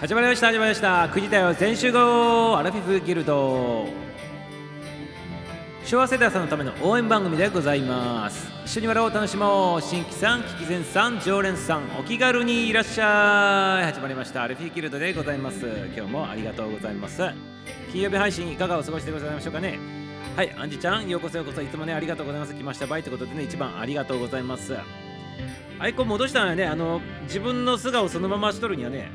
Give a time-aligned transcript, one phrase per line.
[0.00, 1.08] 始まりました始まりました。
[1.08, 3.86] 9時だよ全集合アラフィフギルド。
[5.84, 8.48] 昭和世代さんのための応援番組でございます。
[8.64, 9.82] 一緒に笑おう楽しもう。
[9.82, 13.84] 新規さん聞き前さん常連さんお気軽にいらっしゃい。
[13.92, 15.66] 始まりましたアラフィフギルドでございます。
[15.94, 17.22] 今日もありがとうございます。
[17.92, 19.78] 金曜日配信いかがお過ごしでございましょうかね。
[20.34, 21.60] はいアンジちゃんようこそようこそ。
[21.60, 22.54] いつもねありがとうございます。
[22.54, 22.86] 来ました。
[22.86, 24.74] ばいということでね一番ありがとうございます。
[25.78, 26.66] アイコン戻したのはね。
[26.66, 29.10] あの自分の素顔そのまましとるにはね。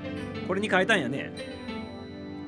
[0.47, 1.31] これに変えたんやね。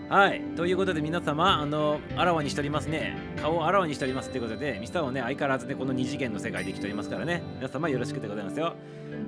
[0.10, 0.42] はい。
[0.56, 3.18] ということで皆様あのあらわにしておりますね。
[3.42, 7.44] 顔をあらわにしておりますということでミサをね相変わらずねこの二次元の世界で生きておりますからね。
[7.58, 8.74] 皆様よろしくでございますよ。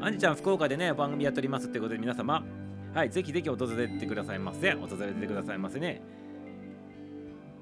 [0.01, 2.43] アンジちゃん福岡でね番組やっておりますということで皆様。
[2.93, 3.09] はい。
[3.09, 4.71] ぜひぜひ訪れてくださいませ。
[4.71, 6.01] 訪れてくださいませね。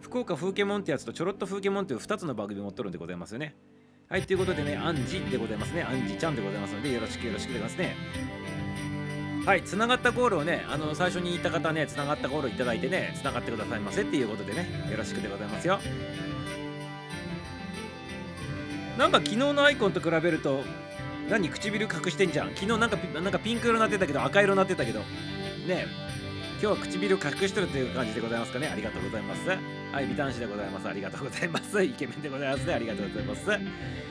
[0.01, 3.55] 福岡風景モンってやつとちょろっと風景モンという2つの番組持っとるんでございますよね。
[4.09, 5.83] はい、ということでね、アンジでございますね。
[5.83, 7.97] アンジちゃんでございますので、よろしくよろしくでございますね。
[9.45, 15.81] はい、つながったゴールをね、あの最初に言った方ね、つながったゴールをいただいてね、つながってくださいませっていうことでね、よろしくでございますよ。
[18.97, 20.63] なんか昨日のアイコンと比べると、
[21.29, 22.55] 何唇隠してんじゃん。
[22.55, 25.05] 昨日なんかなんかピンク色になってたけど、赤色になってたけど、ね
[25.69, 26.06] え
[26.59, 28.67] 今日は唇隠してるという感じでございますかね。
[28.67, 29.47] ありがとうございます。
[29.47, 30.87] はい、美男子でございます。
[30.87, 31.81] ありがとうございます。
[31.85, 32.73] イケメンでございますね。
[32.73, 33.41] ありがとうございます。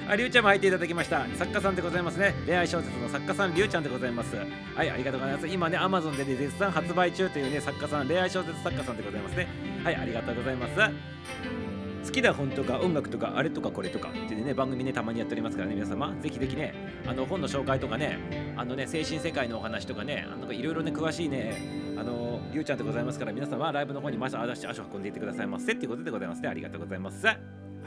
[0.09, 1.27] あ、りゅうちゃんも入っていただきました。
[1.35, 2.35] 作家さんでございますね。
[2.47, 4.37] 恋愛小説の作家さん、りゅうちゃんでございます。
[4.37, 5.49] はい、ありがとうございます。
[5.49, 9.49] 今ね、Amazon でね、絶賛発売中というね、作家さん、恋愛小説作家さんでございますね。
[9.83, 11.76] はい、ありがとうございます。
[12.07, 16.15] 好きな本とか音楽とかあれとかこれとかっていうね番組ねたまにやっておりますからね皆様。
[16.21, 16.73] ぜひぜひね
[17.05, 25.73] あの本の紹介とかねあのね精神世界のお話とかねあのいろいろね詳しいねあのりゅうちゃんでございますから皆様ライブの方にまず足足を運んでいってくださいませ。
[25.73, 26.49] っていうことでございますね。
[26.49, 27.27] ありがとうございます。
[27.27, 27.35] は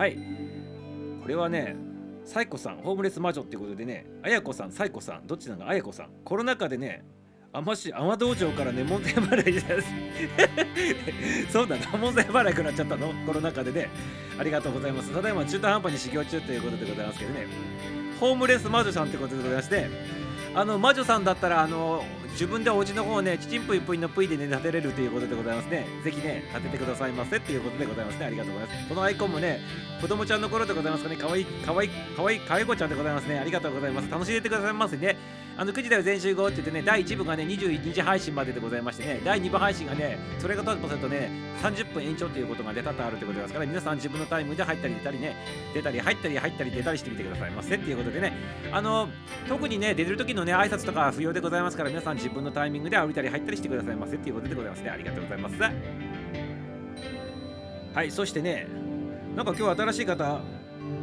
[0.08, 0.18] い。
[1.22, 1.78] これはね
[2.26, 6.10] サイコさんホームレス魔女っていうことでねあやこさんサイコさんどっちなのかあやこさん。
[6.26, 7.06] コロナ禍でね
[7.52, 9.88] 甘し甘道場からね門前払いです。
[11.52, 13.14] そうだな門前払いくなっちゃったの？
[13.26, 13.90] コロナ禍でね。
[14.40, 15.12] ありがとうございます。
[15.12, 17.48] ただいま中途半端に修行中ということでございますけどね。
[18.20, 19.88] ホームレス魔女さんってことでございまして
[20.54, 25.86] あの魔女さんだったらあの自分でお家の方をね、ちちんぷいぷいのぷいでね、立てれるということでございますね。
[26.04, 28.26] ぜひね、立ててくださいませっていうことでございますね。
[28.26, 28.90] ありがとうございます。
[28.90, 29.60] このアイコンもね、
[30.02, 33.40] 子供ちゃんの頃でございますかね、かわいい、かわいい、かわいい、かわいこちゃんでございますね。
[33.40, 34.10] ありがとうございます。
[34.10, 35.18] 楽しんでてくださいませね。
[35.60, 41.30] あの9時だよ全集合って言ってね、第1部がね、21日配信まででございましてね、第2部配信がね、それがとするとね、
[41.62, 45.36] 30分延長ということがね、多々あるということですから、皆さん自分のタイムで入ったり出たりね、
[45.74, 48.32] 出たり入ったり入ったり出たりしてみてくださいませっていうことでね、
[48.72, 49.10] あの、
[49.50, 54.90] 特にね、出てる時のね、挨拶とか不要でございますから、皆さん自自分のタイミングで歩いたり入ったりしてくださいませっていうことでございますね。
[54.92, 55.56] ありがとうございます。
[57.94, 58.68] はい、そしてね、
[59.36, 60.42] なんか今日新しい方、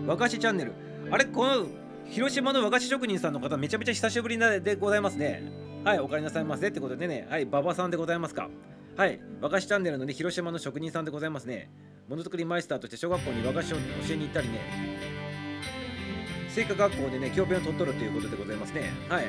[0.06, 0.72] 和菓子チャンネル。
[1.10, 1.66] あれこの
[2.06, 5.42] 広島の和菓子職人さんの方、めちゃめちゃ久しぶりでございますね。
[5.84, 8.48] はい、お帰りなさいませってことでね、はい、馬場さんでございますか。
[8.96, 11.70] はい、和菓子チャンネルのね、広島の職人さんでございますね。
[12.08, 13.82] ものづくりマイスターとして小学校に和菓子を教
[14.12, 14.60] えに行ったりね、
[16.56, 18.90] 製菓学校でね、教鞭を取っとるということでございますね。
[19.10, 19.26] はい。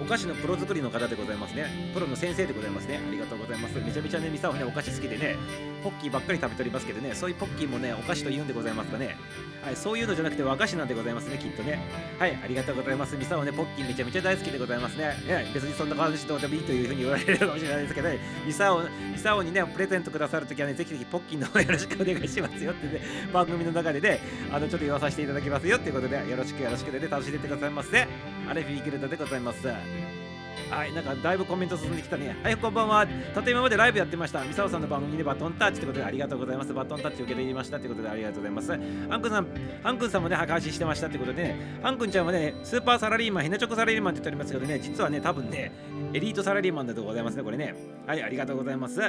[0.00, 1.66] お菓子のプロ作りの方でございますね。
[1.92, 2.98] プロの先生でございますね。
[3.06, 3.78] ありがとうございます。
[3.78, 5.36] めちゃめちゃね、ミサはね、お菓子好きでね、
[5.84, 9.18] ポッキーばっかり食べておりますけどね、そういうポッキーもね、お菓子と言うんでございますかね。
[9.62, 11.78] はい、そういうのじゃなくて和菓子なんでございますね、きっとね。
[12.18, 13.14] はい、ありがとうございます。
[13.14, 15.16] ミサはね、ポッキーめちゃめちゃ大好きでございますね。
[15.26, 23.02] い別にそんな感じどうでもいいというふうに言われるかもしれないですけど、ね、ミサオ、ミサオにね、プレゼントくださるときはね、ぜひぜひポッキーの方よろしくお願いしますよってね、
[23.34, 24.20] 番組の中でね、
[24.50, 28.06] あの、ちょっと言わさせていただきますよっていうことで、よろしくよろしくでね、楽しんでてくださいませ。
[28.48, 29.66] アレフィーギルドでございます。
[29.66, 32.36] はい、なんかだいぶコメント進んできたね。
[32.44, 33.04] はい、こんばんは。
[33.34, 34.44] たと今までライブやってました。
[34.44, 36.72] ミサオさんの番組でバトンタッチってことでありがとうございます。
[36.72, 38.72] バトンタッチ受け取りましたってことでありがとうございます。
[38.72, 39.46] アンくんさん、
[39.82, 45.72] アンくんさんもね、配信してましたってことでね、アンくんちゃんはね、スーパーサラリーマン、ヘナチョコサラリーマンって言っておりますけどね、実はね、多分ね、
[46.12, 47.74] エリートサラリーマンだとございますね、これね。
[48.06, 49.00] はい、ありがとうございます。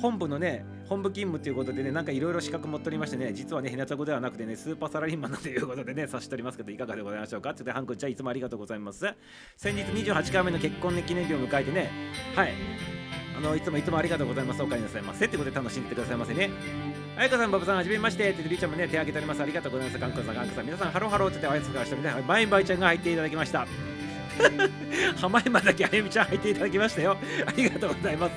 [0.00, 7.50] 本部のね、本部勤務ということでね、なんかいろいろ資格持っておりましてね、実はね、ヘナチョコではなくてね、スーパーサラリーマンだということでね、さしておりますけど、いかがでございましょうか？
[7.50, 9.06] って言って、ハンくんちゃんいつもありがとうございます。
[9.56, 11.90] 先日28回目の結婚記念日を迎えてね、
[12.34, 12.52] はい。
[13.36, 14.62] あの、いつもいつもありがとうございます。
[14.62, 15.26] お帰りなさいませ。
[15.26, 16.50] ってことで楽しんでてくださいませね。
[17.16, 18.30] あやかさん、バブさん、はじめまして。
[18.30, 19.42] ってりーちゃんもね、手挙げております。
[19.42, 19.98] ありがとうございます。
[19.98, 23.66] カン君さん、カン君さん、皆さん、ハローハローって言って挨拶からしてみて、バイバイちゃんが入っていただきました。
[25.16, 27.16] 浜山崎あゆみちゃん入っていただきましたよ。
[27.46, 28.34] ありがとうございます。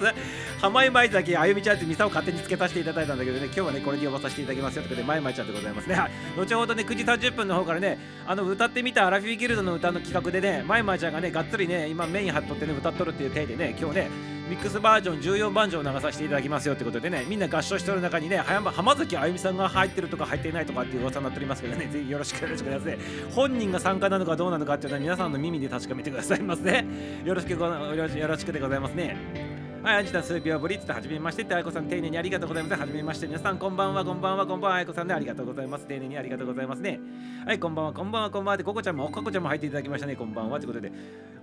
[0.59, 5.97] 浜山崎あゆみちゃんってミサを勝手につけさせていただいたんだけどね、今日はね、これで呼ばさせていただきますよということで、まいまいちゃんでございますね。
[6.37, 22.97] 後ほどね、9時30分の方からね、あの、歌ってみたアラフィーギルドの歌の企画でね、まいまいちゃんがね、がっつりね、今メイン張っとってね、歌っとるっていう体でね、今日ね、ミックスバージョン14番上を流させていただきますよってことでね、みんな合唱してる中にね、浜浜崎あゆみさんが入ってるとか入っていないとかっていう噂になっておりますけどね、ぜひよろしくお願いしますね。
[23.31, 26.85] 本人が参加なのかどうなのかっていうのは皆さんの耳で確かめてくださいませ。
[27.25, 29.46] よろしくよろしくでございますね。
[29.87, 32.77] はい、アジさん、数秒ぶりっつって、はじめましてって、あいこさん、丁寧にありがとうございます。
[32.81, 35.87] はじめまして、皆さん、こんばんは、こんばんは、こんばんは、あいこさんで、ありがとうございます。
[35.87, 36.99] 丁寧にありがとうございますね。
[37.45, 38.57] はい、こんばんは、こんばんは、こんばんは。
[38.57, 40.17] で、ここちゃんも、ここちゃんも入っていただきましたね。
[40.17, 40.59] こんばんは。
[40.59, 40.91] ということで、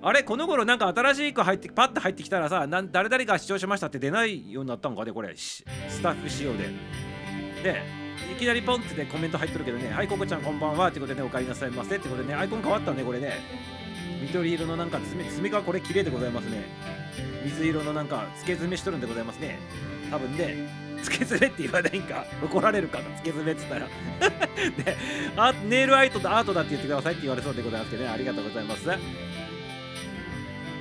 [0.02, 5.64] あれ、この頃、なんか新しい子入って、パッと入ってきたらさ、な誰々が視聴しましたって出ないようになったんかね、これ、ス
[6.02, 6.64] タッフ仕様で。
[7.62, 7.81] で、
[8.31, 10.88] いきなりポンって、コメント入ってるけどね、はい、ここちゃんこんばんは。
[10.88, 11.97] ってことでね、お帰りなさいませ。
[11.97, 13.84] ってことでね、アイコン変わったね、これね。
[14.22, 16.64] 緑色のなんか爪、爪がこれ綺麗でございますね。
[17.44, 19.58] 水色のなんか、つけ爪しとるんでございますね。
[20.11, 20.69] 多分ね、
[21.02, 23.87] つけ爪って言わないんか、怒られるかな、つけ爪っつったら。
[23.87, 24.96] で、
[25.37, 28.88] あネイルアイトと、アートだって言ってくださいって言われそうでございますけどね、ありがとうございます。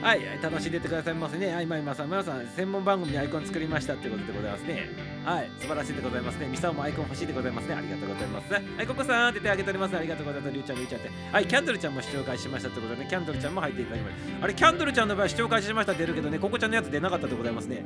[0.04, 1.54] はい、楽しんでってくださいませね。
[1.54, 4.90] はい、まいまさん、まさん、専門番組にアイコン作りましたってことでございますね。
[5.24, 6.48] はい、素晴らしいでございますね。
[6.48, 7.76] ミサオもアイコン欲しいでございますね。
[7.76, 8.54] ありがとうございます。
[8.54, 9.98] はい、ココさんって手挙げております。
[9.98, 10.54] ありがとうございます。
[10.54, 11.10] りゅうちゃん、りゅうちゃんって。
[11.32, 14.44] はい、キャンドルちゃんも視聴開始しましたってことでね、キャンドルちゃんも入っていただきました。
[14.44, 17.86] あれ、キャンドルちゃんの場合、視聴開始しました出るけどね、ココちゃんのやつ出なかったでございますね。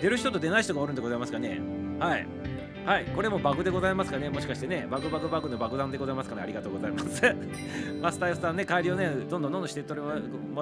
[0.00, 1.60] 出る人と出ない人がおるんでございますかね。
[1.98, 2.26] はい。
[2.84, 7.22] はい、これもバグでございますかね、もしかしてね、バグバグバグの爆弾でございますかね、ありがとうございます。
[8.02, 10.10] マスターよさんね、帰りをね、どんどんどんどんしてっても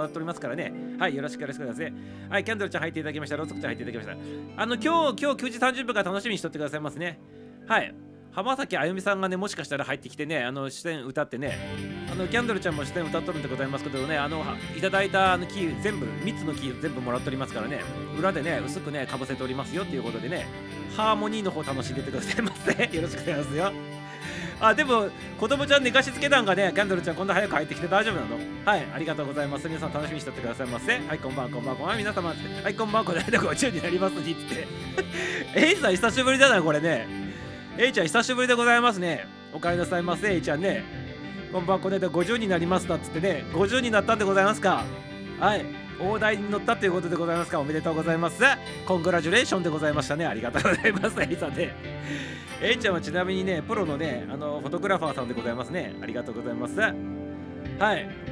[0.00, 1.92] らっておりますからね、はい、よろしくお願いしください。
[2.28, 4.62] はい、キャンドルちゃん入っていただきました、ローソクちゃん入っていただきました。
[4.62, 7.18] あの、今日、今日9時30分から楽しみにしとってくださいますね。
[7.66, 7.94] はい、
[8.32, 11.58] 浜崎あゆみさんがね、もしかしたら入ってきてね、あの、視点歌ってね、
[12.12, 14.44] あの、キャンドルちゃんも視点歌っとるんでございますけどね、あの、
[14.76, 17.80] いただいたあのキー、全部、3つのキー全部もらっておりますからね、
[18.16, 20.46] 裏でね、薄くね、かぶせておりますよっていうことでね、
[20.96, 22.70] ハーモニーの方楽しんでてくださいませ。
[22.94, 23.72] よろしくお願いしますよ。
[24.60, 28.36] あ、でも、子供ちゃん寝かしつけたんがね、キャンドルちゃんこんな早く入ってきて大丈夫なの？
[28.64, 29.66] はい、ありがとうございます。
[29.66, 30.92] 皆さん楽しみにしてってくださいませ。
[30.92, 32.28] はい、こんばんは、こんばんは、こんばんは、皆様。
[32.62, 34.68] はい、こんばんは、この間50になりますにって。
[35.56, 37.29] えいさん、久しぶりだな、これね。
[37.82, 39.26] えいちゃん、久しぶりでございますね。
[39.54, 40.84] お帰りなさいませ、えいちゃんね。
[41.50, 44.84] こんばんは、この間50になりますだっつってね、50になったんでございますか。
[45.38, 45.64] はい。
[45.98, 48.42] 大台に乗ったということでございますかおめでとうございます
[48.86, 51.74] コングラジュレーションでございましたねありがとうございますエイさんね
[52.62, 56.92] エイちゃんはちなみにねプロのねあのフォトグラファーさんでございますねありがとうございますは
[57.96, 58.29] い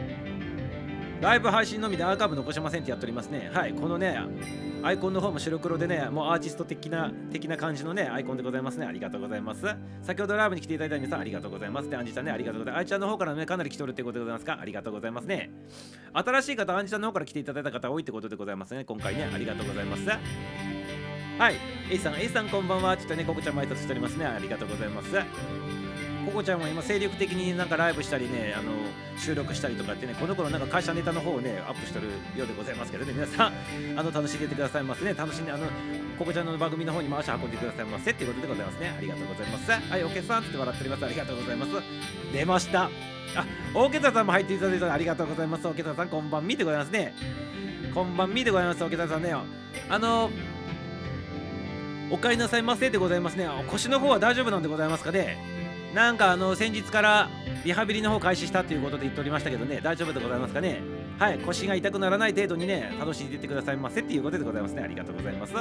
[1.21, 3.51] ライブ配信のみでアーカイブ残しませんってやっておりますね。
[3.53, 4.19] はい、このね、
[4.85, 8.87] アイコンの方も白黒でね、もうアーティスト的な的な感じのね、アイコンでございますね。
[8.87, 9.67] ありがとうございます。
[10.03, 11.91] 先ほどライブに来ていただいた皆さん、ありがとうございます。
[11.91, 12.81] で、アンジちゃんね、ありがとうございます。
[12.81, 14.59] アイちゃんの方からね、かなり来とるってことでございますか？
[14.61, 15.51] ありがとうございますね。
[16.13, 18.85] 新しい方、アンジちゃんの方から来ていただいた方多いってことでございますね。
[18.85, 20.09] 今回ね、ありがとうございます。
[21.39, 21.55] はい、
[21.91, 22.97] A さん、A さんこんばんは。
[22.97, 24.27] ちょっとね、ココちゃんも挨拶しておりますね。
[24.27, 25.09] ありがとうございます。
[26.29, 28.73] ココちゃんは今精力的になんかライブしたりねあの
[29.17, 33.13] 収録したりとかってねこの頃なんか会社ネタの方をねアップしてるようでございますけどね。
[33.15, 33.53] 皆さん
[33.99, 35.15] あの楽しんでてくださいますね。
[35.15, 35.67] 楽しんであの
[36.19, 38.95] ココちゃんの番組の方に回し運んでくださいませっていうことでございますね。
[38.97, 39.71] ありがとうございます。
[39.71, 41.07] はいおけさんって笑っております。
[41.07, 41.73] ありがとうございます。
[42.33, 42.83] 出ました。
[42.85, 42.91] あ
[43.75, 45.67] 大けたさんも入っていただいてありがとうございます。
[45.67, 47.15] 大けたさんこんばんみでございますね。
[47.95, 48.81] こんばんみでございます。
[48.81, 49.35] 大けたさんね。
[49.89, 50.31] あの
[52.11, 53.49] お帰りなさいませでございますね。
[53.69, 55.59] 腰の方は大丈夫なんでございますかね。
[55.95, 57.31] なんかあの先日から
[57.65, 60.81] リハビリの方開始したということで言っておりましたけどね大丈夫でございますかね？
[61.19, 64.83] はい腰が痛くならない程度にね楽しんでいってくださいませっていうことでございますね。
[64.83, 65.53] ありがとうございます。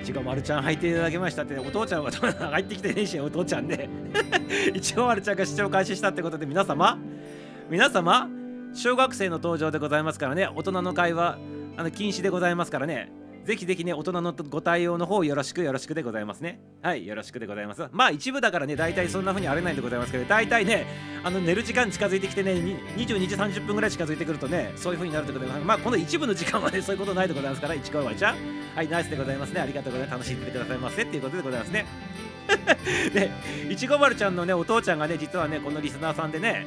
[0.00, 2.10] いちごまるちゃん入っていただきましたってお父ちゃんは
[2.52, 3.88] 入ってきてねえしお父ちゃんね。
[4.74, 6.98] いちごまるちゃんが視聴開始したってことで皆様
[7.70, 8.28] 皆様
[8.74, 10.48] 小学生の登場でございますからね。
[10.54, 11.38] 大人の会話
[11.76, 13.10] あの禁止でございますからね。
[13.46, 16.60] ぜひぜひね、大人のご対応の方よろしくよろしくでございますね。
[16.82, 17.86] はい、よろしくでございます。
[17.92, 20.84] まあ一部だからね、大体そんな風に荒れないんでございますけど、大体ね、
[21.22, 22.54] あの寝る時間近づいてきてね、
[22.96, 25.64] 22時30分ぐらい近づいてくるとね、そういう風になるでございます。
[25.64, 28.36] まあこの一部の時間はね、そういうことないでございますから、一はちゃん。
[28.74, 29.60] はい、ナイスでございますね。
[29.60, 30.18] ありがとうございます。
[30.18, 31.86] 楽しんでてくださいませっていうことでございますね。
[33.14, 33.30] で、
[33.70, 36.66] いちご丸ちゃんのね、お父ちゃんがね、実はね、このリスナーさんでね、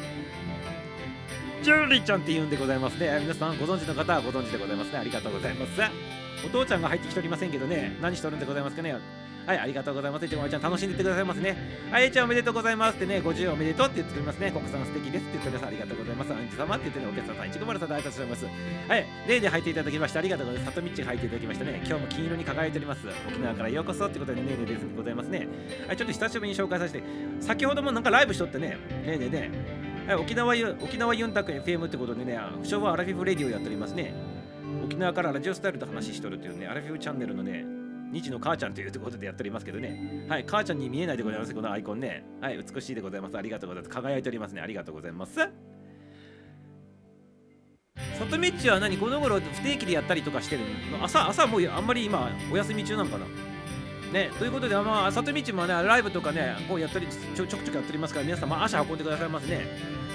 [1.61, 3.19] ジュリーちゃんって言うんでございますね。
[3.21, 4.99] 皆さんご存知の方はご存知でございますね。
[4.99, 6.28] ありがとうございます。
[6.45, 8.95] お父ちゃんが入ってきておりませんけどね、何しとるんでございますかね。
[9.49, 10.25] はい、ありがとうございます。
[10.27, 11.57] いちごまちゃん、楽しんでってくださいますね。
[11.89, 14.51] はい、ちゃんおめでとうございますってね、50おめでとうって言っておりますね。
[14.51, 15.65] 国産素敵ですって言っております。
[15.65, 16.33] ありがとうございます。
[16.33, 18.45] アンジ様って言ってね、お客さん、いちごまるさんで挨拶しております。
[18.45, 20.75] はい、例で入っていただきまして、ありがとうございます。
[20.75, 21.81] 里道が入っていただきましたね。
[21.83, 23.07] 今日も金色に輝いております。
[23.07, 25.47] 沖縄からようこそってことでね、ねえねえでございますね。
[25.87, 27.03] はい、ちょっと久しぶりに紹介させて、
[27.39, 28.77] 先ほどもなんかライブしとってね、ね
[29.07, 29.51] えねね
[30.05, 34.13] はい、沖縄ユ沖縄ユンタク FM ってことでね、昭和アラフィフレディオやっておりますね。
[34.89, 37.63] 沖縄からラジオスタイルと話しとるっていうね、アラフィフチャンネルのね、
[38.11, 40.25] 日の母ちゃんというとことでやっておりますけどね。
[40.27, 42.23] はい、母ちゃんに見えないでございます、このアイコンね。
[42.41, 43.37] はい、美しいでございます。
[43.37, 43.93] ありがとうございます。
[43.93, 44.61] 輝いておりますね。
[44.61, 45.35] ありがとうございます。
[48.17, 48.97] 里道は何？
[48.97, 51.05] この頃不定期でやったりとかしてるの？
[51.05, 53.25] 朝、朝もうあんまり今お休み中なんかな？
[54.11, 59.67] ね、ということで、まあ、里道もね、ライブとかね、こうやったりちょ、ちょくちょくやっておりますから、皆さん、まあ、足運んでくださいますね。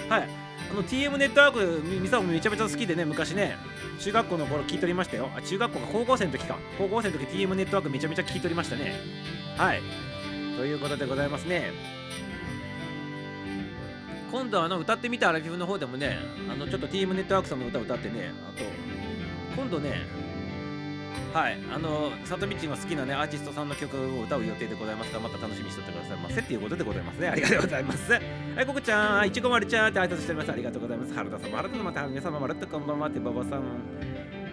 [0.09, 0.29] はい。
[0.71, 3.57] あの TM ネットワーク、ミサもめちゃめちゃ好きでね、昔ね、
[3.99, 5.31] 中学校の頃聞いておりましたよ。
[5.37, 6.59] あ、中学校か高校生の時か。
[6.79, 8.95] 高校生の時 TM ネットワークめちゃめちゃ聞いておりましたね。
[9.57, 9.83] はい。
[10.57, 11.73] ということでございますね。
[14.31, 16.19] 今度あの歌ってみたアラフィフの方でもね、
[16.51, 18.65] あのちょっと TM ネットワークさんの歌を歌ってね、あと、
[19.55, 20.07] 今度ね、
[21.33, 27.29] はい、あの、さとみちが好きなね、アーティストさんの曲を歌う予定でございますから、また楽しみにしておいてくださいませっていうことでございますね。
[27.29, 28.13] ありがとうございます。
[28.55, 29.89] はい、ここちゃん、いちごまるちゃん。
[29.89, 30.53] って挨拶しております。
[30.53, 31.13] ありがとうございます。
[31.13, 31.51] 原田さん。
[31.51, 31.85] も、原田さん。
[31.85, 32.87] また、皆様まるっとこん。
[32.87, 33.01] ばん。
[33.01, 33.63] はって、馬場さん。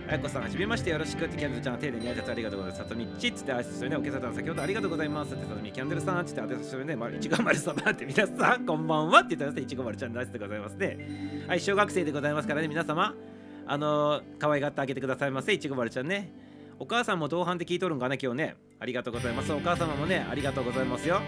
[0.10, 2.84] あやこさん、はじめましてよろしくって、キャンドルちゃん、丁寧に挨拶ありがとうございます。
[2.84, 6.20] さとみっちって挨拶してね、おけさたん、先ほどありがとうございますって、さとみキャンドルさん。
[6.22, 8.88] って挨拶してね、まあ、いちごまる様って皆さん、こん。
[8.88, 9.10] ばん。
[9.10, 10.14] はって言ってますね、いちごまるちゃん。
[10.14, 11.46] の挨拶でございますね。
[11.48, 13.14] はい、小学生でございますからね、皆様、
[13.68, 16.08] あのー、可愛がってあげてくださいませ、いちごまるちゃん。
[16.08, 16.32] ね。
[16.82, 18.56] お母さんも同伴で聞いとるんかね、今日ね。
[18.80, 19.54] ありがとうございます。
[19.54, 21.22] お母様もね、ありがとうございますよ。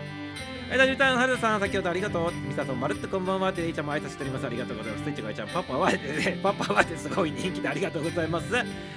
[0.67, 2.31] はい、ダジュタン、はるさん、先ほどありがとう。
[2.31, 4.47] みさと、まるっとこんばんはって、いちゃんも挨拶しております。
[4.47, 5.03] ありがとうございます。
[5.03, 8.47] スイッチがいちゃん、パパはね、パパはってすごい人気でありがとうございます。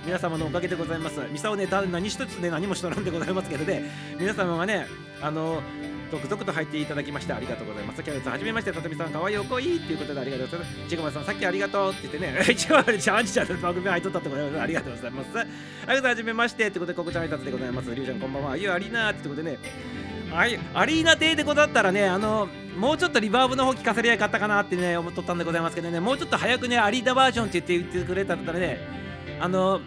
[0.06, 1.20] 皆様のおかげでございます。
[1.30, 3.82] みさをね、何一つね、何もしとらんでございますけどね、
[4.18, 4.86] 皆様がね、
[5.20, 5.62] あの
[6.10, 8.02] 続々と入っていただきましてありがとうございます。
[8.02, 10.88] キャベツはじめまして、さとみさん、かわいいおこいっていうことでありがとうございます。
[10.88, 15.38] ちぐまさん、さっきありがとうって言ってね、ちぐまちゃん、ちゃんの番組入っとったってことでありがとうございます。
[15.38, 15.48] あり
[15.88, 17.94] がとうはじめましてってことで、ここちゃん挨拶でございます。
[17.94, 18.52] りゅうちゃん、こんばんは。
[18.52, 19.58] あゆアリーナーってことでね、
[20.32, 28.78] あいアリーナ亭でござったらね、あの、もうちょっとリバーブの方聞かせりゃよかったかなってね、思っとったんでございますけどね、もうちょっと早くね、アリーナバージョンって言って言ってくれたらね、
[29.40, 29.80] あの、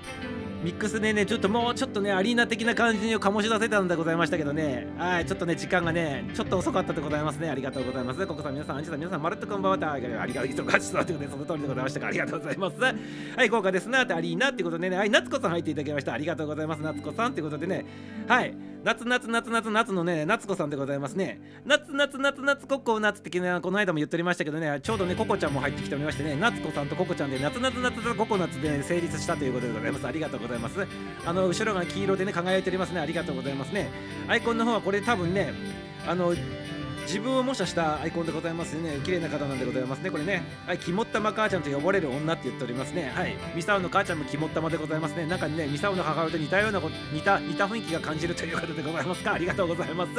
[0.61, 7.49] ミックスでね、ちょっともうちょっとね、アリーナ的な感じを醸し出せたんでございましたけどね、はい、ちょっとね、時間がね、ちょっと遅かったでございますね。
[7.49, 8.27] ありがとうございます。
[8.27, 10.91] ここさん、皆さん、アンチさん、皆さん、まるっとこんばんはありがとうございます。
[10.91, 12.77] ということで、その通りでございましたありがとうございます。
[12.81, 16.13] はい、豪華ですなって、アリーナってことでね、はい、夏子さん入っていただきました。
[16.13, 16.81] ありがとうございます。
[16.81, 17.85] 夏子さんってことでね、
[18.27, 21.41] はい、夏夏夏夏夏のね、夏子さんでございますね。
[21.65, 30.07] 夏夏夏夏ココ夏ってこの間も言っておりましたけどね、ちょうどね、ココちゃんも入ってきておりましてね、夏子さんとココちゃんで夏夏夏夏ココ夏で、ね、成立したということでございます。
[30.07, 30.87] ありがとうございます。
[31.25, 33.01] あの、後ろが黄色でね、輝いておりますね。
[33.01, 33.89] ありがとうございますね。
[34.29, 35.53] アイコンの方はこれ多分ね、
[36.07, 36.33] あの、
[37.09, 38.99] 自分を模写したアイコンでございますね。
[39.03, 40.11] 綺麗な方なんでございますね。
[40.11, 43.11] これね、はい、肝っ玉母ちゃんと呼ばれる女って言っておりますね。
[43.15, 45.25] はい、ミサオの母ちゃんも肝っ玉でございますね。
[45.25, 46.79] なんかね、ミサオの母親と似たような
[47.11, 49.33] 似た似た雰囲気が感じるということでございますか。
[49.33, 50.11] ありがとうございます。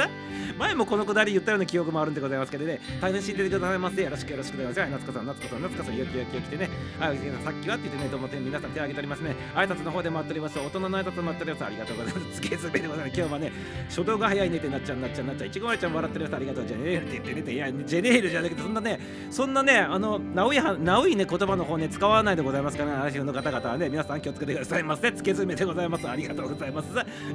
[0.59, 4.03] 前もこのくだり言ったような記憶もあるんでございますけどね、大変知っててくださいませ。
[4.03, 4.91] よろしくよろしくお願いします。
[4.91, 6.69] はい、夏子さん、夏子さん、夏子さん、よきよきよきてね、
[6.99, 9.37] はい、さっきはって言ってね、どうも皆さん手を挙げておりますね。
[9.55, 10.59] 挨拶の方で待っております。
[10.59, 11.65] 大人の挨拶待っております。
[11.65, 12.41] ありがとうございます。
[12.41, 13.17] つけすべでございます。
[13.17, 13.53] 今日はね、
[13.89, 15.49] 初動が早いねってなっちゃうなっちゃうなっちゃう。
[15.49, 16.37] いちごまりちゃん笑っております。
[16.37, 16.67] ありがとう。
[16.67, 17.57] じゃねえって言ってね。
[17.57, 26.09] やジェネールじゃなくてそんなねそんなねあのナウイナウイね言葉の方ね使わないでございますからね嵐の方々はね皆さん気をつけてくださいませつけ爪でございます。
[26.09, 26.89] ありがとうございます。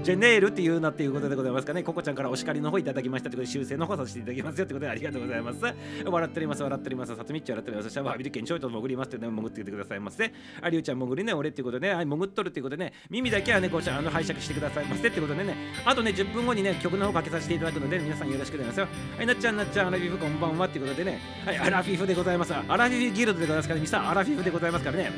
[0.03, 1.83] ジェネールっていうなっていうことでございますかね。
[1.83, 5.59] ココちゃんからお叱りの方いただきましたということで修正の方させていただきますよということでありがとうございます。
[6.05, 7.15] 笑っております笑っております。
[7.15, 7.93] さつみっち笑っております。
[7.93, 10.31] シャワー浴びるけんちょいと潜りますってね潜っててくださいませ。
[10.61, 12.05] ありゅうちゃん潜りね俺っていうことでね。
[12.05, 15.55] 潜っとるっていうことでね耳だけはねこうあの拝借してくださいませってことでね。
[15.85, 18.87] あとね10分後にね曲の方かけさせていただくので、皆さんよろしくお願いしますよ。
[19.17, 22.53] はいっちゃんなっちゃんアラフィフこんばんはっていうことでね、はい、アラフィフでございます。
[22.53, 25.11] アラフィフギルドでございますから、ミサアラフィフでございますからね。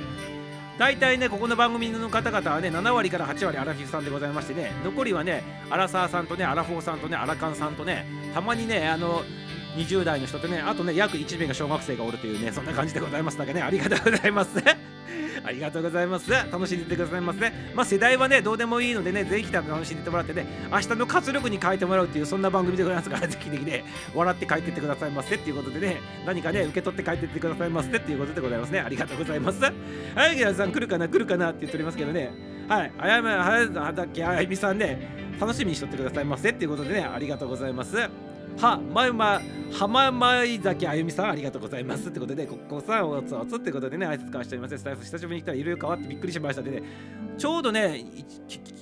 [0.77, 9.23] 大体ね、ここの番組の方々はね、7割から8割アラフィフさんでございましてね、残りはね、アラサーさんとね、アラフォーさんとね、アラカンさんとね、たまにね、あの、
[9.77, 14.51] 20代の人とね、あとね、約1名が小学生がおるというね、そんな感じでございますだけね、ありがとうございます。
[15.43, 16.29] ありがとうございます。
[16.29, 17.71] 楽しんでてくださいませ、ね。
[17.73, 28.79] まあ、世代はね、どうでもいいのでね、ぜひ楽しんでてもらってね、明日の活力に変えてもらうっていう、そんな番組でございますから、ぜひぜひね、笑って帰ってってくださいませっていうことでね、何かね、受け取って帰ってってくださいませっていうことでございますね。
[28.81, 29.61] ありがとうございます。
[29.61, 32.31] はい、皆さん、来るかな、来るかなって言っておりますけどね、
[32.67, 37.95] はい、あやめ、はやだっけ、あやみさんね、楽しみにしとってくださいませっていうことでね、ありがとうございます。
[38.57, 39.39] は、まゆま、
[39.71, 42.09] 浜前崎あゆみさん、ありがとうございます。
[42.09, 44.77] ってことで、ここさん、おつおつってことでね、挨拶交わしております。
[44.77, 46.83] スタイフ久しぶりに来たらいろいろ変わってびっくりしましたでね、
[47.37, 48.03] ちょうどね、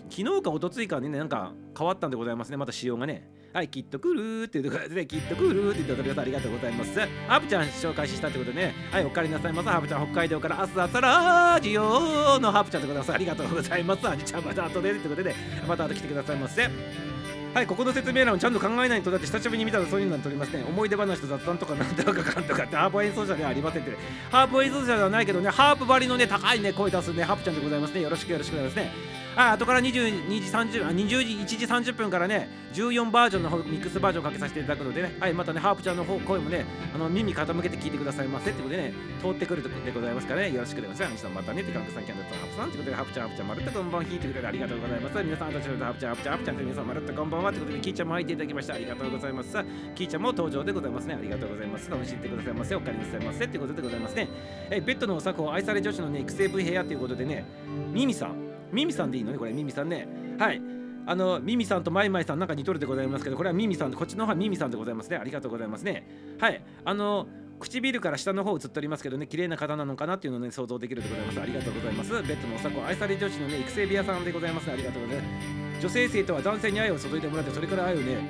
[0.09, 3.29] 昨日か一昨日かね、なんか変わったんでございますね、また仕様がね。
[3.53, 6.99] はい、きっと来るっていうところで、きっと来るって言ってたありがとうございます。
[7.27, 9.69] ハープちゃん紹介したってことでね、はい、お帰りなさいませ。
[9.69, 13.13] ハープちゃん、北海道から朝朝ラジオのハープちゃんでございます。
[13.13, 14.09] ありがとうございます。
[14.09, 15.35] あじちゃん、また後でってことで、
[15.67, 17.14] また後来てくださいませ。
[17.55, 20.65] はい、ここの説明欄をちゃんと考えないとだって久しぶりに見たらそういうのは撮りますね。
[20.67, 23.95] 思い出話と雑談とかなんとかかんとかってハープ演奏者ではありませんって、
[24.29, 28.01] ハープ演奏者ではないけどね、ハープ張りのね、高いね、声出すね、ハープちゃんでございますね。
[28.01, 28.91] よろしくよろしくお願いしますね。
[29.37, 35.15] あ後から22時30あ20時1時30分からね14バージョンのミックスバージョンかけさせていただくのでね。
[35.19, 40.53] はいまたねハープちゃんの方声もねあの耳傾けて聞いてくださいませってことでね通ってくるとこでございますからね。
[40.53, 41.27] よろしくお願いします。
[41.27, 49.65] またねってかんくさんキャンドルとハープさんってことでハープちゃんハープちゃんまるっとこんばんは弾いてくれてありがとうございます皆さん私のハープちゃんハープちゃんハープちゃんって皆さんまるっとこんばんはってことでキーちゃんも入っていただきましたありがとうございますさ
[49.95, 54.29] キーちゃんも登場でございますねありがとうございます楽しんでくださいませお借りなさいませってことでございますね
[54.69, 57.45] えベッドのお作法愛され女子のね育成部部屋ということでね
[57.91, 59.37] ミミさんミミさんでいいのね？
[59.37, 60.07] これミミさんね。
[60.37, 60.61] はい。
[61.07, 65.17] あのミミさんとマイマイさんなんか似とるでございますけどこれはミミさんでこっちの方はミミさんでございますね。
[65.17, 66.37] ありがとうございますね。
[66.39, 66.61] はい。
[66.83, 67.27] あの
[67.59, 71.41] 唇から下の方映っておりますけどね綺麗な方なのかなっていうのをね想像できるでございます。
[71.41, 72.11] ありがとうございます。
[72.11, 75.81] ベッドのお作法愛され女子のね育成部屋さんでございますありがとうございます。
[75.81, 78.29] 女性性とは男性に愛を注いでもらってそれから愛をね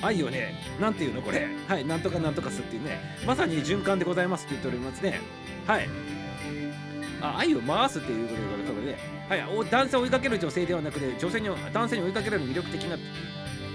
[0.00, 5.20] 愛をね、なんていうのこれ、はい、なんとかなんとかすっていうね、まさに循環でございますって言っておりますね。
[5.66, 5.88] はい。
[7.20, 8.86] あ愛を回すっていうことでございます。
[8.86, 9.17] ね。
[9.28, 13.02] はい、男性を追いかける女性ではなくて、女性に男性に追いかけるの魅力的なと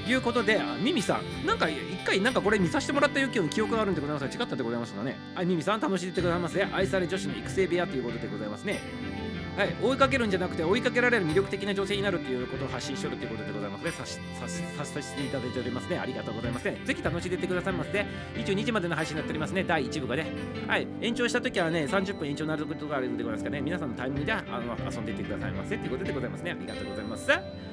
[0.09, 5.15] いうことで、ミミさん、なんか一回なんかこれ見させてもらったような記憶があるんでございますが、違ったでございますかね。
[5.35, 6.63] はい、ミミさん楽しんでてくださいませ。
[6.63, 9.22] 愛され女子の育成部屋ということでございますね。
[9.55, 13.91] はい、追いかけるんじゃなくて追いかけられる魅力的な女性になるっていうことを発信しとるということでございますね。
[13.91, 15.99] さしさしさせていただいておりますね。
[15.99, 16.81] ありがとうございますね。
[16.85, 18.07] ぜひ楽しんでいってくださいませ、ね。
[18.35, 19.63] 22時までの配信になっておりますね。
[19.63, 20.25] 第1部がね。
[20.67, 23.61] はい、延長した時はね、30分延長になることがあるんでございますかね。
[23.61, 26.51] 皆さんのタイミングであの遊んでいってくださいませということでございますね。
[26.51, 27.72] ありがとうございます。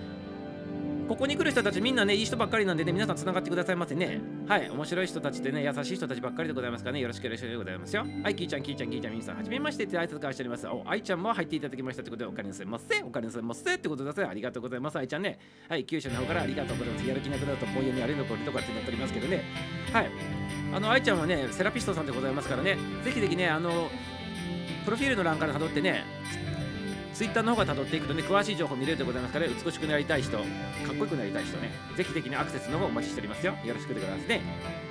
[1.11, 4.21] ここに来る人たちみんなね、いい人ばっかりなんでね、皆さんつながってくださいませね。
[4.47, 8.07] はい、面白い人たちってね、優しい人たちばっかりでございますからね、よろしくよろしますよ。
[8.23, 10.69] はい、キーちゃん、キーちゃん、キーちゃん、皆さん、はじめましてって挨拶からしております。
[10.69, 14.99] お、愛ちゃんも入っていただきましたということで、お金にすいません、お金にすいませんってことでありがとうございます。
[14.99, 17.09] 愛ちゃんね、はい、九州の方からありがとうございます。
[17.09, 19.43] やる気なくなると、ぼんやにあれのこれとかってなっておりますけどね。
[19.93, 20.11] はい、
[20.73, 23.90] あの、愛ちゃんはね、セラピストさんでございますからね、ぜひぜひね、あの、
[24.85, 26.05] プロフィールの欄から辿ってね、
[27.14, 30.47] Twitter の方が辿っていくとね、詳しい情報見れるでございますから、ね、美しくなりたい人、かっ
[30.88, 33.57] こよくなりたい人ね、ぜひぜひね、アクセスの方お待ちしておりますよ。
[33.64, 34.40] よろしくでございますね。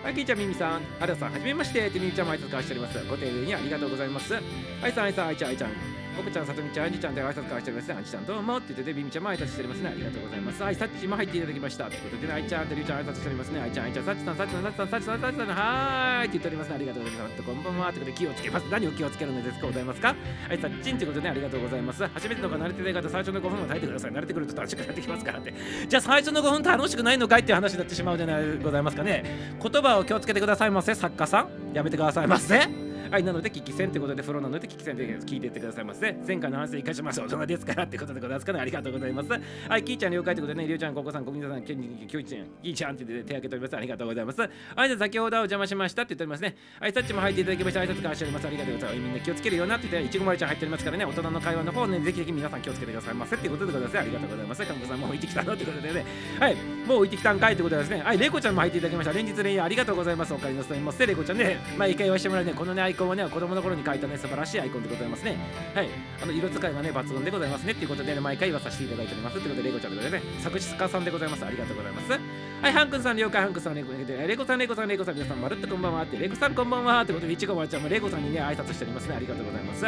[0.02, 1.90] はい、キーちゃん、ミミさん、はるさん、はじめまして。
[1.90, 3.06] てミミちゃんも挨拶交わしております。
[3.06, 4.34] ご丁寧にありがとうございます。
[4.34, 4.40] は
[4.88, 5.72] いさん、はいさん、あいちゃん、あいちゃん。
[6.20, 7.96] ココちゃん、さとみちゃん、あじちゃんで挨拶交わしておりますね。
[8.00, 9.90] あじちゃん、どうもって言ってて、ミミちゃんも挨拶しておりますね。
[9.90, 10.64] ありがとうございます。
[10.64, 11.86] はい、さっちも入っていただきました。
[11.86, 13.62] ということでね、あいちゃんとりゅうちゃん挨拶しておりますね。
[13.62, 16.76] あいちゃん、あいちゃん、さっちさん、さっちさん、さっちさん、さっちさん、さっちさん、はーいって言っておりますね。
[16.76, 17.44] ありがとうございます。
[17.44, 17.94] こんばんは。
[17.94, 18.64] ということで気をつけます。
[18.70, 20.08] 何を気をつけるのですかございますか
[20.48, 22.08] はい、さっちんということで、ね、ありがとうございます。
[22.08, 24.12] 初めての方慣れてない方、最初の5分は耐えてください。
[24.12, 25.54] 慣れてくると楽しくなってきますからって。
[25.88, 29.56] じゃあ最初の5分楽しくないのかいっていう話になってしまうじゃないございますかね。
[29.62, 31.74] 言葉を気をつけてくださいませ、作家さん。
[31.74, 32.89] やめてくださいませ。
[33.12, 36.16] はい、なので、聞き戦ということで、風呂なので、聞き戦で聞いていってくださいませ。
[36.28, 37.20] 前回の話で生かします。
[37.20, 38.60] 大人ですからってことでございますかね。
[38.60, 39.30] ありがとうございます。
[39.68, 43.78] はい、キーちゃん了解ということでね、りゅうちゃん、ここさん、こみさん、ききょいちゃん、キーちゃんって言って手挙げております。
[43.78, 44.42] ありがとうございます。
[44.42, 46.56] はい、じゃ先ほどはお邪魔しましたって言っておりますね。
[46.80, 47.80] はい、さっちも入っていただきました。
[47.80, 48.48] 挨拶からしております。
[48.48, 49.02] ありがとうございます。
[49.02, 54.00] みんな気をつけるよなって言って、いちごまるちゃん入っておりますからね、大人の会話の方ね、ぜひぜひ皆さん気をつけてくださいませっていうことでございます。
[54.00, 54.66] ありがとうございます。
[54.66, 56.06] かんこさんもう置いてきたのってことでね、
[56.40, 59.14] はい、もう置いてきたんかいってことですね、はい、れいこちゃんも入っていただきました。
[59.14, 60.34] 連日連夜ありがとうございます。
[60.34, 61.08] お借りなさいませ。
[61.08, 65.38] れいこちゃんね、毎回言わせてもらうね、このね、コンはね、子供の頃に書いたね、素晴らしいアイコンでございますね。
[65.74, 65.88] はい。
[66.22, 67.72] あの、色使いがね、抜群でございますね。
[67.72, 69.40] っていうことで、ね、毎回言わさせていただいております。
[69.40, 71.46] ということで、レイコちゃんでね、作詞家さんでございます。
[71.46, 72.12] ありがとうございます。
[72.12, 79.16] はい、ハンクさん、了解、ハンクさん、レイコレイコさん、レイコさん、レイコさん、皆さん、まるっとこんばんはって、レイコさん、こんばんはってことで、いちごまちゃんもレイコさんにね、挨拶しておりますね。
[79.16, 79.86] ありがとうございます。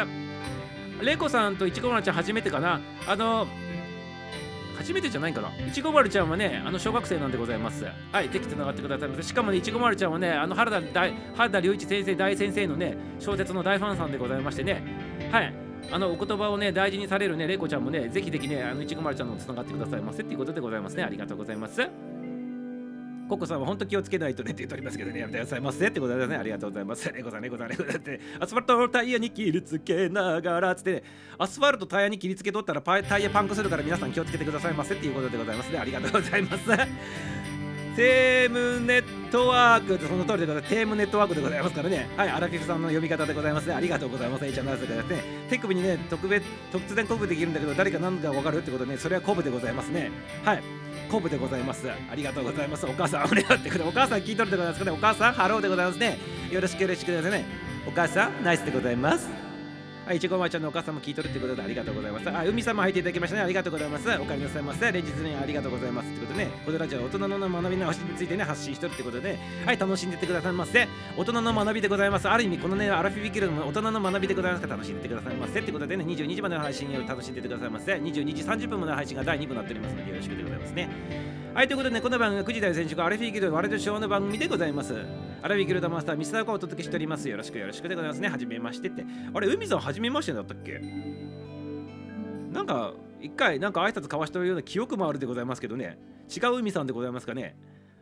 [1.04, 2.80] レコさんといちごまちゃん、初めてかな。
[3.06, 3.46] あの、
[4.76, 5.50] 初めてじゃないかな。
[5.66, 7.84] いちごまるちゃんはね、あの小学生なんでございます。
[8.12, 9.22] はい、ぜひつながってくださいませ。
[9.22, 14.82] しかもね、いちごまるちゃんはね、あの原田大原田隆一先生、大先生のね、小説の大ファンさんでございましてね、
[15.30, 15.54] はい。
[15.90, 21.02] あのお言葉をね、大事にされるね、れいこちゃんもね、ぜひぜひね、あのいちごまるちゃんのつながってくださいませっていうことでございますね。
[21.02, 22.11] ありがとうございます。
[23.28, 26.36] ココさんは本当気をつけないとねって言っておりますけどね、やめてくださいませってことですね。
[26.36, 27.10] ありがとうございます。
[27.12, 31.02] レコさん、レコさん、レコさんって、アスファルトのタイヤに切りつけながらつって、ね、
[31.38, 35.78] アスファルトタイヤに切りつけとったらパタイヤパンクするから皆さん気をつけてくださいませっていうことでございますね。
[35.78, 36.64] ありがとうございます。
[37.94, 40.74] テームネットワークってその通りでございます。
[40.74, 42.08] テームネットワークでございますからね。
[42.16, 43.74] はい、アラフィフさんの読み方でございますね。
[43.74, 44.46] ありがとうございます。
[44.46, 45.22] H アナウンサーですね。
[45.50, 50.10] 手首にね、特別、突然鼓舞できるんだけど、誰か何か分かるってことね、それは鼓舞でございますね。
[50.42, 50.62] はい。
[51.12, 51.86] 鼓舞でございます。
[51.90, 52.86] ありがとうございます。
[52.86, 53.84] お母さん、お願いってくれ。
[53.84, 54.96] お母さん聞いとるでございますかね。
[54.96, 56.18] お母さん、ハローでございますね。
[56.50, 57.44] よろしくよろしくですね。
[57.86, 59.51] お母さん、ナイスでございます。
[60.04, 62.28] はい、いちごまちゃんのお母さんも聞いとるってことでありがとうございます。
[62.28, 63.42] あ、海さんも入っていただきましたね。
[63.42, 64.08] ありがとうございます。
[64.18, 64.90] お帰りなさいませ。
[64.90, 66.10] 連日ね、ありがとうございます。
[66.10, 70.88] ってことでね、このラジオは大人の学び直しについてね、発信しとるってことで、はい、楽しんでってくださいませ。
[71.16, 72.28] 大人の学びでございます。
[72.28, 75.60] ある意味、このね、アラフィビキルの大人の学びでございますから、楽しんでってくださいませ。
[75.60, 77.92] ってことでね、22時までの配信を楽しんでってくださいませ。
[77.92, 80.88] 22時30分までの配信が第2部になっておりますので、よろしくでございますね。
[81.54, 84.94] はい、ということでね、この番組は9時台選手がアラフィギルドワレドショーの番組でございます。
[85.42, 87.28] アラフィギルドマスター、ミスターコをお届けしております。
[87.28, 88.28] よろしくよろしくでございますね。
[88.28, 89.04] はじめましてって。
[89.34, 90.80] あれ、海さんはじめましてだったっけ？
[92.52, 95.98] なんか、一回なんか挨拶交わしてるような記憶もあるでございますけどね。
[96.34, 97.56] 違う海さんでございますかね？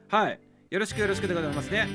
[0.09, 0.41] はい。
[0.71, 1.89] よろしくよろしくでございますね。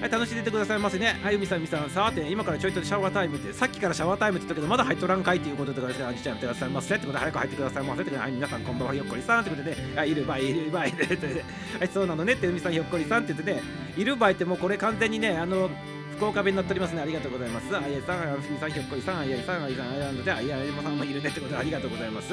[0.00, 1.18] はい、楽しんでてくださいませね。
[1.22, 6.22] はい、海さん、海さん、さて、今からちょいとシャワータイムって、さっきからシャワータイムって言ったけど、まだ入っとらんかいっていうことでございます。
[6.22, 8.02] じゃあ、やってくださいませってことで、早く入ってくださいませ。
[8.02, 13.62] ってことで、はい、皆さん、こんばんは、ひょっこりさんってことでね、はい、るばい、いるばい、ってはい、そうなのねって、海さん、ひょっこりさんって言ってね、
[13.96, 15.70] いるばいってもうこれ完全にね、あの、
[16.16, 17.02] 福岡弁になっておりますね。
[17.02, 17.76] ありがとうございます。
[17.76, 22.32] あやさん、あみさん、ひょっこりさん、あやさん、あやさん、あやんで、あやもさんもいるねってことで、ありがとうございます。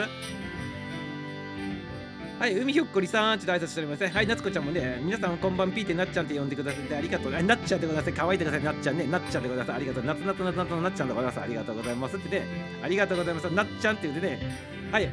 [2.39, 4.07] はい、海ひょっこりさんちょっと挨拶しておりますね。
[4.07, 7.31] はい、夏子ちゃんもね、皆さんこんばんピーってなっちゃんって呼んでくださってありがとう。
[7.31, 8.13] なっちゃんでください。
[8.13, 8.63] 可愛いでください。
[8.63, 9.75] なっちゃんね、なっちゃんでください。
[9.75, 10.03] ありがとう。
[10.05, 11.41] 夏夏夏夏のなっちゃんでございます。
[11.41, 12.47] ありがとうございますってね、
[12.81, 13.43] ありがとうございます。
[13.51, 14.39] なっちゃんって言ってね、
[14.91, 15.09] はい、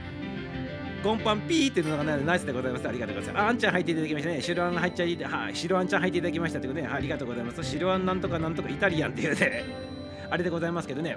[1.02, 2.86] ゴンパンピーっていうのがね、ナイスでございます。
[2.86, 3.46] ありがとうございます。
[3.46, 4.42] あんちゃん入っていただきましたね。
[4.42, 7.64] 白あん入っちゃい、はい、白あんちゃん入っていただきましたってことね、ありがとうございます。
[7.64, 9.64] 白あんなんとかなんとかイタリアンっていうね、
[10.28, 11.16] あれでございますけどね。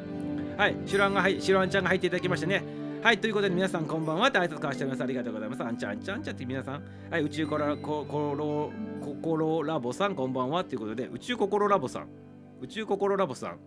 [0.58, 2.64] はい、白あんが、白あんちゃんが入っていただきましたね。
[3.04, 5.04] はい、ということで皆さんこんばんはって挨拶交わしております。
[5.04, 5.64] ありがとうございます。
[5.64, 6.84] あんちゃんあんちゃんあんちゃんって皆さん。
[7.10, 12.08] はい、宇宙コロココロラボさんこんばんはっていうことで、宇宙心ラボさん。
[12.62, 13.58] 宇宙心ラボさん。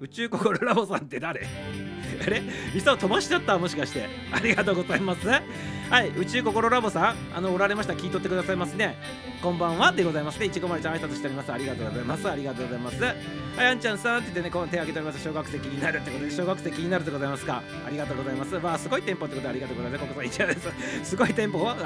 [0.00, 1.40] 宇宙心ラボさんって誰？
[2.22, 2.42] あれ？
[2.74, 4.08] ミサを飛ばしちゃったもしかして。
[4.32, 5.26] ありがとうございます。
[5.92, 7.92] はい、宇宙心ラボさん、あの、おられました。
[7.92, 8.96] 聞いとってくださいますね。
[9.42, 10.46] こんばんはでございますね。
[10.46, 11.52] いちごまるちゃん挨拶しております。
[11.52, 12.30] ありがとうございます。
[12.30, 13.02] ありがとうございます。
[13.02, 13.10] は
[13.64, 15.22] い、あんちゃんさんって言ってね、この手を挙げております。
[15.22, 17.62] 小学生気になるってことで、小学生気になるでございますか。
[17.86, 18.58] ありがとうございます。
[18.58, 20.00] まあ、すごいテンポってことでありがとうございます。
[20.00, 21.10] ここさん、一応です。
[21.10, 21.82] すごいテンポあの、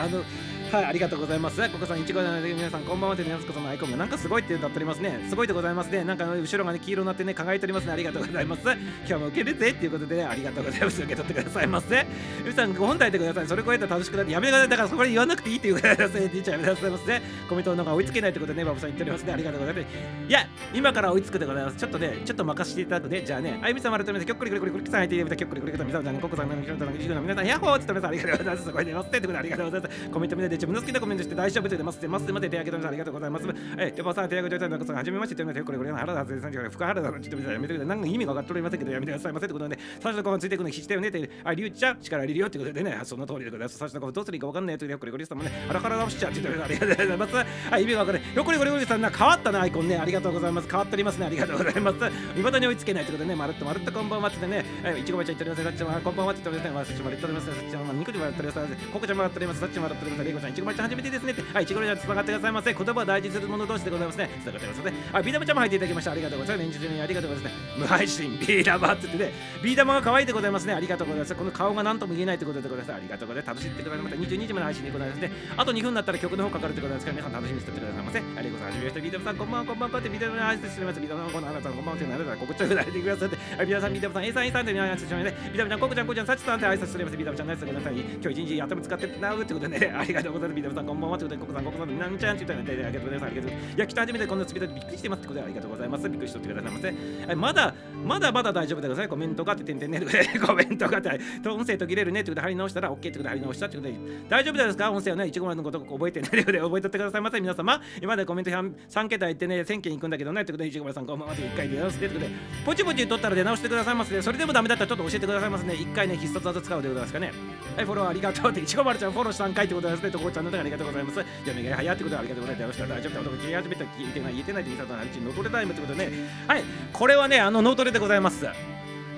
[0.70, 1.68] はい、ありがとうございます。
[1.70, 5.26] ここさん、いちごなので、皆さん、こんばんはってね、やすこさんのアイコンがなんかすごいってなっておりますね。
[5.28, 6.04] すごいでございますね。
[6.04, 7.92] なんか、後ろがね、黄色になってね、輝いておりますね。
[7.92, 8.62] ありがとうございます。
[8.62, 11.02] 今日も受けるぜっていうことで、ね、ありがとうございます。
[11.02, 12.06] 受け取ってくださいませ。
[12.42, 13.46] 皆さん、ご本体でください。
[13.46, 14.68] それ超えたら楽しくなって、やめてください。
[14.68, 16.06] だから、そこで言わなくていいっていうください。
[16.06, 17.22] って言っちゃやめてくださいませ。
[17.48, 19.32] コメントの方が追いつけないってことでね、バブさん言っておりますね。
[19.32, 19.86] ありがとうございます。
[20.28, 21.76] いや、今から追いつくでございます。
[21.76, 23.22] ちょっとね、ちょっと任せていただくね。
[23.24, 28.06] じゃあね、あゆみさん、まるとめて、きょっこりくりくりくりさん入っていただいて、きょっこりくりくりと、みさん、ここさん、みさん、皆さん、ヤッホーって言っております。
[28.06, 28.64] ありがとうございます。
[28.64, 30.10] すごいね、ますってことでありがとうございます。
[30.10, 32.32] コメント見て、自分の好きなコメントして大丈夫ってますってます。
[32.32, 32.88] まで手挙げてます。
[32.88, 33.46] ありがとうございます。
[33.78, 34.92] え、でもさん、手挙げております。
[34.92, 37.86] はじめまして、というので、これこれ、原田先生、福原田のちょっとやめてください。
[37.88, 43.76] 何か意味が分かっておりませんけど、やめてくださいませってことで、最初の子ついていくの必死だよねって、あ、りゅうちゃん、力入れるよってことでね、その通りでございます。
[43.76, 47.34] 最初の子どうするか分かんないやつで、これこれさんもね、あらから直しちゃうって言ってありがとうございます。
[47.34, 48.36] はい、意味が分かんない。
[48.36, 49.96] よこれこれこれさん、な変わったな、アイコンね。
[49.96, 50.68] ありがとうございます。
[50.68, 51.26] 変わっておりますね。
[51.26, 51.96] ありがとうございます。
[52.38, 54.64] いまだに追いつけないってことでね、まるっとまるっとこんばんはってね、
[54.96, 55.64] いちごばちゃん言っております。
[55.64, 56.88] さっちゃん、こんばんはって言っております。
[56.88, 57.46] さっちゃんまるっております。
[57.46, 58.86] さっちゃん、肉で笑っております。
[58.92, 59.60] ここちゃんも笑っております。
[59.60, 60.24] さっちゃん笑っております。
[60.24, 61.42] れいこちゃん、いちごばちゃん初めてですねって。
[61.42, 62.74] はい、いちごばちゃん、つながってくださいませ。
[62.74, 64.30] 言葉を大事にする者同士でございますね。
[64.42, 64.92] つながってますね。
[65.12, 66.12] はい、ビー玉ちゃんも入っていただきました。
[66.12, 66.66] ありがとうございます。
[66.66, 67.56] 年中にありがとうございます。
[67.78, 70.74] 無配信、ビー玉って言ってね、ビー玉が可愛いでございますね。
[70.74, 71.34] ありがとうございます。
[71.34, 72.96] この顔が何とも言えないということでございます。
[72.96, 73.56] ありがとうございます。
[73.56, 75.32] 楽しんでくださいまた22時まで配信でございますね。
[75.56, 78.18] あと2分になったら曲の方かかるってことですから、皆さん楽しみにしててくださいませ。
[78.18, 78.66] ありがとうございます。
[78.66, 81.00] はじめまして、ビー玉さん、こんばんは、こんばんはってビー玉の挨拶しております。
[81.00, 85.14] ビー玉さん、このあなたこんばんはってなるから、ここちょいられてくださって、ビー玉さん、ビー玉さん、A さん、A さんって挨拶して。
[85.16, 87.16] ビー玉ちゃん、ココちゃん、ココちゃん、サチさんって挨拶しております。
[87.16, 87.94] ビー玉ちゃんの挨拶ください。
[87.96, 90.56] 今日一日頭使ってなうってことでね、ありがとうございます。
[90.56, 93.26] ビー玉さん、こんばんはってことで、ココさん、ココさん、なんちゃんって言ったら、ありがとうございます。
[93.26, 93.76] ありがとうございます。
[93.76, 96.08] いや、来た初めてこんなスピードでびっくりしてますってことで、ありがとうございます。
[96.08, 97.34] びっくりしとってくださいませ。
[97.36, 99.10] まだ、まだまだ大丈夫でございます。
[99.10, 101.10] コメントがって点々ね、 コメントがって、
[101.48, 103.94] 音声途切れるねってことで貼り直したら OK ってことで貼り直したってことで、
[104.28, 104.90] 大丈夫ですか？
[104.90, 107.40] 音声はね、いちごまのこと覚えてないので覚えとってくださいませ。
[107.40, 112.32] 皆様、今までコメント3桁言ってね、1000件行くんだけどねってことで、いちごまさん、こんばんはって1回出直してってことで、
[112.64, 114.20] ポチポチ取ったら出直してくださいませ。
[114.22, 115.74] それでもダメだったらちょっと教えてくださいますね。
[115.74, 117.32] 1回ね、必殺技使うでございますかね。
[117.76, 120.10] はい、フォローありがとうって、いちごまるちゃんフォロー3回ってことですね。
[120.10, 121.14] とこちゃんのありがとうございます。
[121.44, 122.78] じゃあ、めが早ってことでありがとうございます。
[122.80, 123.20] 大丈夫だ。
[123.20, 126.12] 男切り始めた聞いてない、言えてないって言ったら、うちノートレタイムってことでね。
[126.46, 128.46] はい、これはね、あのノートレでございます。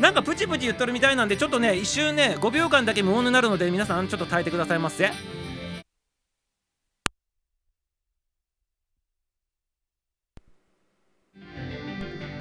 [0.00, 5.10] なんかプチプチ言っとるみたいなんでちょっとね一瞬ね5秒間だけ無音になるので皆さんちょっと耐えてくださいませ。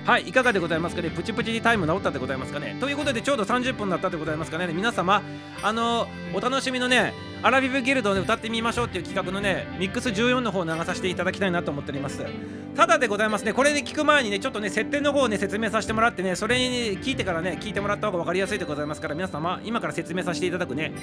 [0.08, 1.10] はいいかがでございますかね？
[1.10, 2.78] プチプチタイム治ったでございますかね？
[2.80, 4.68] ということでちょうど30分だったでございますかね？
[4.68, 5.22] 皆様
[5.62, 7.12] あのお楽しみのね
[7.44, 12.26] アラビブギルドで歌ってみましょうっていう企画のねミックス14の方を流させていただきたいなと思っております。
[12.74, 20.94] ただでございますねこれで聞く前にねちょっとね設定の方をね説明させてもらってねそれに聞いてからね聞いてもらった方が分かりやすいでございますから皆様今から説明させていただくね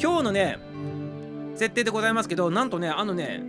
[0.00, 0.58] 今日のね
[1.54, 3.40] 設定でございますけどなんとねあのね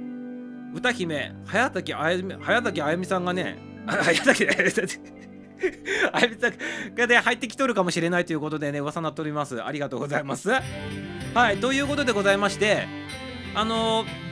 [0.76, 9.64] 歌姫早崎あゆみ早崎あゆみさんがね早崎あゆみさんがね入ってきとるかもしれないということでね噂になっております。
[9.64, 10.50] ありがとうございます。
[10.50, 10.62] は
[11.52, 12.88] いということでございまして
[13.56, 14.30] あのー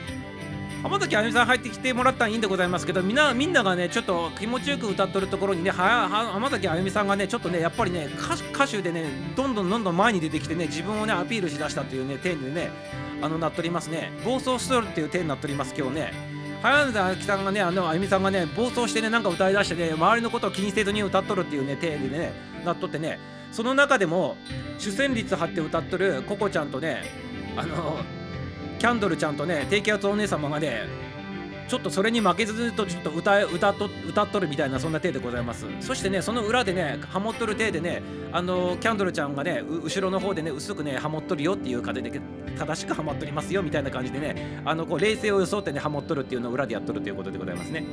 [0.82, 8.08] 浜崎あゆみさん入ってきてもらったらいいんでございますけどみんなみんながねちょっと気持ちよく歌っとるところにねは浜崎あゆみさんがねちょっとねやっぱりね
[8.54, 12.70] 歌手でねどんどんどんどん前に出てきてね自分をねアピールしだしたというね点でね
[13.20, 14.12] あのなっとりますね。
[14.24, 16.27] 暴走しとるっていう点になっとります今日ね。
[16.62, 22.32] 早田さんがねあのあゆみさんがね暴走してねなんか歌いだしてね周りのことを気にせずに歌っとるっていうね体でね
[22.64, 23.18] なっとってね
[23.52, 24.36] その中でも
[24.78, 27.02] 主旋律張って歌っとるココちゃんとね
[27.56, 27.98] あの
[28.78, 30.82] キャンドルちゃんとね低気圧お姉様がね
[31.68, 35.66] ちょっとそれに負けずとちょっと歌歌と歌っとるみたいなそんな体でございます。
[35.80, 38.02] そしてねその裏でねハモっとる体でね
[38.32, 42.20] あのキャンドルちゃんがね後ろの方でね薄くねハモっとるよっていう風で、ね、
[42.58, 47.84] 正しくハモっとりますよみたいな感じでねあのこう冷静を装ってねハモっとるっていうのを裏でやっとるということでございますね。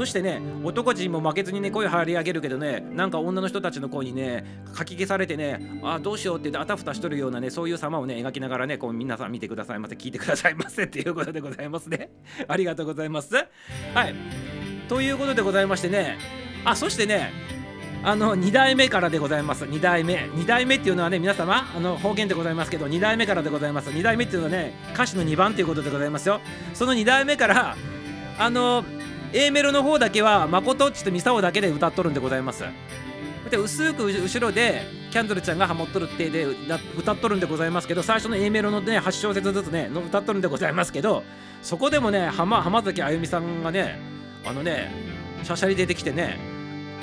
[0.00, 12.08] そしてね男陣も負けずにね声張り上げるけどねなんか女の人たちの声にねかき消されてねあどうしようって言ってあたふたしとるようなねそういう様をね描きながらねこう皆さん見てくださいませ聞いてくださいませっていうことでございますね。
[12.48, 13.34] ありがとうございます。
[13.34, 13.44] は
[14.06, 14.14] い。
[14.88, 16.16] ということでございましてね
[16.64, 17.30] あそしてね
[18.02, 19.66] あの2代目からでございます。
[19.66, 20.14] 2代目。
[20.14, 23.90] 2代目っていうのはね皆様あの方言でございますけど2代目からでございます。
[23.90, 26.40] 2代目っていうのはね歌詞の2番ということでございますよ。
[26.72, 27.76] その2代目から
[28.38, 28.82] あの
[29.32, 32.64] A メロの方だけは誠っちとミサオだけで歌っとるんでございます。
[33.50, 36.44] で薄く後ろでキャンドルちゃんがハモっとるってで
[36.96, 41.24] 歌っとるんでございますけど最初の A メロのね8小節ずつね歌っとるんでございますけど
[41.62, 43.98] そこでもね浜浜崎あゆみさんがね
[44.44, 44.92] あのね
[45.42, 46.38] しゃしゃり出てきてね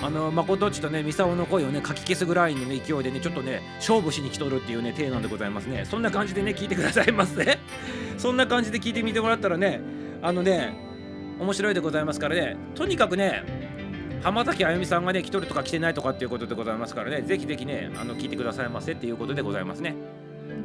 [0.02, 5.86] あの誠っちとねミサオの声をねかき消すぐらいの、ね、勢いでねちょっとね勝負しに来とるっていうね体なんでございますね。
[5.86, 7.60] そんな感じでね聞いてくださいませ。
[8.18, 9.82] そんな感じで聞いてみてもらったらね
[10.22, 10.87] あのね
[11.40, 12.58] 面白いでございますからね。
[12.76, 13.44] とにかくね
[14.24, 17.22] 浜崎あゆみさんがね来とるとか来てないとかっていうことでございますからね。
[17.22, 19.96] ぜひぜひねあの聞いてくださいませっていうことでございますね。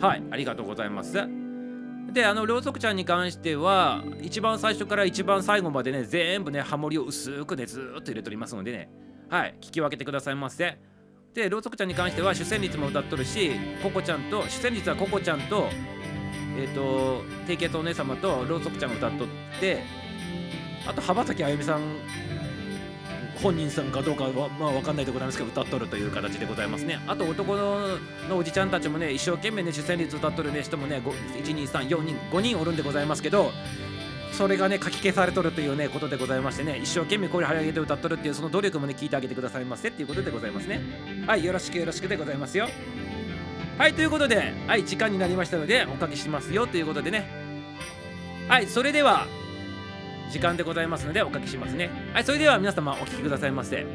[0.01, 1.29] はいありがとうございます。
[2.13, 8.91] であのろうそくちゃんに関しては一番最初から一番最後までね全部ねハモリを薄くねずっと入れておりますのでね。
[9.29, 10.79] はい聞き分けてくださいませ。
[11.35, 15.69] でろうそくちゃんに関しては主旋律も歌っとるしココちゃんと主旋律はココちゃんと
[16.59, 19.83] えっ、ー、と低血お姉様とろうそくちゃんが歌っとって
[20.87, 21.81] あと浜崎あゆみさん
[23.43, 27.01] 本人さんかどうかはまあ分かんないでございますけど歌っとるという形でございますね。
[27.09, 27.99] あと男の
[28.37, 31.03] おじちゃんたちもね一生懸命ね主旋律歌っとる、ね、人もね
[31.45, 33.51] 1234人5人おるんでございますけど
[34.33, 40.81] それがね書き消されとるというねことでございましてね一生懸命声張り上げて歌っとるっていうその努力もね聞いてあげてくださいませっていうことでございますね。
[41.27, 42.69] はいよろしくよろしくでございますよ。
[43.77, 47.29] はいということではい時間になりましたのでおかけしますよということでね。
[48.49, 49.27] はいそれでは
[50.33, 51.91] 時間でございますのでお書きしますね。
[52.15, 53.87] はいそれでは皆様お聴きくださいませ。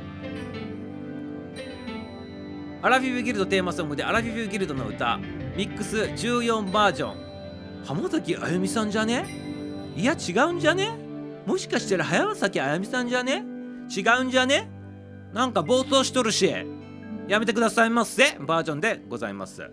[2.83, 5.17] アラフィフギルドテーマソングでアラフィフギルドの歌
[5.55, 7.83] ミックス14バージョン。
[7.85, 9.25] 浜崎あゆみさんじゃね？
[9.95, 10.91] いや違うんじゃね？
[11.47, 13.43] もしかしたら早崎あゆみさんじゃね？
[13.89, 14.69] 違うんじゃね？
[15.33, 16.53] なんか暴走しとるし。
[17.27, 18.37] やめてくださいませ。
[18.39, 19.69] バージョンでございます。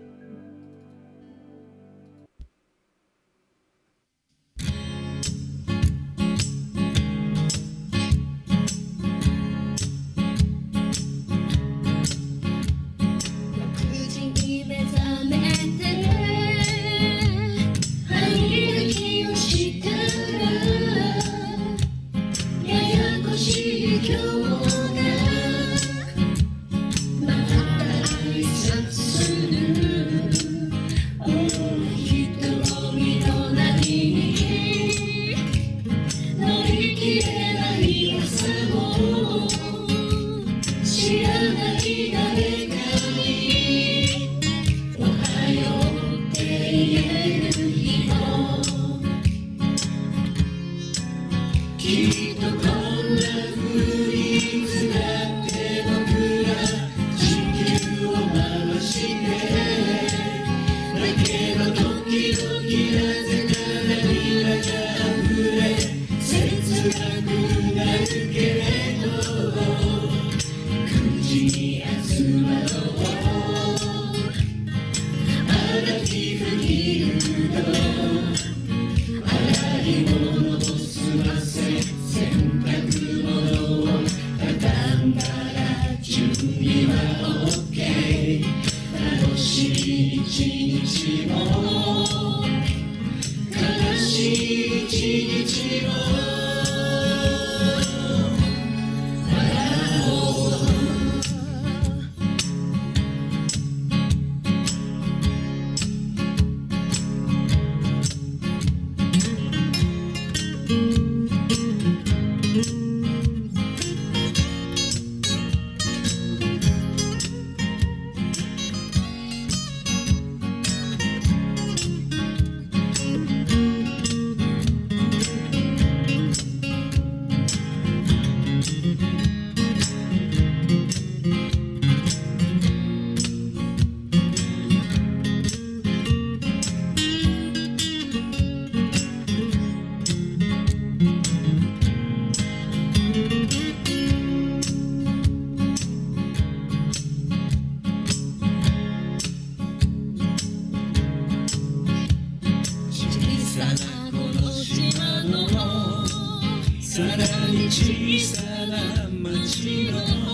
[158.74, 160.33] な街の小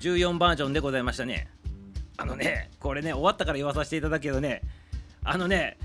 [0.00, 1.48] 14バージョンでございましたね。
[2.16, 4.62] あのねこれね終わったから言わさせていただくけどね
[5.24, 5.76] あのね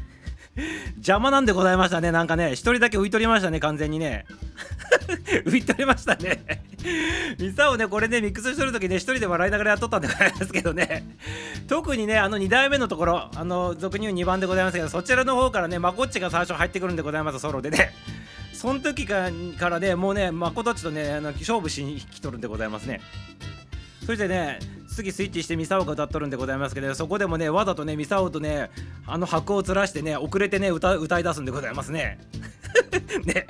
[0.95, 4.25] 邪魔なんでございましたねなんかね一人だけ浮いとりましたね完全にね。
[5.45, 6.63] 浮いとりましたね。
[7.39, 11.03] ミサをねこれねミックスしてる時ね一人で笑いながらやっとったんでございますけどね。
[11.67, 17.93] 特にねあの2代目のところあの俗に言う2番でございますけどそちらの方からねまこっちが最初入ってくるんでございますソロでね。
[18.61, 19.31] その時か
[19.69, 23.01] らねもうねまことちとねあの勝負しに来とるんでございますね。
[24.05, 24.59] そしてね
[24.95, 28.69] 次スイッチしてミサオが歌っとるんでございますけどそこでもねわざとねミサオとね
[29.05, 32.19] あの白をずらしてね遅れてね歌歌い出すんでございますね。
[33.25, 33.45] ね。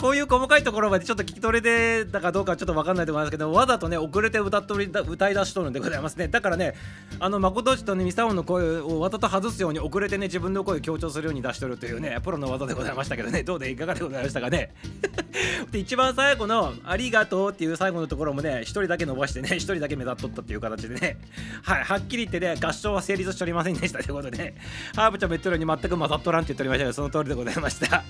[0.00, 6.28] こういう細かいところまでちょっと聞き取れてたかどうかちょっと分かんないと思いますけどわざとね遅れて歌っとり歌い出しとるんでございますね。
[6.28, 6.74] だからね
[7.18, 13.42] あの誠ちとねミサオの声をわざと外すように遅れてね自分の声を強調するように出しとるというねプロの技でございましたけどね。
[13.42, 14.74] どうでいかがでございましたかね。
[15.70, 21.18] で一番最後の「ありがとう」っていう最後のところもね一人だけ伸ばしてね一人だけ目立っとったっていう形でね。
[21.62, 24.54] はいはっきり言ってね合唱は成立しておりませんでしたということでね。
[24.94, 28.04] ハーブちゃんも言ってるように全く混ざっとらんって言っておりましたけどその通りでございました。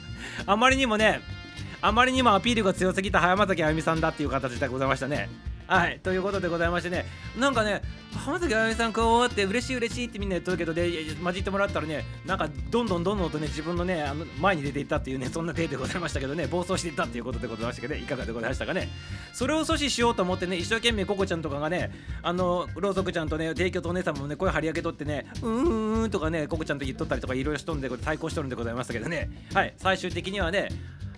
[0.46, 1.20] あまりにもね
[1.80, 5.28] あまりにもアピールが強すぎた浜崎あゆみさんだっていう形でございましたね。
[5.68, 7.04] はいということでございましてね
[7.38, 7.82] なんかね
[8.14, 10.90] 浜崎あゆみさんこうって嬉しい嬉しいってみんな言ってるけどで
[11.22, 18.88] 混じってもらったらねなんかどんどんどんどんとね自分のねあの前に出ていったっていうね そんな手でございましたけどね暴走していったっていうことでございましたけどねいかがでございましたかね。
[19.34, 21.90] それを阻止しようと思ってね一生懸命ココちゃんとかがね
[22.22, 29.28] あのろうそくちゃんとね提供とお姉さんもね声張り上げとってねうーんとかねココちゃんと言っとったりとかいろいろしとんでこれ対抗しとるんでございましたけどね。
[29.52, 30.68] はい最終的にはね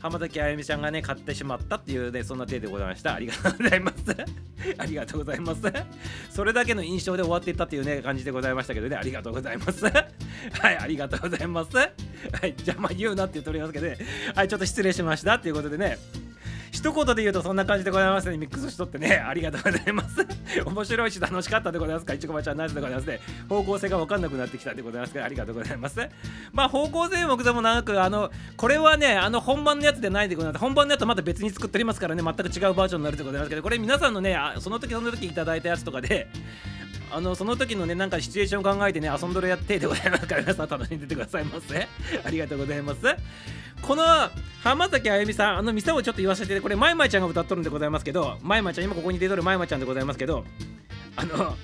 [0.00, 3.14] 浜崎あゆみちゃんがね買ってしまったっていうねそんな手でございました。
[3.14, 3.96] ありがとうございます。
[4.78, 5.60] ありがとうございます。
[6.30, 8.96] それだけの印象で終わっていったっていうね感じでございましたけどね。
[8.96, 9.84] ありがとうございます。
[9.84, 10.06] はい
[10.78, 11.76] ありがとうございます。
[11.76, 11.90] はい
[12.58, 13.98] 邪魔言うなって言っておりますけどね。
[14.34, 15.98] はいちょっと失礼しましたっていうことでね。
[16.72, 18.36] 一言で言うとそんな感じでございますね。
[18.38, 19.16] ミックスしとってね。
[19.16, 20.26] ありがとうございます。
[20.64, 22.14] 面白いし楽しかったでございますか？
[22.14, 23.20] いちごまちゃんナイスでございますね？
[23.48, 26.00] 方向性が分かんなくなってきたでございますからありがとうございます。
[26.52, 30.60] まあ方向性もくでもなくあのこれはねあの本番のやつでないでございます。
[30.60, 32.22] 本番のやつはまた別に作っておりますからね。
[32.22, 36.28] 全く違うバージョンになるでございますけどこれ皆さんのねその時その時いただいたやつとかで
[37.12, 41.88] あのその時のねなんかシチュエーションを考えてね遊んどるやってでございますから皆さん楽しんでてくださいませ。
[42.24, 43.00] ありがとうございます。
[43.82, 44.04] この
[44.62, 50.44] 浜崎あゆみさんあの店をちょっと言わせてこれまいまいちゃんが歌っとるんでございますけどまいまいちゃん今ここに出とるまいまいちゃんでございますけど
[51.16, 51.56] あの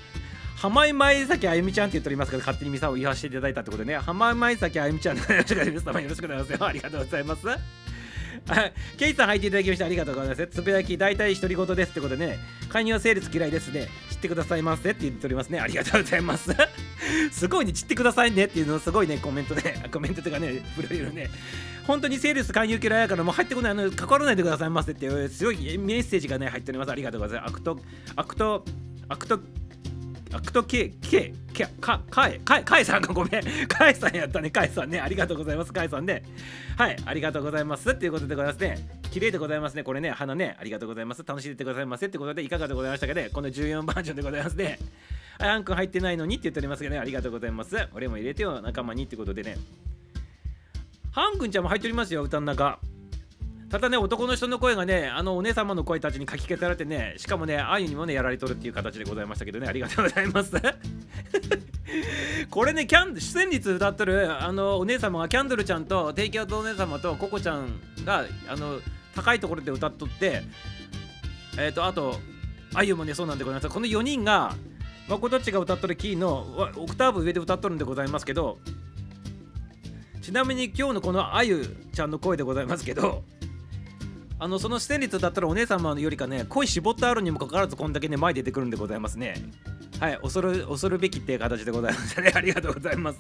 [0.57, 6.65] 浜井舞崎あゆみちゃんって言っておりますけど勝手にミサを言わせていただいたってことでね浜井舞崎あゆみちゃんのよろしくお願いしますよろしくお願いします。
[6.65, 7.43] ありがとうございます。
[8.97, 10.47] ケイさん入っていただきましてありがとうございます。
[10.47, 13.89] つぶやき大体独り言ですってことでね介入は成立嫌いですね。
[14.17, 15.61] 知ってくださいませって言っておりますね。
[15.61, 16.51] ありがとうございます。
[17.31, 19.85] すごいね散ってくださいねっていうのすごいねコメントね。
[19.93, 21.29] コメントとかねプロフィールね。
[21.87, 26.91] 本当にセールス勧誘嫌いやからもう入ってこないあの関わらないでくださいませっていう強いメッセージがね入っております。
[26.91, 27.51] ありがとうございます。
[27.51, 27.79] アクト
[28.17, 28.65] アクト
[29.09, 29.41] アクト
[30.33, 33.43] アクト K、K、K、か、かえ、かえ、かえさんがごめん。
[33.69, 35.01] かえさんやったね、かえさんね。
[35.01, 36.23] ありがとうございます、かえさんね。
[36.77, 37.91] はい、ありがとうございます。
[37.91, 38.89] っていうことでございますね。
[39.13, 39.85] 綺麗でございますね。
[39.85, 41.25] これね、花ね、ありがとうございます。
[41.27, 42.07] 楽しんでてくださいませ。
[42.07, 43.31] ってことで、いかがでございましたかね。
[43.33, 44.79] この14バージョンでございますね。
[45.39, 47.77] はい、ハン君入ってないのにって言っておりますけどね、ありがとうございます。
[47.95, 49.57] 俺も入れてよ、仲間にってことでね。
[51.13, 52.79] ハン君ちゃんも入っておりますよ、歌の中。
[53.69, 60.53] ただね、男の人の声がね、あのお姉様の声たちにかき消されてね、しかもね、あゆにもね、やられとるっていう形でございましたけどね、ありがとうございます。
[62.49, 68.81] これね、キャン出演率歌っとるあのお姉様がキャンドルちゃんと、テイキャウトお姉様とココちゃんがあの
[69.17, 70.43] 高いところで歌っとって、
[71.59, 72.21] えっ、と、あと、
[72.75, 73.73] あゆもね、そうなんでございます。
[73.73, 74.55] この4人が、
[75.09, 78.59] まこどっちが歌っとるキーのオクターブ上で歌っとるんでございますけど、
[80.21, 83.23] ちなみに今日のこのあゆちゃんの声でございますけど、
[84.39, 89.37] あのその出演率だったらお姉様よりかね声絞ってあるにもかかわらずこんだけね前出てくるんでございますね。
[89.99, 92.33] はい恐る恐るべきっていう形でございますね。
[92.37, 93.19] ありがとうございます。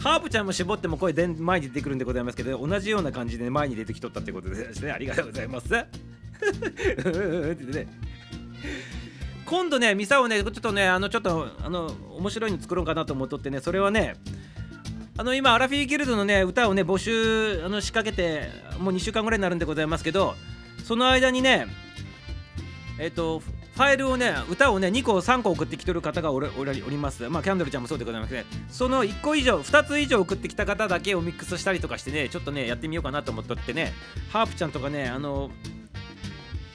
[0.00, 4.90] ハープちゃんも絞っても声で前に出てくるんでございますけど同じような感じで、前に出てきとったってことですね。
[4.90, 5.68] ありがとうございます。
[9.46, 14.16] 今度ねミサをねちょっとねあのちょっとあの面白いの作ろうかなと思っとってねそれはね
[15.18, 18.48] あの今アラフィーギルドのね歌をね募集あの仕掛けて
[18.78, 20.34] もう2週間ぐらいになるんでございますけど
[20.84, 21.66] その間にね
[22.98, 23.40] えっ、と
[23.76, 27.28] ファイルをね歌をね2個3個送ってきてる方がおおおります。
[27.28, 28.46] まあキャンドルちゃんもそうでございますね。
[28.70, 33.92] その1個以上2つ以上送ってきた方だけをミックスしたりとかしてねちょっとねやってみようかなと思っとってね
[34.30, 35.50] ハープちゃんとかねあの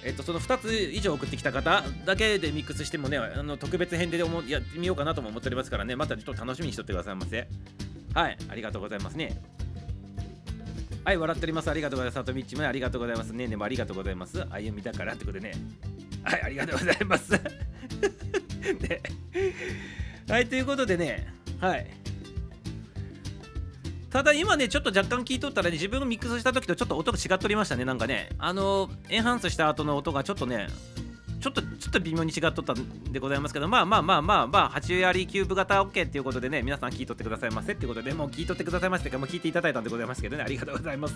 [0.04, 4.26] えっと、その2つ以上送ってきた方だけでミックスしてもねあの特別編でや
[4.60, 7.48] ってみようかなとも思っておりますからねまたちょっと楽しみにしとってくださいませ。
[8.14, 9.42] はいありがとうございますね。
[11.04, 11.70] はい笑っております。
[11.70, 12.16] ありがとうございます。
[12.16, 13.32] さとみっちもありがとうございます。
[13.32, 14.46] ねねもありがとうございます。
[14.52, 15.54] 歩みだからってことでね。
[16.24, 17.32] はいありがとうございます。
[18.80, 19.02] ね。
[20.30, 21.34] はいということでね。
[21.60, 21.88] はい。
[24.12, 27.86] ただ今ねちょっと若干聞いとったらね自分がミックスした時とちょっと音が違っておりましたね。
[27.86, 28.30] なんかね。
[28.38, 30.68] あのエンハンスした後の音がちょっとね
[31.42, 41.16] ちょっとちょっと微妙に違っとったんでございますけどまあまあまあまあまあ8割キューブ型 OK っていうことでね皆さん聞いとってくださいませっていうことでもう聞いとってくださいませってかもう聞いていただいたんでございますけどねありがとうございます。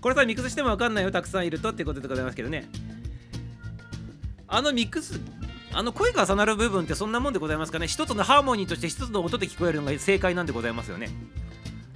[0.00, 2.68] これさミックスしてもわかんないよたくさんいるとっていうことでございますけどね。
[4.48, 5.20] あのミックス
[5.74, 7.86] あの声が重なる部分ってそんなもんでございますかね。
[7.86, 11.08] 一つのハーモニーとして一つの音で聞こえるのが正解なんでございますよね。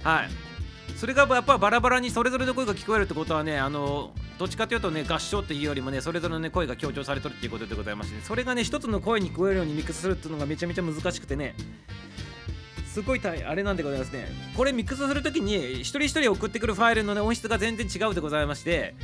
[0.03, 0.56] はい。
[0.97, 11.53] それがやっぱバラバラにそれぞれの声が聞こえるってことはねあのどっちかというとね合唱っていうよりもねそれぞれの、ね、声が強調されてるっていうことでございまして、ね、それがね一つの声に聞こえるようにミックスするっていうのがめちゃめちゃ難しくてね
[12.87, 14.27] すごいあれなんでございますね。
[14.55, 18.95] これミックスするときに一人一人送ってくるファイルの、ね、音質が全然違うでございまして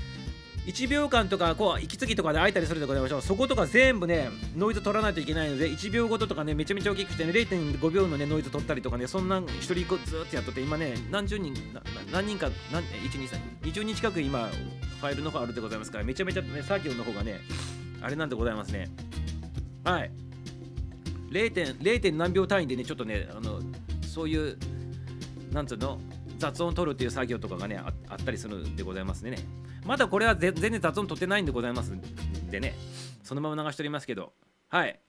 [0.65, 11.53] 1秒間とかこう息継ぎとかで空いたりするでございましょうそことか全部ねノイズ取らないといけないので1秒ごととかねめちゃめちゃ大きくてね0.5秒のねノイズ取ったりとかねそんな1人個ずっとやっとって今ね何十人
[12.11, 17.41] 何人か何123 20人近く今ファイルの方あるでございますからめちゃめちゃね作業の方がね
[18.01, 18.89] あれなんでございますね
[19.83, 20.11] はい
[21.29, 21.77] 0.
[21.79, 22.15] 0.
[22.15, 23.59] 何秒単位でねちょっとねあの
[24.01, 24.57] そういう
[25.51, 25.99] なんつうの
[26.37, 29.37] 雑音取るっていう作業とかがねああったりするんでございますね
[29.85, 32.01] まだこれは全然雑音取ってないんでございますん
[32.49, 32.75] でね。
[33.23, 34.33] そのまま流しておりますけど。
[34.69, 34.99] はい。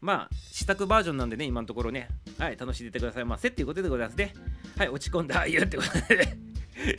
[0.00, 2.08] まあ試作バージョンなんでね今のところね。
[2.38, 3.48] はい楽しんでてくださいませ。
[3.48, 4.34] っていうことでございますね。
[4.76, 5.38] はい落ち込んだ。
[5.38, 6.36] ああいうってことで。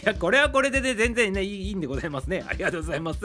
[0.04, 2.44] いやこれはこれでね全然ねいいんでございますね。
[2.48, 3.20] ありがとうございます。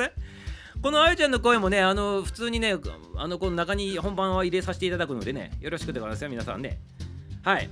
[0.83, 2.77] このあゆちゃんの声もね、あの普通にね、
[3.17, 6.79] あのこの中に本番は入れさせていただくのでね、よろしくでございますよ、皆さんね。
[7.43, 7.71] はい。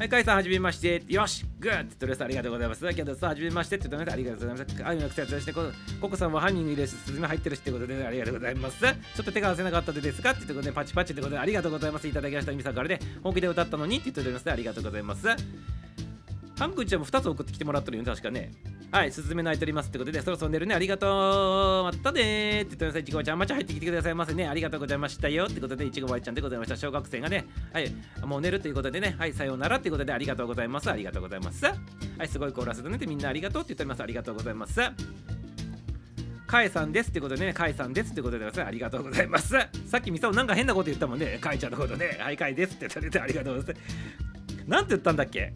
[0.00, 1.02] はい、カイさん、はじめまして。
[1.08, 2.88] よし、グッってとりあえずありがとうございます。
[2.94, 4.82] けどさん、はじめましてって言ってありがとうございます。
[4.82, 5.60] あいみの癖やつして、こ
[6.00, 8.80] ココさんは犯人の入れすずめ入ってるしってことで、ね、ありがとうございます。
[8.80, 8.88] ちょ
[9.20, 12.08] っと手が合わせなかったでですかって言ってことで、パチパチってことで、ありがとうございます。
[12.08, 12.52] いただきました。
[12.52, 14.50] みさんからね、本気で歌ったのにって言っております。
[14.50, 15.28] ありがとうございます。
[16.60, 18.52] ハン君ちゃんも2つ送ってきてもらってるよね、確かね。
[18.92, 21.06] はい、すずめ泣いておりますってことで、そろそろ寝るね、ありがと
[21.80, 21.84] う。
[21.84, 23.00] またねーって言ってください。
[23.00, 24.46] いちごちゃん、まちゃ入ってきてくださいませね。
[24.46, 26.76] ありがとうございましたよってことで、いちごばいちゃんでございました。
[26.76, 27.90] 小学生がね、はい、
[28.26, 30.90] もう寝るということでね、はい、さようならってことで、ありがとうございます。
[30.90, 31.64] ありがとうございます。
[31.64, 31.72] は
[32.24, 34.02] い、すごいコーラスだねってみんなありがとうって言っております。
[34.02, 34.82] ありがとうございます。
[36.46, 38.68] カエさんですってことでね、カエさんですってことでございます。
[38.68, 39.56] ありがとうございます。
[39.86, 42.18] さっきミサオなんか変なこと言ったもんね、カエちゃんのことね。
[42.20, 44.68] はい、カエですって言ってありがとうございます。
[44.68, 45.54] なんて言ったんだっけ？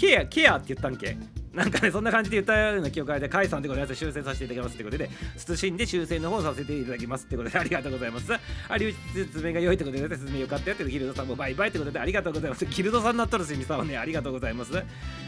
[0.00, 1.14] ケア、ケアって言ったんけ？
[1.52, 3.94] なんかね、そんな感じで言ったような記憶があって、カイさんでございます。
[3.94, 8.32] 修正させていただきますってことで、謹んで修正の方させていただきますってことで、ありがとうございます。
[8.32, 12.64] あ、流説明が良いってことで、説明よかったよってギルドさんもバイバイってことで、ありがとうございます。
[12.64, 14.72] ギルドさんになっとるし、ミサオね、ありがとうございます。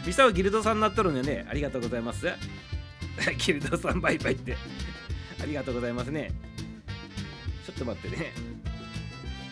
[0.07, 2.25] ミサオギルドさんになっとるんでね、ありがとうございます。
[3.37, 4.57] ギルドさんバイバイって。
[5.41, 6.31] ありがとうございますね。
[7.65, 8.31] ちょっと待ってね。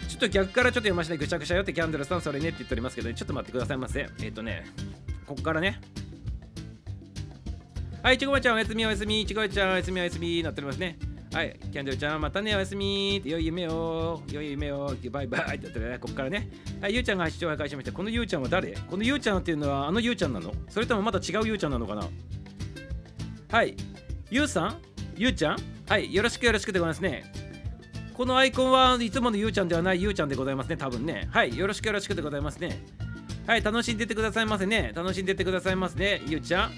[0.08, 4.02] ちょっと逆からちょっと読ませてぐちゃぐちゃよってキャンドルさんそれねって言っておりますけど、ね、ちょっと待ってくださいませ。
[4.02, 4.66] えっ、ー、とね、
[5.32, 5.80] こっからね。
[8.04, 10.98] はい、いちごまちゃんおやすみおやすみ、いちごちゃんおやすみおやすみなっておりますね。
[11.34, 16.50] はい、キャンドルちゃん、またね、おやすみって、良い夢を、良い夢を、バイバイって言ってね、ここからね。
[16.82, 17.94] はい、ゆうちゃんが視聴を開始しました。
[17.94, 18.74] このゆうちゃんは誰？
[18.74, 20.52] このゆうちゃんっていうのは、あのゆうちゃんなの？
[20.68, 22.10] それともまた違うゆうちゃんなのかな？
[23.50, 23.76] はい、
[24.30, 24.82] ゆうさん？
[25.16, 25.58] ゆうちゃん？
[25.88, 27.32] はい、よろしくよろしくでございますね。
[28.14, 31.30] このアイコンはいつものゆうちゃんではないゆうちゃんでございますね、多分ね。
[31.32, 32.84] はい、よろしくよろしくでございますね。
[33.48, 34.92] はい、楽しんでってくださいませね。
[34.96, 36.72] 楽しんでってくださいますね、ゆうちゃん。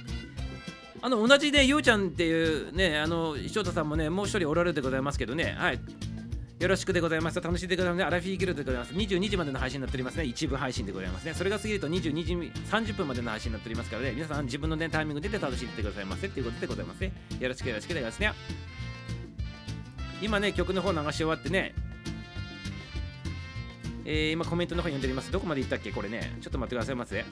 [1.02, 5.80] あの同じね、ゆうちゃんっていうね、あの翔太さんもね、もう一人おられるでございますけどね、はい。
[6.60, 7.42] よろしくでございます。
[7.42, 8.04] 楽しんでくださいね。
[8.06, 8.94] アラフィーギルドでございます。
[8.94, 10.24] 22時までの配信になっておりますね。
[10.24, 11.34] 一部配信でございますね。
[11.34, 12.34] それが過ぎると22時
[12.72, 17.12] 30分までの配信になっておりますからね、皆さん自分のね、タイミングで楽しんでくださいませっていうことでございますね。
[17.38, 18.32] よろしくよろしくでございますね。
[20.22, 21.76] 今ね、曲の方流し終わってね、
[24.06, 25.32] えー、今コメントの方読んでおります。
[25.32, 25.92] どこまで行ったっけ？
[25.92, 26.38] これね。
[26.42, 27.24] ちょっと待ってくださいませ。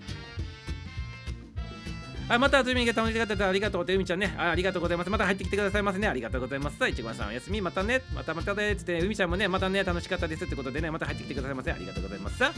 [2.29, 4.51] はい、また、あずみが楽しかったありがとうて、うみちゃんねあ。
[4.51, 5.09] ありがとうございます。
[5.09, 6.07] また入ってきてくださいませね。
[6.07, 6.87] ありがとうございます。
[6.87, 7.59] いちごさん、おやすみ。
[7.59, 8.03] またね。
[8.15, 8.73] またまたね。
[8.77, 11.73] つって、うみちゃんもね、またね、楽しかったですってことでね、また入ってきてくださいませ。
[11.73, 12.41] ありがとうございます。
[12.41, 12.51] は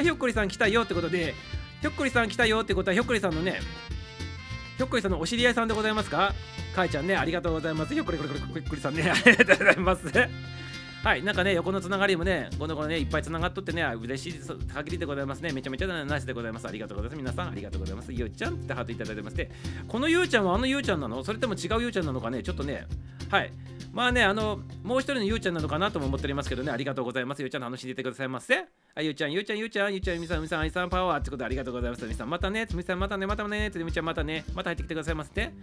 [0.00, 1.34] い、ひょっこりさん来たよってことで、
[1.82, 3.60] ひょっこりさん来たよってことは、ひょっこりさんのね、
[4.78, 6.32] ひょっこりさんのお知り合いさんでございますか？
[6.74, 7.92] かいちゃんね、ありがとうございます。
[7.92, 10.06] ひょっこりこりこりこりこりさんね、 ありがとうございます。
[11.02, 14.40] はい、なんかね、横のつながりもね、この子ね、いっぱいつながっとってね、嬉しい
[14.74, 15.50] 限りでございますね。
[15.50, 16.68] めちゃめちゃナイスでございます。
[16.68, 17.18] ありがとうございます。
[17.18, 18.12] 皆さん、ありがとうございます。
[18.12, 19.50] ゆうちゃんってハートいただいてまして、
[19.88, 21.24] このゆうちゃんはあのゆうちゃんなの？
[21.24, 22.42] それとも違うゆうちゃんなのかね？
[22.42, 22.86] ちょっとね、
[23.30, 23.50] はい。
[23.94, 27.40] まあね、あの、もう一人のゆうちゃんなのかなとも思っておりますけどね、ありがとうございます。
[27.40, 28.66] ゆうちゃんの話しててくださいませ。
[28.94, 32.04] あ、ゆうちゃん、ゆうちゃん、ゆうちゃん、ゆうちゃん、みさん、みさん、あいさん、パワーってことでありがとうございます。
[32.04, 35.54] みさん、またね、つみさん、またね、またね、つみちゃん、またね、また入ってきてくださいませね。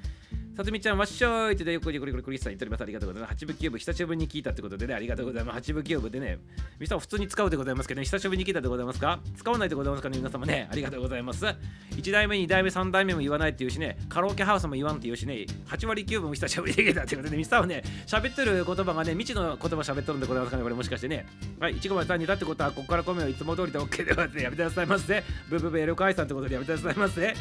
[0.58, 2.82] さつみちゃん、わっしょいってよくよくよくよくリスさん言っております。
[2.82, 3.30] ありがとうございます。
[3.30, 5.56] 八部キューブ、久しぶりに聞いたってことでね、ありがとうございます。
[5.58, 6.40] 八部キューブでね、
[6.80, 9.20] みさん普通に使うでございますけどね、久しぶりに聞いたでございますか？
[9.36, 11.46] 使わないでございますかね、皆様ね、ありがとうございます。
[11.46, 21.28] 1代目、2代目、3代目も言わないっていうしね、カラオケハウスも言わんっていうしね、8割キューブも久しぶりに聞いたってことで、ミスさんはね、喋ってる言葉がね、未知の言葉喋っとるんでございますかね、これもしかしてね。
[21.60, 24.40] はい、いちごまさんにだってことは、ここから米をいつも通りで OK でございます。
[24.40, 25.24] やめてくださいませ。
[25.50, 27.36] ブブブエロ解散ってことでやめてくださいませ。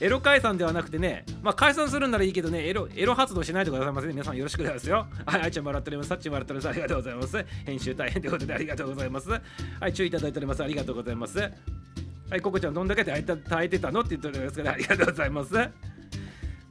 [0.00, 4.14] エロ解散ではなくてね、まあ解散するんならいいけどね、エロエロ活動しないでくださいませ、ね。
[4.14, 5.06] 皆さんよろしくですよ。
[5.26, 6.08] はい、あいちゃん笑っております。
[6.08, 6.72] さっちん笑っております。
[6.72, 7.46] ありがとうございます。
[7.66, 9.30] 編集大変ということでありがとうございます。
[9.30, 9.40] は
[9.88, 10.62] い、注意いただいております。
[10.62, 11.38] ありがとうございます。
[11.38, 15.54] はい、ココちゃんどんだけ耐えた耐えてたのって言っておりますから、ありがとうございます。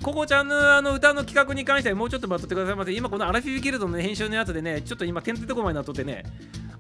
[0.02, 2.94] ココちゃんのあの歌の企画に関してはもうちょっと待っててくださいませ。
[2.94, 6.24] 今このアラフィフギルドの編集のやつでね、ちょっと今、点てとこまでなっとってね、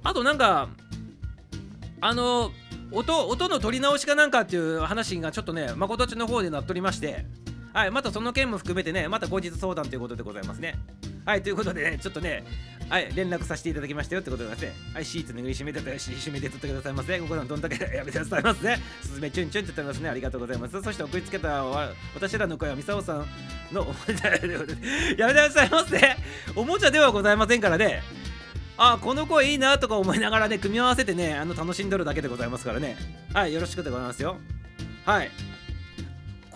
[0.04, 0.70] あとなんか、
[2.00, 2.52] あの、
[2.92, 7.26] 音音の取り直しかなんかっていう話がちょっとね、まことちの方でなっとりまして、
[7.74, 10.76] はい、またその件も含めてね、また後日相談ということでございますね。
[11.26, 12.44] はい、ということでね、ちょっとね、
[12.90, 17.20] はい、連絡させていただきましたよってことでですね、はい、シーツ握りしめてたし、締めて取ってくださいませ。
[17.20, 18.76] ここのどんだけ やめてくださいませ。
[19.04, 20.10] すずめチュンチュンって言ってますね。
[20.10, 20.82] ありがとうございます。
[20.82, 23.28] そして送りつけたわ私らの声はミサオさん
[23.72, 26.18] のおもちゃでございますやめてくださいませ。
[26.56, 28.02] おもちゃではございませんからね。
[28.82, 32.96] あこの子いいなとか思いながらね組み合わせてねあの楽しんどるだけでございますからね。
[33.34, 34.38] はいよろしくでございますよ。
[35.06, 35.32] はい。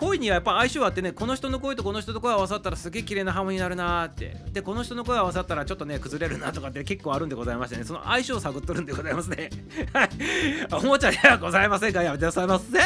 [0.04, 4.36] 声にはやっぱ相性あってねこの人の声とこの人の声合わさったらすげえ綺麗なハーモになるなーって。
[4.52, 7.84] でこの人の声合わさったらちょっとね崩れるなとかって結構あるんでございましてね。
[7.84, 9.50] その相性を探っとるんでございますね。
[9.94, 10.10] はい。
[10.74, 12.04] おもちゃではございませんか？
[12.04, 12.78] やめてくださいませ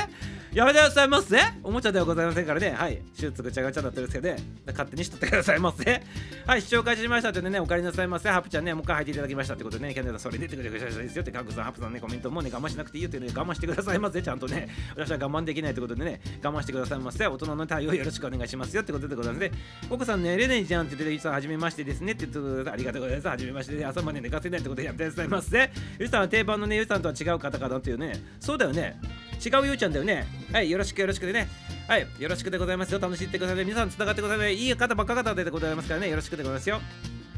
[0.53, 2.71] やめてくださいませおもちゃではございませんからね。
[2.71, 2.97] はい。
[3.15, 4.43] 手術ぐちゃぐちゃになってるんですけどね。
[4.67, 6.03] 勝手にしとってくださいませ
[6.45, 6.61] はい。
[6.61, 11.15] 視聴開始しましたってねお帰りなさいませハプちゃんねもう一回入っていただきましたってことでねキャンディーさんそれ出てくれてくれです。
[11.15, 14.21] よってカクさんハプさんねコメントもね我慢しなくていいよってね我慢してくださいませ。
[14.21, 17.06] ちゃんとね私は我慢できないってことでね我慢してくださいませ。
[17.11, 19.41] 大人の対応よろしくお願いしますよってことでございます。
[19.41, 19.51] ね
[19.89, 22.73] 奥さんねレネじゃんって言ってゆうさんはじめましてですねって言ってください。
[22.73, 23.27] ありがとうございます。
[23.27, 28.13] はじめましてで朝まで寝かせないってことでやめてくださいませゆうさんは定番のねゆうさんとは違う方かなっていうね。
[28.39, 28.99] そうだよね。
[29.45, 30.27] 違うゆうちゃんだよね。
[30.51, 31.47] はいよろしくよろしくでね。
[31.87, 32.99] はいよろしくでございますよ。
[32.99, 36.09] 楽しんでください皆さんつながってくださいいい方ばっか方でございますからね。
[36.09, 36.81] よろしくでございますよ。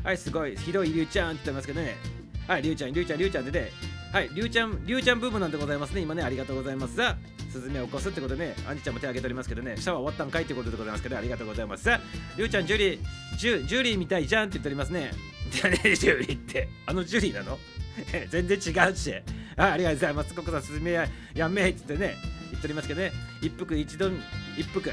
[0.04, 0.56] はいすごい。
[0.56, 2.19] ひどいりゅうちゃんって言ってますけどね。
[2.50, 3.72] はいりゅうちゃんりゅうちゃんりゅうちゃんでね
[4.12, 6.02] はいりゅうちゃんりゅうちゃんブームなんでございますね。
[6.02, 6.96] 今ねありがとうございます。
[6.96, 7.18] さあ
[7.52, 11.84] スズメを起こすってことでねアンジちゃんも手挙げておりますけどねシャワー終わったんかいってことでございますけどありがとうございます。
[11.84, 12.02] さあ
[12.38, 13.00] りゅうちゃんジュリー
[13.38, 15.12] ジュジュリーみたいじゃんって言っておりますね。
[15.52, 17.60] じゃねジュリーってあのジュリーなの？
[18.32, 19.12] 全然違うし。
[19.12, 20.34] はいありがとうございます。
[20.34, 22.16] ココさんスズメややめって言ってね
[22.50, 23.12] 言っておりますけどね。
[23.42, 24.10] 一服一度
[24.58, 24.92] 一服。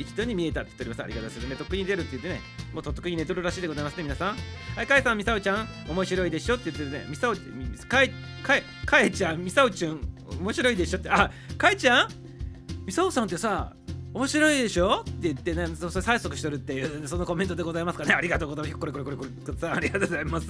[0.00, 1.02] 一度に見えたって言っております。
[1.02, 1.58] ありがとうございます。
[1.58, 2.40] とっくに出るって言ってね、
[2.72, 4.36] もうとっくに寝とるらしいでございますね、皆さん。
[4.76, 8.08] はい、かえさん、みさおちゃん、面白いでしょって言ってね、みさお、かえ、
[8.42, 10.00] かえ、かえちゃん、みさおちゃん、
[10.40, 12.08] 面白いでしょって、あ、かえちゃん
[12.86, 13.74] みさおさんってさ、
[14.12, 15.02] 面白いでしょ？
[15.02, 18.12] って言ってね、そそれ催促してるっていう、そのコメントでございますかね。
[18.12, 18.70] ありがとうございます。
[18.70, 20.46] ひっこりこれこれこれさん、ありがとうございます。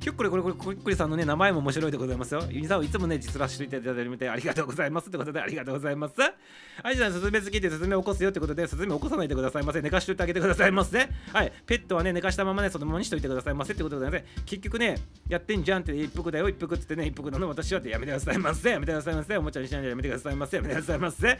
[0.00, 2.42] ひょっこりこれこれこれこれさんのね、名前も面白いでございますよ。
[2.48, 6.14] ゆにさんをいつもね、実らしていただいてみて、ありがとうございますってことで、ありがとうございます。
[6.20, 9.82] はい、じゃあ、スズメ好きでスズメ起こすよってことで、スズメ起こさないでくださいませ。
[9.82, 11.08] 寝かしといてあげてくださいませ。
[11.32, 14.96] はい、ペットはね、寝かしたままね、そのままにしといてくださいませってことでね、結局ね、
[15.28, 18.70] やってんじゃんって、一服だよ、一服ってね、一服なの私はってやめてくださいませ。
[18.70, 19.36] やめてくださいませ。
[19.36, 20.56] おもちゃにしないでやめてくださいませ。
[20.56, 21.38] やめてくださいませ。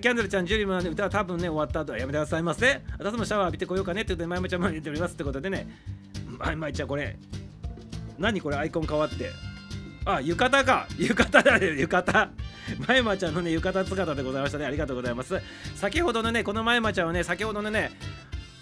[0.00, 2.80] キャンドルちゃん、ジュリーもね、歌多分ね、終わった後はやめてくださいませ。
[2.98, 5.68] 私もシャワー浴びてこようかねってことで、まいまちゃんも言っておりますってことでね、
[6.26, 7.16] まいまいちゃん、これ、
[8.18, 9.30] 何これ、アイコン変わって。
[10.06, 10.88] あ、浴衣か。
[10.98, 12.28] 浴衣だね、浴衣。
[12.88, 14.66] まゆまちゃんのね、浴衣姿でございましたね。
[14.66, 15.40] ありがとうございます。
[15.76, 17.92] 先ほどのね、このまゆまちゃんはね、先ほどのね、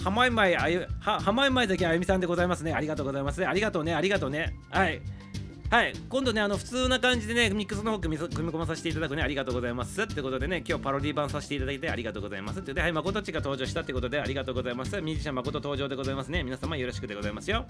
[0.04, 2.74] はまいまいあゆ、は、はまいまい崎あゆみさんでございますね。
[2.74, 3.46] ありがとうございますね。
[3.46, 4.58] ありがとうね、ありがとうね。
[4.68, 5.00] はい。
[5.72, 10.02] はい、今度ね、あの普通な感じでね、ミックスの方組み組み込まさせていただくね、ありがとうございます。
[10.02, 12.60] ってことでね、今日パロディ版させていただいてありがとうございます。
[12.60, 15.00] ってで、はい、誠っちが登場したってことでありがとうございます。
[15.00, 16.42] ミュージシャン誠登場でございますね。
[16.44, 17.64] 皆様よろしくでございますよ。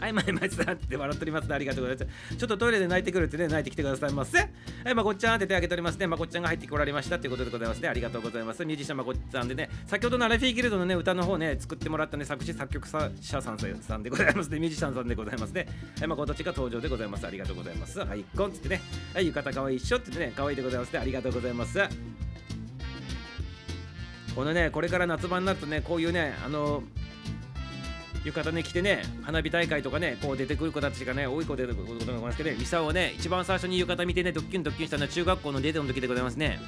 [0.00, 1.54] はい、まいまいさんって笑っておりますね。
[1.54, 2.36] ありがとうございます。
[2.36, 4.38] ちょっとトイレで泣いてくるってね、泣いてきてくださいませ。
[4.38, 4.44] は
[4.90, 6.06] い、まこっちゃんって手挙げておりますね。
[6.06, 7.88] まこっちゃんが入ってこられましたっていうことでございますね。
[7.88, 8.64] ありがとうございます。
[8.64, 14.58] ミュージシャンまこっちゃんでね、先ほどのアラフィーギルドのね、歌の方ね、作ってもらったね、作詞作曲者さんさんでございますね。
[14.58, 15.66] ミュージシャンさんでございますね。
[15.98, 17.26] はい、まこっちが登場でございます。
[17.26, 17.98] ありがとうございます。
[18.00, 18.80] はい、こんつってね、
[19.14, 20.98] はい、浴衣かわいいっしょって言ってね、かわいいでございますね。
[20.98, 21.78] ありがとうございます。
[24.34, 26.82] このね、これから夏場になるとね、こういうね、あの
[28.24, 36.58] 浴衣ね着てね花火大会とかねこう出てくる子たちがね多い子で出てくることがございますけどねミサをね一番最初に浴衣見てねドッキンドッキンしたのは中学校のデートの時でございますね。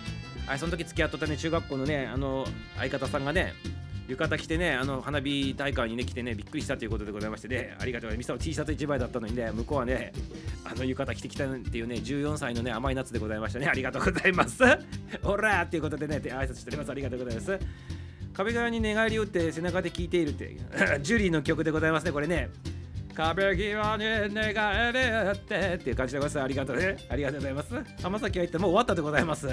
[0.46, 2.46] はいその時付き合っとったね中学校のねあの
[2.76, 3.54] 相方さんがね
[4.09, 10.12] 浴衣着てねあの花火大会にね来てねびっくりしたということでございましてねありがとうミサを T シャツ1枚だったのにね向こうはね
[10.64, 13.66] あの浴衣着てきたっていうね14歳のね甘い夏でございましたね。
[13.66, 14.62] ありがとうございます。
[15.24, 16.90] オラーっていうことでね挨拶しております。
[16.90, 17.59] ありがとうございます。
[18.37, 20.55] 壁側に寝返りを打って背中で聴いているって。
[21.01, 22.51] ジュリーの曲でございますねこれね。
[23.14, 26.45] 壁際に寝返り打ってっていう感じでございます。
[26.45, 26.99] ありがとうね。
[27.09, 27.68] ありがとうございます。
[28.03, 29.49] 浜崎は言ってもう終わったでございます。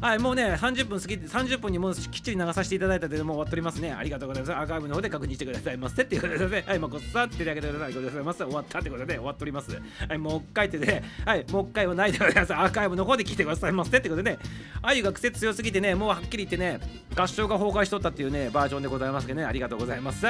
[0.00, 3.92] はいもうね30分過ぎて30分にもうきっちり流させていただいたのでもう終わっておりますね。
[3.92, 8.36] ありがとうございますアーカイブの方で確認してくださいませっていうことではいまこっさってだけでくださいありがとうございます。
[8.44, 9.70] 終わったってことで終わっております。
[9.72, 12.54] はいもう一回ってねはいもう一回はないでございます。
[12.54, 14.38] アーカイブの方で聞いてくださいませってことでね
[14.82, 16.80] あゆが癖強すぎてねもうはっきり言ってね
[17.16, 20.26] 合唱が崩壊しとったっていうねバージョンでございますけどねありがとうございます。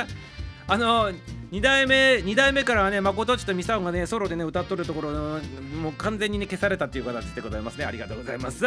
[0.70, 1.10] あの
[1.50, 5.10] 2代目2代目からはね誠っちとミサオがねソロでね歌っとるところ
[5.80, 7.84] もう完全にね消されたっていう形でございますね。
[7.84, 8.66] ありがとうございます。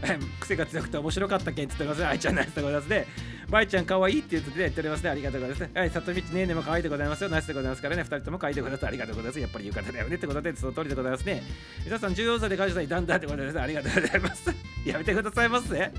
[0.40, 2.06] 癖が強くて面白かったけんって言ってますね。
[2.06, 3.06] 愛ちゃんナイスでございますね。
[3.50, 5.10] バイちゃん可愛いって言って言っておりますね。
[5.10, 5.78] ありがとうございます。
[5.78, 7.30] はい、里道ねえねも可愛いでございますよ。
[7.30, 8.02] ナイスでございますからね。
[8.02, 8.86] 二人とも可愛いでございます。
[8.86, 9.40] ありがとうございます。
[9.40, 11.42] やっぱり浴衣だよねってことで、その通りでございますね。
[11.84, 13.60] 皆さん14歳で会社さんにだんだんってことです。
[13.60, 14.54] ありがとうございます。
[14.84, 15.92] やめてくださいますね。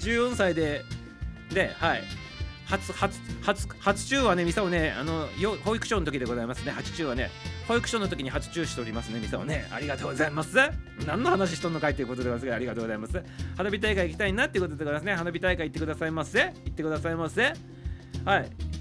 [0.00, 0.84] 14歳で、
[1.52, 2.27] で、はい。
[2.68, 6.72] 初初初初中はね、ミサをね、あのよ保育所の時でございますね。
[6.72, 7.30] 初中はね、
[7.66, 9.66] 保育所の時に初中しておりますね、ミサをね。
[9.72, 10.56] ありがとうございます。
[11.06, 13.22] 何の話しとんのかいということでございますが、ありがとうございます。
[13.56, 15.14] 花火大会行きたいなっていうことでございますね。
[15.14, 16.42] 花火大会行ってくださいませ。
[16.42, 17.54] 行ってくださいませ。
[18.26, 18.77] はい。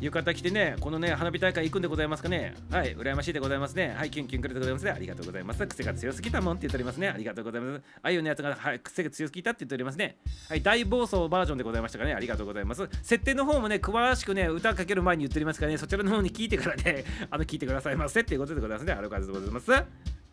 [0.00, 2.54] 浴衣着てね、このね、花火大会行くんでございますかね。
[2.70, 3.94] はい、羨ましいでございますね。
[3.96, 4.90] はい、キュンキュンくれでございますね。
[4.90, 5.66] ありがとうございます。
[5.66, 7.08] 癖が強すぎたもんって言っておりますね。
[7.08, 7.82] ありがとうございます。
[8.02, 10.18] あゆのやつが、はい、癖が強すぎたって言っておりますね。
[10.48, 12.14] はい、大暴走バージョンでございましたかね。
[12.14, 12.88] ありがとうございます。
[13.02, 18.92] 設定の方もね、詳しくね、歌かける前に言っておりますからね、そちらの方に聞いてからね、 あの、聞いてくださいませっていうことでございますね。
[18.92, 20.23] ある感じでございます。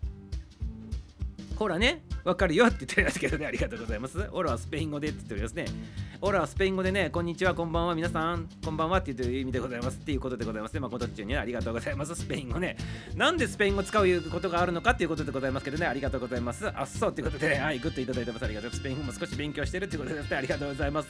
[1.61, 4.17] ほらね、わかるよって言ってますけどね、ありがとうございます。
[4.31, 5.65] オラはスペイン語でって言っておりますね。
[6.19, 10.79] オラはスペイン語でね、こんにちは、こんばんは、皆さん、こんばんはって言ってる意味でございますっていうことでございますね。
[10.79, 12.15] ま、こっちゅうにね、ありがとうございます。
[12.15, 12.77] スペイン語ね。
[13.15, 16.67] なんでスペイン語使うことがあるのかっていうことでございますけどね、ありがとうございます。
[16.67, 18.45] あっそうっていうことで、ね、はい、グッといただいてます。
[18.45, 18.81] ありがとうございます。
[18.81, 20.37] スペイン語も少し勉強してるってことですね。
[20.37, 21.09] ありがとうございます。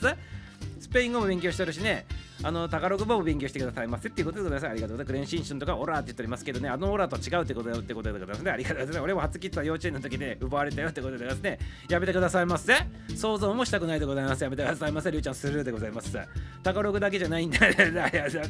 [0.80, 2.04] スペイン語も勉強してるしね、
[2.42, 4.70] あの、タガログ語も勉強してくださいませっていうことでございます。
[4.70, 5.06] ありがとうございます。
[5.06, 8.50] クレンシンシュンとかオラって言っておりますけどね、あのオラと違うってことだよってことでございますね。
[8.50, 9.04] ありがとうございます。
[9.04, 11.58] 俺も初キッズは幼稚園の時で奪われたよってことでございますね。
[11.88, 12.74] やめてくださいませ。
[13.16, 14.42] 想像もしたくないでございます。
[14.44, 15.10] やめてくださいませ。
[15.10, 16.16] りゅうちゃんスルーでございます。
[16.62, 17.58] タガログだけじゃないんだ。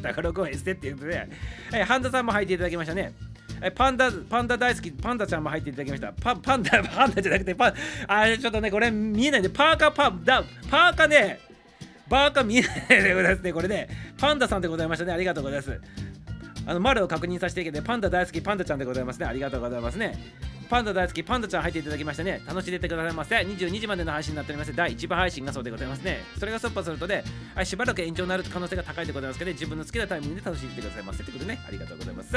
[0.03, 1.29] タガログはエステっていうことで、
[1.75, 3.15] えハンダさんも入っていただきましたね。
[3.77, 6.13] パンダ、パンダ大好き、パンダちゃんも入っていただきました。
[6.13, 7.75] パパンダ、パンダじゃなくて、パン、
[8.09, 11.39] あれちょっとね、これ見えないんで、パーカーパンダ、パーカーね、
[12.09, 13.53] バーカー見えないでございますね。
[13.53, 13.89] これね、
[14.19, 15.13] パンダさんでございましたね。
[15.13, 15.81] ありがとうございます。
[16.67, 19.27] あの、丸を確認させていけて、パンダ大好き、パンダちゃんでございますね。
[19.27, 20.19] ありがとうございますね。
[20.71, 22.41] パンダ大好き、パンダちゃん入っていただきましたね。
[22.47, 23.37] 楽しんでてくださいませ。
[23.37, 24.75] 22時までの配信になっております。
[24.75, 26.21] 第1部配信がそうでございますね。
[26.39, 31.23] それが突破するとね、はいしばらく延長になる可能性が高いでございますけど、ね、自分の好きなタイミングで楽しんでてくださいませ。
[31.23, 32.31] ってことね、ありがとうございます。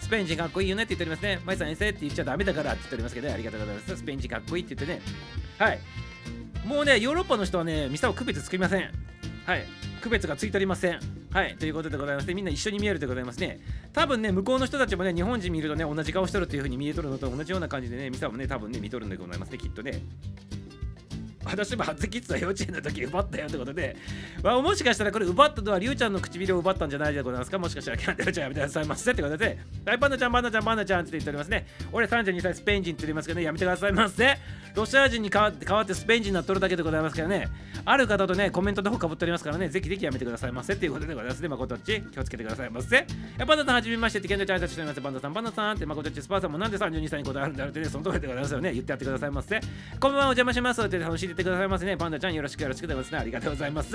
[0.00, 1.40] スペイン人かっこいいよねって言っておりますね。
[1.44, 3.96] マイさん、エセって言っちゃダメだからって言っておりますけど、ね、ありがとうございます。
[3.96, 5.02] スペイン人かっこいいって言ってね。
[5.58, 5.80] はい。
[6.64, 8.90] もうねヨーロッパの人はねミサオ区別つきません
[9.46, 9.64] はい。
[10.00, 11.00] 区別がついておりません。
[11.30, 11.56] はい。
[11.56, 13.60] ということでございましてみんな一緒に見えるでございますね。
[13.92, 20.00] 多分ね向こうの人たちもね日本人見るとね同じ顔しとるという風に見えとるのと同じような感じでねミサもね多分ね見とるんでございますねきっとね。
[21.44, 23.96] 私も初キッズは幼稚園の時奪ったよってことで、
[24.42, 27.58] まあ、もしかしたらこれ奪ったのはリュウちゃんの唇を奪ったんじゃないでございますか？
[27.58, 31.66] もしかしたらキャンデルちゃんやめてくださいませってことで、はい、パンダちゃん、パンダちゃん、パンダちゃんって言っておりますね。
[31.92, 34.36] 俺32歳スペイン人って言ってますけどね、やめてくださいませ。
[34.74, 37.48] ロシア人に変わって変わってスペイン人になっとるだけでございますからね、
[37.84, 41.48] ある方とね、コメントの方かぶっておりますからね、ぜひぜひやめてくださいませっていうことでございますね。
[41.48, 43.06] まことっち、気をつけてくださいませ。
[43.38, 45.00] パンダさん、はじめましてって、ケンドちゃんたちしております。
[45.00, 48.72] パンダさん、パンダさんって、まことっち、スパーさんもなんで32歳に答えるんだろうってね、その通りでございますよね。
[48.72, 49.60] 言ってやってくださいませ。
[50.00, 51.96] こんばんは、お邪魔しますって楽しんでてくださいませね。
[51.96, 53.18] パンダちゃん、よろしくよろしくでございますね。
[53.18, 53.94] ありがとうございます。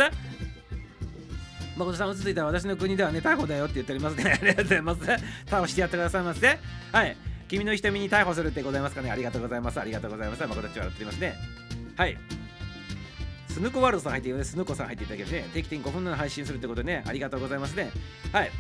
[1.78, 4.32] 誠さん、落ち着いたら私の国ではね、逮捕だよって言っておりますね。
[4.42, 5.02] ありがとうございます。
[5.02, 6.60] 逮捕してやってくださいませ。
[6.92, 7.18] はい。
[7.48, 9.10] 君の瞳に逮捕するってございますかね。
[9.10, 9.80] ありがとうございます。
[9.80, 10.42] ありがとうございます。
[10.42, 11.36] 誠たちは笑っておりますね。
[11.96, 12.18] はい。
[13.48, 14.44] スヌコワールドさん入っているね。
[14.44, 15.48] スヌコさん入っていただけてね。
[15.54, 17.04] 定期的に5分の配信するってことでね。
[17.08, 17.92] ありがとうございますね。
[18.32, 18.52] はい。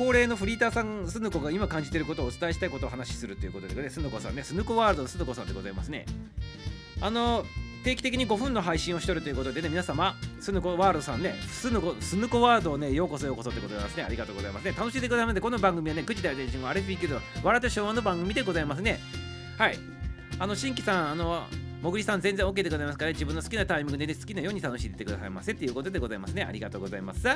[0.00, 4.42] 恒例のフリーターさん、スヌコが今感じていることをお伝えしたいことを話しするということで、ね、スヌコさんね。
[4.42, 6.06] スヌコワールドのスヌコさんでございますね。
[7.02, 7.44] あの、
[7.84, 14.04] 定期的に5分の配信をしてるということでね、皆様、スヌコワールドさんね、スヌコスヌコワールドをね、ようこそようこそってことでございますね。
[14.04, 14.72] ありがとうございますね。
[14.74, 19.00] 楽しんでくださいまで、この番組はね、口で天心はアレフィーキド、笑って昭和の番組でございますね。
[19.58, 19.78] はい。
[20.38, 21.46] あの、新規さん、あの、
[21.82, 26.44] もぐりさん全然 OK でございますから、ね、自分の好きなタイミングで、ね、好きなように楽しんでてくださいませっていうことでございますね。
[26.44, 27.28] ありがとうございます。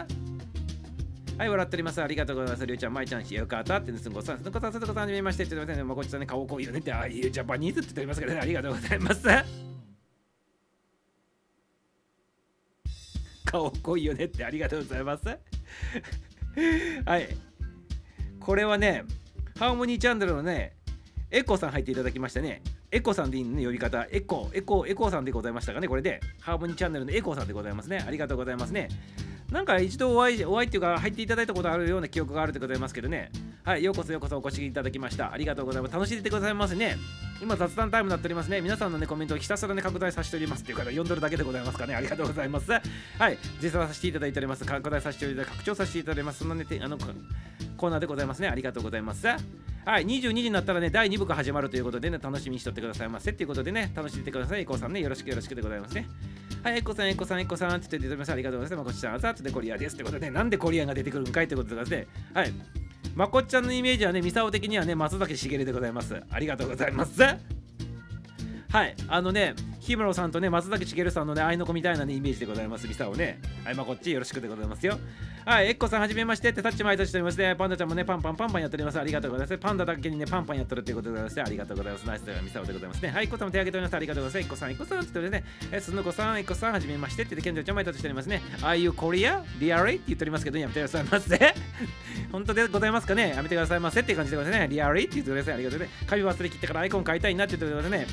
[1.37, 2.01] はい、笑っております。
[2.01, 2.65] ありがとうございます。
[2.65, 5.83] りゅうちゃん、まいちゃん、しよかったってすんごさん、すんごさん、すんごさん、はじめましてって言ってますね。
[5.83, 9.27] まこっちさんね、顔こういうねって、ああいうジャパニーズって言っておりますけどね、ありがとうございます。
[13.45, 15.27] 顔濃いよねってありがとうございます。
[17.05, 17.29] はい。
[18.39, 19.05] これはね、
[19.59, 20.77] ハーモニーチャンネルのね、
[21.33, 22.63] エコさん入っていただきましたね。
[22.93, 24.07] エコさんでいいのね、呼び方。
[24.13, 26.21] エコ、エコ、エコさんでございましたかね、これで。
[26.41, 28.05] ハーモニーチャンネルのエコさんでございますね。
[28.07, 28.89] ありがとうございますね。
[29.51, 33.31] なんか一度お会い、お会いっていうか、入っていただいたことあるような記憶があるでございますけどね。
[33.63, 35.33] はい、ようこそようこそお越しいただきました。
[35.33, 35.95] ありがとうございます。
[35.95, 36.97] 楽しんでてくださいますね。
[37.41, 38.61] 今、雑談タイムになっておりますね。
[38.61, 41.95] 皆さんのね、コメントをひたすらね、拡大させておりますっていう方、読んどるだけでございますかね。
[41.95, 42.71] ありがとうございます。
[42.71, 42.81] は
[43.31, 44.65] い、実際させていただいております。
[44.65, 45.51] 拡大させております。
[45.51, 46.39] 拡張させていただいております。
[46.41, 46.99] そんなね、あの、
[47.77, 48.49] コーナーでございますね。
[48.49, 49.27] ありがとうございます。
[49.27, 54.63] はい、22時になったらね、第2部が始まるということでね、楽しみにしとってくださいませっていうことでね、楽しんでてください。
[54.63, 56.09] エコさんね、よろしくよろしくでございますね。
[56.63, 58.33] はい、エコさん、エコさん、エコさんって言っていただきました。
[58.33, 58.87] ありがとうございます。
[58.87, 62.07] まこちゃん、あざっでコリアですってことで、ねなんでコリアンが出てくるんかいってことですね。
[62.33, 62.53] はい。
[63.15, 66.21] まこっちゃんのイメージはね、ミサオ的にはね、松崎しげるでございます。
[66.31, 67.64] ありがとうございます。
[68.75, 73.39] はい、あのね、日村さんとね、松崎しげるさんのね、愛の子みたいな、ね、イメージでございます、ミサオね。
[73.65, 74.99] はい、まこっちよろしくでございますよ。
[75.45, 77.55] はい、エッコさんはじめましてってタッチマイタッチしておりますね。
[77.55, 78.99] パンダちゃんもね、パンパンパンパンやっております。
[78.99, 79.59] ありがとうございます。
[79.59, 82.03] パンダだけにね、パンパンやってるっていうことでございまして、ありがとうございます。
[82.05, 83.11] ナイスでミサオでございますね。
[83.11, 83.95] はい、エッコさんも手挙げております。
[83.95, 84.45] ありがとうございます。
[84.45, 88.43] エッコさん、エッコさんって言ってね、えすぬこさん、エッコさんはじめましてって言って、ケンジョちゃんマイタッチしておりますね。
[88.63, 89.45] Are you Korea?
[89.61, 89.95] Really?
[89.95, 91.55] って言っておりますけど、やめてくださいませ。
[92.33, 93.35] 本当でございますかね？
[93.37, 94.75] やめてくださいませって感じでございますね。
[94.75, 95.05] Really?
[95.05, 95.55] って言ってください。
[95.55, 95.89] ありがとうね。
[96.09, 98.07] 紙忘れ切ってからアイコン変えたいなって言ってくださいね。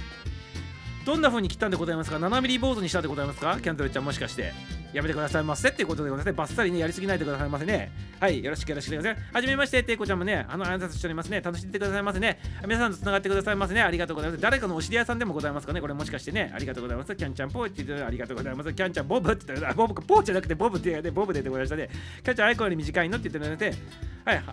[1.06, 3.60] どんな風に切ったんでございますか ?7 ミリ坊主にしたでございますか？
[3.62, 4.54] キャンドルちゃんもしかして。
[4.94, 6.34] やめてくださいませっていうことでございますね。
[6.34, 7.94] バッサリね、やりすぎないでくださいませね。
[8.20, 9.36] はい、よろしくよろしくお願いします。
[9.36, 11.40] はじめまして、ていこちゃんもね、あの、挨拶しておりますね。
[11.40, 12.38] 楽しんでくださいませね。
[12.68, 13.82] 皆さんと繋がってくださいませね。
[13.82, 14.42] ありがとうございます。
[14.42, 15.80] 誰かのお知り合いさんでもございますかね？
[15.80, 16.52] これもしかしてね。
[16.54, 17.16] ありがとうございます。
[17.16, 18.74] キャンちゃんポーって言ってありがとうございます。
[18.74, 21.90] キャンちゃんボブって言ってボブか、ポーじゃなくてボブって言って、ボブでてございましたね。
[22.22, 23.74] キャンちゃんアイコンより短いのって言ってるので、
[24.26, 24.44] はい、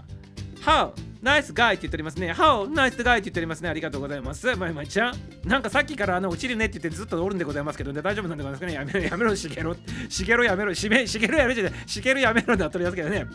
[0.64, 0.92] How?
[1.20, 2.32] ナイスガイって言っておりますね。
[2.32, 2.72] How?
[2.72, 3.68] ナイスガイって言っておりますね。
[3.68, 4.54] ありがとうございます。
[4.56, 5.14] まいまいちゃん。
[5.44, 8.74] なんかさっきからあの落ちるねって言ってずっとおるんでございますけどね、大丈夫なんでございますかね？
[8.74, 9.76] やめろ、 やめろ、しげろ。
[10.08, 11.72] しげろやめろ、しめ、しげろやめろじゃない。
[11.86, 13.26] しげろやめろになっておりますけどね。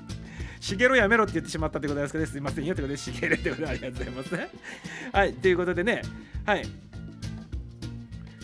[0.61, 4.49] しげろやめろって言ってしまったってことですけど、ね、すいませんよってことで、しげれってことでありがとうございます。
[5.11, 6.01] はい、ということでね、
[6.45, 6.65] はい。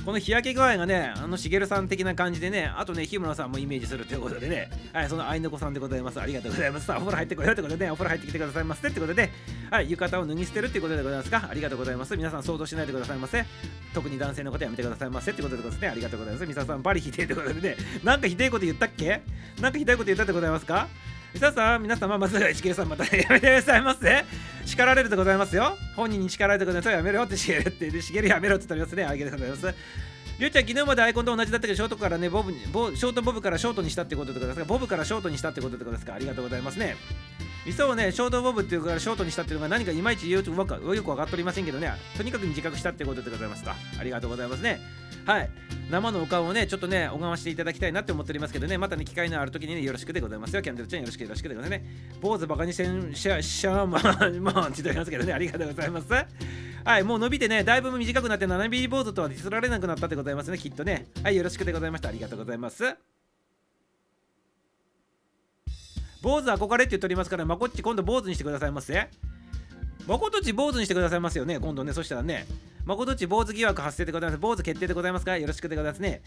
[0.05, 6.19] この日焼け具合がね、あのしげるさん的な感じでね、あとね、日村さんもイメージするということでね、はい、その愛の子さんでございます。
[6.19, 6.87] ありがとうございます。
[6.87, 9.29] さあ、お風呂入ってこようってことでね、お風呂入ってきてくださいませってことで、
[9.69, 11.47] はい、浴衣を脱ぎ捨てるってことでございますか。
[11.49, 12.17] ありがとうございます。
[12.17, 13.45] 皆さん想像しないでくださいませ。
[13.93, 15.87] 特に男性のことやめてくださいませってことでございますね。
[15.89, 16.45] ありがとうございます。
[16.47, 19.21] ミサさん、バリひでえってことでね、なんかひでえこと言ったっけ？
[19.61, 20.87] なんかひどいこと言ったってございますか？
[21.34, 24.25] 皆さん、皆様、まずは石毛さん、またやめてくださいませ。
[24.65, 25.77] 叱られるでございますよ。
[25.95, 26.93] 本人に叱られてください。
[26.93, 29.05] やめろって、しげるって、しげるやめろって言っておりますね。
[29.05, 29.77] ありがとうございます。
[30.39, 36.95] りゅうちゃん、昨日までアイコンと同じだったけど、ショートからね、ボブにボショートボブからショートにしたってことでございますか、ボブからショートにしたってことでございますか、ありがとうございますね。
[37.66, 41.91] ミサをねショートボブっていうからショートにしたっていうのが何かいまいちよくわかよく分かっておりませんけどね。
[42.18, 44.80] とにかく自覚したってことでございますかありがとうございますね。
[45.26, 45.49] はい。
[45.91, 48.78] 生のお顔をねちょっとね拝ましていただきたいなって思っておりますけどね。
[48.78, 50.62] またね機会のある時にねよろしくでございますよ。
[50.62, 51.86] キャンドルちゃんよろしくよろしくでございますね。
[52.22, 53.99] 坊主バカにせんシャシャーマ
[54.30, 55.34] ンマンって言っておりますけどね。
[55.34, 56.07] ありがとうございます。
[56.12, 57.03] はい。
[57.03, 60.57] もう伸びてねだいぶ短くなって7ミリ坊主とはディスられなくなったでございますね。
[60.57, 61.07] きっとね。
[61.24, 61.36] はい。
[61.36, 62.10] よろしくでございました。
[62.10, 63.18] ありがとうございます。
[66.22, 69.07] 坊主憧れって言っておりますからまこっち今度坊主にしてくださいませ。
[70.07, 71.93] まことち坊主にしてくださいますよね今度ね。
[71.93, 72.47] そしたらね
[72.86, 74.39] まことち坊主疑惑発生でございます。
[74.39, 75.38] 坊主決定でございますか？
[75.38, 76.22] よろしくでございますね。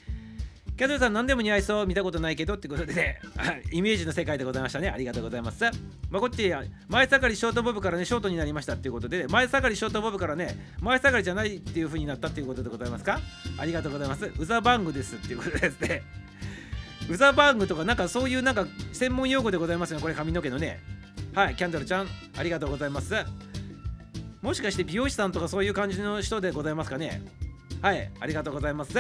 [0.75, 3.21] キャトルさん何でも似合いそう見たことないけどってことでね。
[3.73, 4.89] イメージの世界でございましたね。
[4.89, 5.65] ありがとうございます。
[6.11, 6.51] まこっち
[6.89, 13.21] 前下がりショートボブからねショートになりましたっていうことで、前下がりショートボブからね前下がりじゃないっていう風になったっていうことでございますか？
[13.59, 14.31] ありがとうございます。
[14.39, 16.03] ウザバングですっていうことですね。
[17.09, 20.81] ウザバングとかなんかそういうなんか専門用語でございますよこれ髪の毛のね。
[21.35, 23.15] はいキャンドルちゃんありがとうございます。
[24.41, 27.23] もしかして美容師さんとかそういう感じの人でございますかね。
[27.81, 28.95] はいありがとうございます。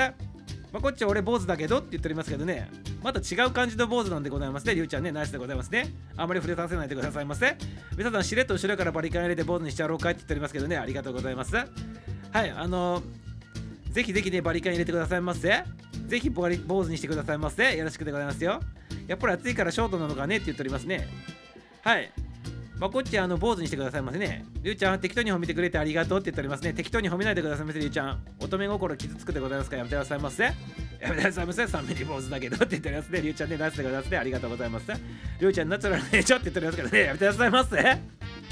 [0.72, 2.70] まあ、こっちは俺坊主だけどって言っておりますけどね。
[3.02, 4.74] また違う感じの坊主なんでございますね。
[4.74, 5.88] りゅうちゃんねナイスでございますね。
[6.16, 7.56] あまり触れさせないでくださいませ。
[7.96, 10.78] 皆さんしれっと後ろからバリカン入れて坊主にしちゃろうかって言っておりますけどね。
[10.78, 11.54] ありがとうございます。
[11.54, 11.66] は
[12.46, 13.04] いあのー、
[13.92, 15.64] ぜひぜひねバリカン入れてくださいませ。
[16.06, 17.76] ぜひ坊主にしてくださいませ。
[17.76, 18.60] よろしくでございますよ。
[19.06, 21.08] やっぱり暑いからショートなのかねって言っておりますね。
[21.82, 22.10] はい。
[22.78, 24.44] まあ、こっちあの坊主にしてくださいませね。
[24.60, 26.72] りゅうちゃん、適当に褒めてくれてありがとうって言っておりますね。
[26.72, 28.20] 適当に褒めないでくださいませ、りゅうちゃん。
[28.40, 30.42] 乙女心傷つくでございますからやめてくださいませ。
[30.42, 30.52] や
[31.02, 31.62] めてくださいませ。
[31.62, 33.20] 3ミリ坊主だけどって言っておりますね。
[33.20, 34.18] りゅうちゃんね、ナイスでございますね。
[34.18, 34.86] ありがとうございます。
[34.88, 37.00] りゅうちゃん、ナチュラルねちょって言っておりますけどね。
[37.02, 37.76] やめてくださいませ。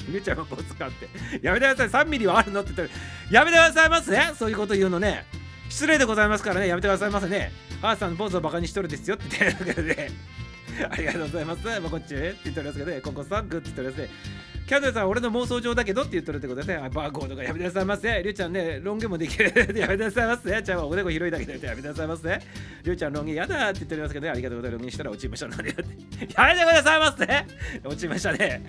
[0.08, 1.08] りゅうちゃんも坊主かって。
[1.42, 2.04] やめてください。
[2.04, 2.94] 3ミリはあるのって言って
[3.34, 4.16] やめてくださいませ。
[4.36, 5.24] そういうこと言うのね。
[5.68, 6.68] 失礼でございますからね。
[6.68, 7.52] やめてくださいませね。
[7.80, 10.10] 母さん、坊主をバカにしとるですよって言ってるけどね。
[10.90, 11.64] ありがとうございます。
[11.64, 13.00] まあ、こっちって言っておりますけどね。
[13.00, 14.50] ここさん、グッって言っておりますね。
[14.70, 18.22] キャンドルさん、俺の妄想上だけどって言ってるってことでね、バーコードがやめてくださいませ。
[18.22, 19.46] りゅうちゃんね、ロン毛もできる
[19.76, 20.62] やめてくださいませ。
[20.62, 22.40] ちゃんはおでこ広いだけでやめてくださいませ。
[22.84, 24.78] りゅうちゃん、ロン毛やだって言っておりますけどね、ありがとうございます。
[24.78, 27.46] ロン毛にしたら落ちましたので、 やめてくださいませ。
[27.82, 28.62] 落ちましたね。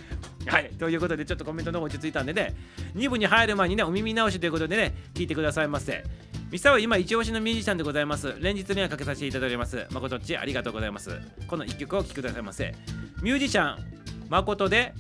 [0.48, 2.56] はい、ということで、ちょっとコメントの方落ち着いたんでね、
[2.96, 6.04] 2部に入る前にね、お耳直しということでね、聞いてくださいませ。
[6.52, 8.36] ミサは今一押しのミュージシャンでございます。
[8.40, 9.88] 連日にはかけさせていただいております。
[9.92, 11.18] 誠っちありがとうございます。
[11.48, 12.76] この1曲をお聴きくださいませ。
[13.22, 13.78] ミュージシャン、
[14.30, 14.94] 誠で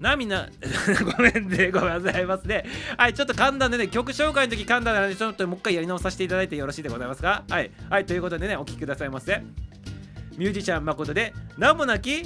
[0.00, 0.48] 涙
[1.16, 2.64] ごめんねごめんなさいますね
[2.96, 7.44] はいちょっと噛んだんでね曲紹介の時噛んだのでちょっともう一回やり直させていただいてよろしいでございますか？
[7.48, 9.40] はいはいということでねお聴きくださいませ
[10.36, 12.24] ミュージシャン誠で名もなき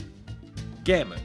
[0.84, 1.16] ゲーム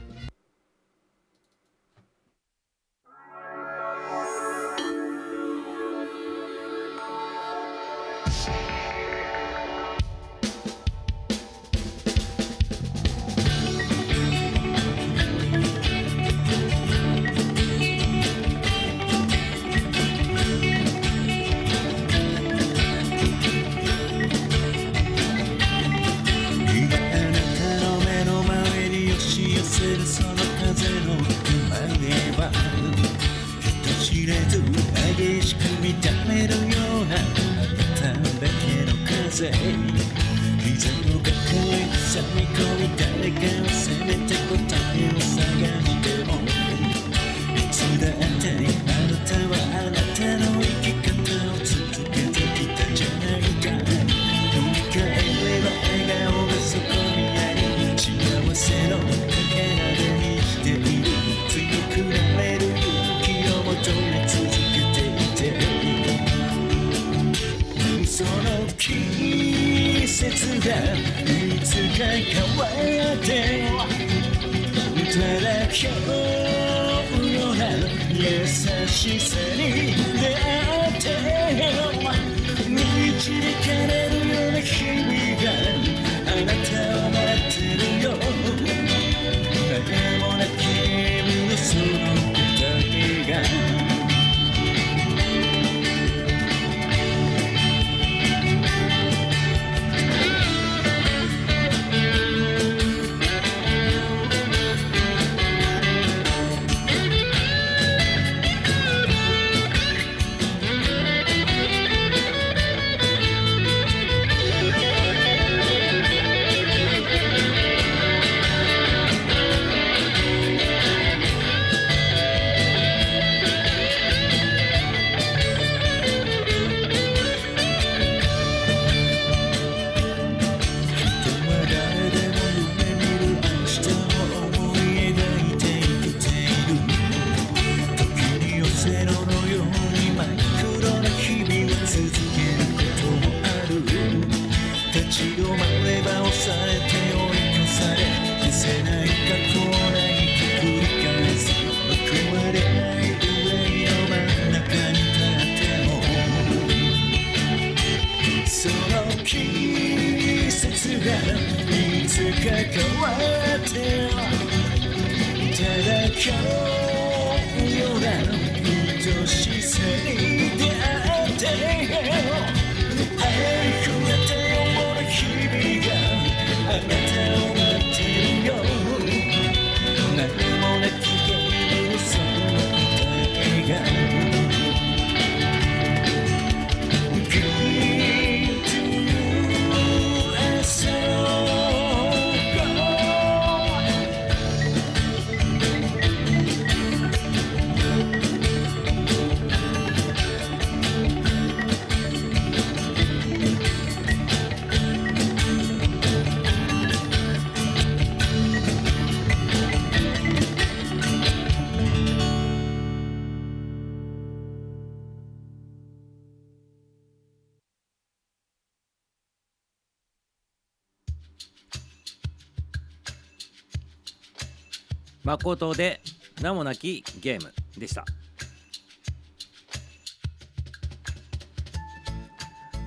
[225.32, 226.00] 誠で
[226.40, 228.04] 名もなきゲームでした。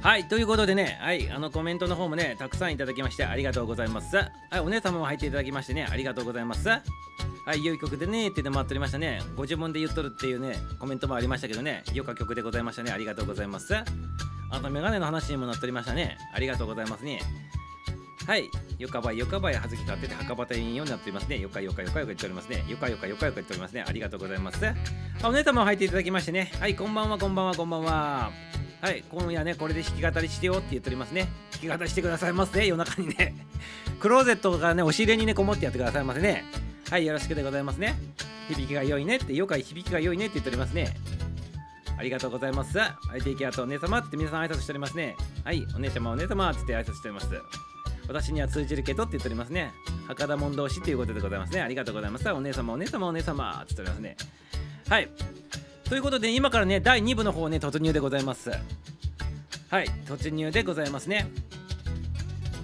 [0.01, 4.17] はいということでねはいあのコメントの方もねたくさんいただきましてありがとうございます。
[4.17, 6.69] はいお姉様も入っていただきましてねありがとうございます。
[6.69, 6.81] は
[7.55, 9.21] い良い曲でねって言って回っておりましたね。
[9.35, 12.91] ご自分で言っとるっていうねコメントもありましたけどね良か曲でございましたね。
[12.91, 13.75] ありがとうございます。
[13.75, 13.83] あ
[14.59, 16.19] とメガネの話にもなっておりましたね。
[16.35, 17.19] ありがとうございますね。
[18.27, 18.49] はい。
[18.79, 21.39] よかばい、よかばい、はずき買ってて、墓場店員ようになっておりますね。
[21.39, 22.65] よかよかよかよか言っておりますね。
[22.67, 23.85] よかよかよかよか言っておりますね。
[23.87, 24.65] ありがとうございます。
[24.65, 26.51] あお姉様も入っていただきましてね。
[26.59, 28.31] はい、こんばんは、こんばんは、こんばんは。
[28.81, 31.27] はい、今夜ね、これで弾き語りしてよって言っておりますね。
[31.51, 33.35] 弾き語りしてくださいませ、夜中にね。
[34.01, 36.45] クローゼットがね、押し入れにね、こもってやってくださいませね。
[36.89, 37.95] はい、よろしくでございますね。
[38.49, 40.95] 響きが良いねって、よか響きが良いねって言っておりますね。
[41.97, 42.77] ありがとうございます。
[42.77, 45.15] はい、テイキアとお姉様って皆さん挨拶しておりますね。
[45.43, 47.74] はい、お姉ちゃまお姉様って言って挨拶しております。
[48.07, 49.71] 私には通じるけどって言っておりますね。
[50.07, 51.61] 博多門同士ということでございますね。
[51.61, 52.29] ありがとうございます。
[52.29, 54.17] お姉様、お姉様、お姉様って言っておりますね。
[54.89, 55.09] はい。
[55.89, 58.51] ということで、今からね、第2部の方ね、突入でございます。
[59.69, 61.27] はい、突入でございますね。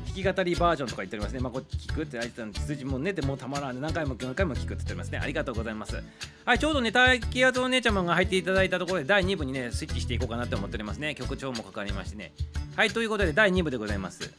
[0.08, 1.40] 弾き語りバージョンとか言っておりますね。
[1.40, 5.20] まあ、これ聞くってあいつの辻もね、でもうたまらんで何回も何回も聞くって言っておりますね。
[5.20, 6.04] ありがとうございます。
[6.46, 11.16] はい、ちょうどね、大気圧お姉ちゃまが入っていただいたところで、第2部にね、スイッチしていこうかなと思っておりますね。
[11.16, 12.34] 曲調もかかりましてね。
[12.76, 14.34] はい、ということで、第2部でございます。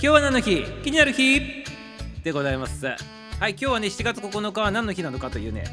[0.00, 0.62] 今日は何の日？
[0.84, 1.64] 気になる日？
[2.22, 2.86] でございます。
[2.86, 2.94] は
[3.48, 5.64] い、今日はね、7月9日は何の日なのかというね、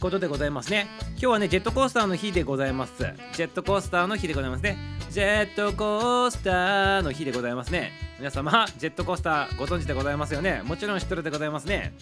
[0.00, 0.86] ことでございますね。
[1.14, 2.92] 今日はね、ジェットコースターの日でございます。
[3.32, 4.78] ジェットコースターの日でございますね。
[5.10, 7.90] ジェットコースターの日でございますね。
[8.20, 10.62] 皆様、ジェットコースターご存知でございますよね？
[10.64, 11.92] もちろん知ってるでございますね。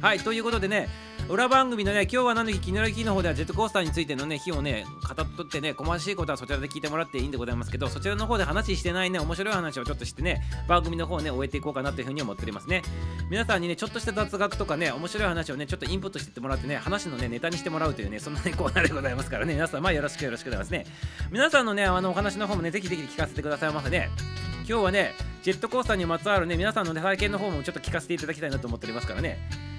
[0.00, 0.88] はい、ということでね、
[1.30, 12.80] 裏番組のね、今日は何の日、気になる日の方ではジェットコースターについてのね、日をね、語っとってね、細かしいことはそちらで聞いてもらっていいんでございますけど、そちらの方で話してないね、面白い話をちょっとしてね、番組の方をね、終えていこうかなというふうに思っておりますね。
[13.30, 20.86] 皆さんにね、ちょっとした雑学とかね、面白い話をね、ちょっとインプットしてってもらってね、話のね、ネタにしてもらうというね、そんなね、コーナーでございますからね、皆さん、まよろしくよろしくございますね。
[21.30, 24.08] 皆さんのね、あの、お話の方もね、ぜひぜひ聞かせてくださいませね。
[24.66, 29.38] 今日はね、ジェットコースターにまつわるね、皆さんのね、体験の方もちょっと聞かせていただきたいなと思っておりますからね。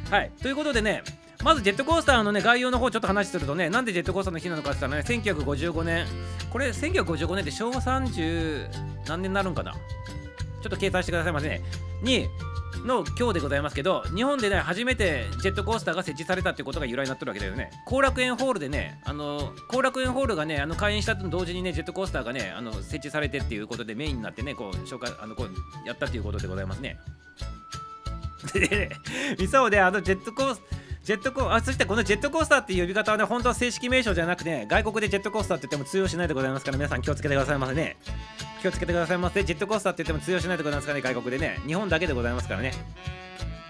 [0.09, 1.03] はい、ということでね、
[1.43, 6.05] まずジェットコースターのね、概要の方ちょっと話するとね、なんでジェットコースターの日なのかって言ったらね、1955年、
[6.49, 8.69] これ1955年って昭和30
[9.07, 9.71] 何年になるんかな？
[9.71, 9.79] ちょ
[10.67, 11.61] っと計算してくださいませね。
[12.03, 12.27] に、
[12.85, 17.71] の今日でございますけど、日本でね、初めてジェットコースターが設置されたっていうことが由来になってるわけだよね。
[17.85, 26.99] 後楽園ホールでね、あの、後楽園ホールがね、あの開園したと同時にね、ジェットコースターがね、あの設置されてっていうことでメインになってね、こう、紹介、あの、こう、やったっていうことでございますね。
[28.53, 28.89] でね、
[29.39, 37.97] ミサオであのジェットコースタージェットコーあそしてこのジェットコースターっていう呼び方はね、本当は正式名称じゃなくて、外国でジェットコースターって言っても通用しないでございますから、皆さん気をつけてくださいませね。
[38.61, 39.43] 気をつけてくださいませ。
[39.43, 41.59] ジェットコースターって言っても通用しないでございますからね、外国でね。
[41.65, 42.73] 日本だけでございますからね。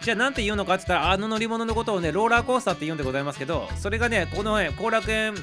[0.02, 5.34] じゃあなんて言うのかって言ったら、あの乗り物のことをね、ローラーコースターって言うんでございますけど、それがね、このね、後楽園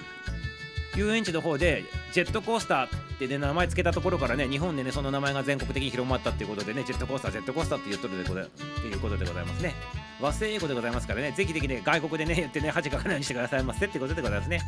[0.97, 9.74] 遊園地の方で、ジェットコースターってね、名前つけたところからね、日本でね、その名前が全国的に広まったっていうことでね、ジェットコースター、ジェットコースターって言っとるでござっていうことでございますね。
[10.20, 14.61] 和製英語でございますからね、ぜひぜひね、外国でね、言ってね、恥かかないようにしてくださいませってことでございますね。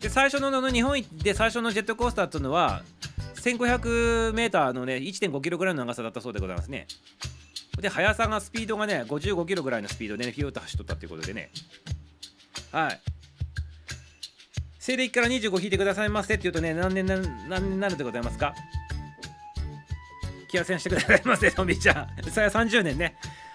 [0.00, 2.82] で、最初のの日本で最初のジェットコースターっていうのは、
[3.36, 6.86] 1500メーターのね、1.5キロぐらいの長さだったそうでございますね。
[7.80, 11.50] で、速さがスピードがね、55キロぐらいのスピードでね、フィューと走っとったっていうことでね。
[12.72, 13.00] はい。
[14.80, 16.34] 西暦から25引いてくださいませ。
[16.34, 17.16] って言うとね、何年な
[17.48, 18.54] 何年になるでございますか？
[20.50, 22.30] 気合せんしてくださいませ とみちゃん。
[22.30, 23.14] それは30年ね。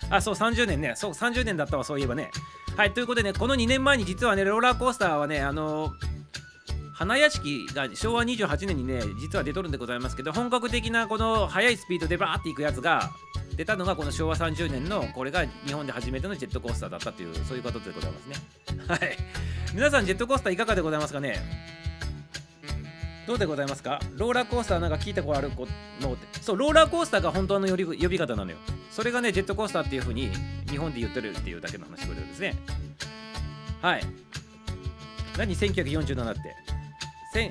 [0.09, 0.93] あそう30年ね。
[0.95, 2.29] そう30年だったわそういえばね。
[2.77, 5.91] はいということでねこの2年前に実はねローラーコースターはねあの
[6.95, 13.11] 花屋敷が昭和28年にね実は出とるんでございますけど本格的なこの速いスピードでバーっていくやつが
[13.57, 18.35] 出たのがこの昭和30年のこれが日本で初めてのジェットコースターだったというそういうことでございますね。
[18.87, 19.17] はい。
[19.73, 21.37] 皆さんジェットコースターいかがでございますかね？
[23.27, 23.99] どうでございますか？
[24.15, 25.51] ローラーコースターなんか聞いたことある
[25.99, 28.57] のってそうローラーコースターが本当の呼び呼び方なのよ。
[28.89, 30.29] それがねジェットコースターっていう風に
[30.69, 32.55] 日本で言ってるっていうだけの話でですね。
[33.81, 34.03] はい。
[35.37, 36.39] 何？1947って。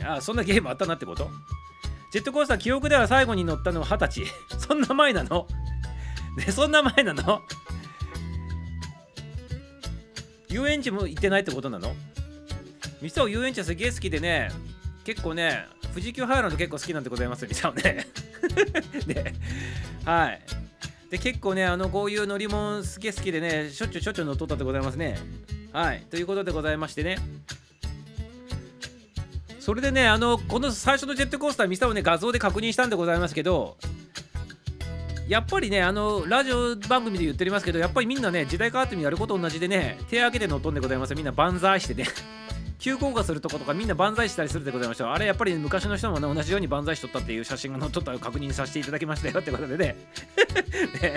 [0.05, 1.31] あそんなゲームあったなってこと？
[2.13, 4.33] ジェットコースター記憶では最後に乗ったのは二十歳。
[4.59, 5.47] そんな前なの？
[6.37, 7.41] ねそんな前なの？
[10.49, 11.95] 遊園地も行ってないってことなの？
[13.03, 14.51] ミサオ遊園地はすげえ好きでね
[15.05, 18.07] 結構ね富士急ハイランド結構好きなんでございますミサオね。
[19.07, 19.35] で
[20.07, 20.41] はい。
[21.11, 25.19] で結構ねあのこういう乗り物すげえ好きでねしょっちゅうしょっちゅう乗っとったでございますね。
[25.73, 26.07] はい。
[26.11, 27.19] ということでございましてね。
[29.65, 33.79] それでねあのこの最初のジェットコースターミサオね画像で確認したんでございますけど
[35.27, 41.15] やっぱりねあのラジオ番組で言っておりますけどやっぱりみんなね時代変わってもやること同じでね手上げて乗っとんでございます。
[41.15, 42.05] みんな万歳してね。
[42.79, 49.97] 急降下するとことかみんな万歳したりするでございましょうあれやっぱりね昔の人もね同じように万歳しとったっていう写真が載っとったを確認させていただきましたよってことでね。
[51.01, 51.15] ね。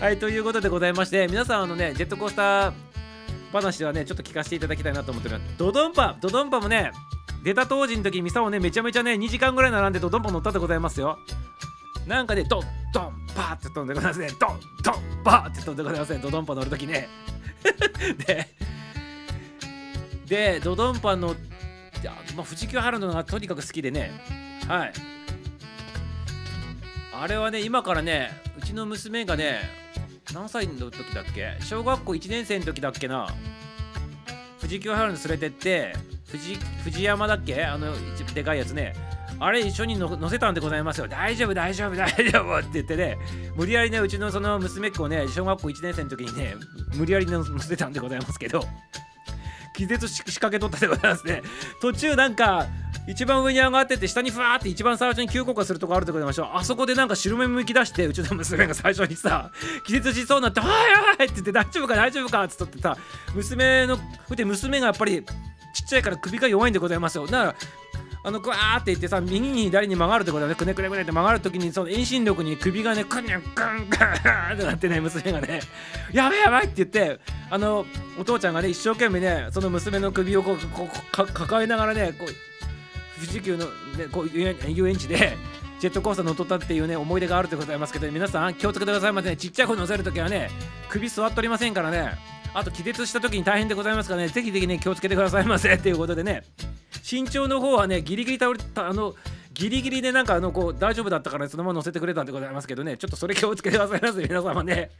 [0.00, 2.72] はいということでございまして皆さんあのねジェットコースター
[3.52, 5.58] 話はねちょっと聞かせていただきたいなと思っております。
[5.58, 6.90] ドドンパドドンパもね
[7.46, 11.16] 出た当時の時ミサをねめちゃめちゃね2時間ぐらい並んでドドンパ乗ったでございますよ。
[12.04, 14.30] なんかねドンドンパーって飛んでございますね。
[14.40, 16.18] ドンドンパーって飛んでございますね。
[16.18, 17.08] ドドンパ乗るときね。
[18.26, 18.48] で
[20.26, 21.36] でドドンパの、
[22.34, 24.10] まあ、富士急ハランドがとにかく好きでね。
[24.66, 24.92] はい。
[27.14, 29.60] あれはね今からねうちの娘がね
[30.34, 31.56] 何歳の時だっけ？
[31.60, 33.32] 小学校1年生の時だっけな。
[34.60, 36.15] 富士急ハイランド連れてって
[36.84, 37.64] 藤山だっけ？
[37.64, 38.94] あの一でかいやつね。
[39.38, 41.08] あれ一緒に乗せたんでございますよ。
[41.08, 42.58] 大丈夫大丈夫大丈夫。
[42.58, 43.18] って言ってね
[43.54, 46.54] 無理やりねうちのその娘っ子ね小学校1年生の時にね
[46.94, 48.64] 無理やり乗せたんでございますけど
[49.74, 51.42] 気絶し仕掛けとったでございますね。
[51.82, 52.66] 途中なんか
[53.06, 56.48] 一番上に上がってて下にふわーって一番最初に急降下するとこあるでございましょう。
[56.54, 59.50] あそこでなんか白目向き出してうちの娘が最初にさ
[59.86, 62.96] 気絶しそうになって「はいはい!」って言って「大丈夫か大丈夫か」っつっとってさ
[63.34, 63.98] 娘の
[64.34, 65.22] で娘がやっぱり
[65.74, 67.26] ちっちゃいから首が弱いんでございますよ。
[67.26, 67.54] だから
[68.24, 70.56] あのグワーって言ってさ右に左に曲がるってことだね。
[70.56, 75.60] くねくねくねって曲がるときにその遠心力に首がねくにゃくんくんってなってね娘がね。
[76.12, 77.86] やばいやばいって言ってあの
[78.18, 82.34] お父ちゃんがね一生懸命ねその娘の首をこうこうか抱えながらねこう
[83.16, 83.72] 富士急の、ね、
[84.10, 85.36] こう遊園地で
[85.80, 89.36] ジェットコースター乗っとったっていうね思い出があるでございますけど皆さん気をつけてくださいませね。
[89.36, 90.50] ちっちゃい子乗せるときはね
[90.88, 92.12] 首座っておりませんからね。
[92.54, 94.28] あと気絶したときに大変でございますからね。
[94.28, 95.74] ぜひぜひね気をつけてくださいませ。
[95.74, 96.42] っていうことでね
[97.10, 99.14] 身長の方はねギリギリ倒れたあの
[99.58, 102.98] ギリギリでなんかあのこう大丈夫だったから、そのまま乗せてくれたんでございますけどね。
[102.98, 104.90] ちょっとそれ気をつけてくださいませ 皆様ね。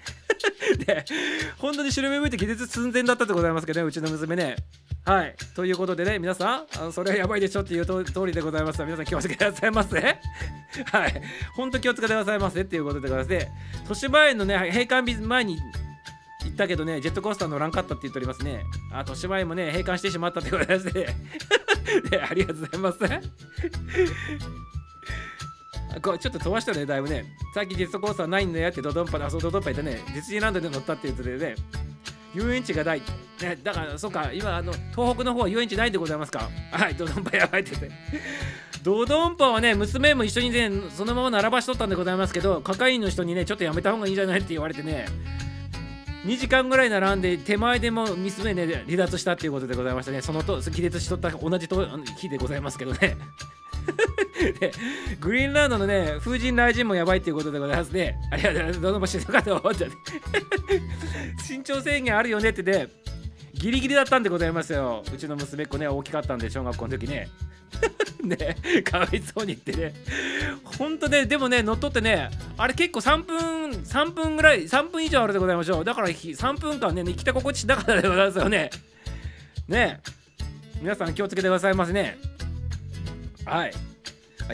[0.86, 1.04] で
[1.59, 4.57] 本当に白目向いて気絶寸前だったでございますけどねうちの娘ね。
[5.04, 5.36] はい。
[5.54, 8.82] ということでね皆さんあのそれはやばいでしょっていうと通りでございます。
[8.82, 10.00] 皆さん気をつけてくださいませ。
[10.90, 11.22] はい。
[11.54, 13.50] 本当気をつけてくださいませっていうことでございまして
[13.82, 15.59] 豊島園のね閉館日前に
[16.47, 18.64] 行ったけどね、ジェットコースター乗らんかったって言っておりますね。
[18.92, 21.07] あ、豊島園もね、閉館してしまったってことでして、
[22.11, 22.99] ね、ありがとうございます。
[26.03, 27.24] これちょっと飛ばしたね、だいぶね。
[27.55, 31.55] さっきジェットコースターないんだよってドドンパで、あ、そうドドンパいたね、ディズニーランドで乗ったって言っててね、
[32.34, 33.03] 遊園地がない。
[33.40, 36.51] ね、だから、そうか、今、あの、東北の方は遊園地ないんでございますか。
[36.70, 37.90] はい、ドドンパやばいって言って。
[38.82, 45.07] ドドンパはね、娘も一緒にね、そのまま並ばしとったんでございますけど、係員の人にね、ちょっとやめた方がいいんじゃないって言われてね、
[46.26, 50.22] 2時間ぐらい並んで手前でも娘で離脱したっていうことでございましたね。
[50.22, 51.86] そのと気絶しとった同じと
[52.18, 53.16] 日でございますけどね。
[54.61, 54.72] で
[55.20, 58.16] グリーンランドのね風神雷神もやばいっていうことでございますね。
[58.32, 58.80] ありがとうございます。
[58.80, 59.62] どうもしなかったわ
[61.48, 62.88] 身長制限あるよねってね。
[63.58, 65.03] ギリギリだったんでございますよ。
[65.12, 67.28] うちの娘っ子ね大きかったんで小学校の時ね。
[68.22, 69.95] ねかわいそうに言ってね。
[70.64, 75.84] ほんとねでもね乗っ取ってねあれ結構3分3分ぐらい3分以上あるでございましょう。
[75.84, 78.70] だから3分間ね生きた心地しなかったでございますよね。
[79.68, 80.00] ね。
[80.80, 82.18] 皆さん気をつけてくださいませね。
[83.46, 83.72] はい。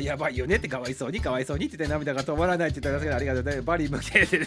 [0.01, 0.57] やばいよね。
[0.57, 4.47] ってかわいそうにかわいそうにって言って涙が止まらないって言ってますけどありがとうございバリ向けてね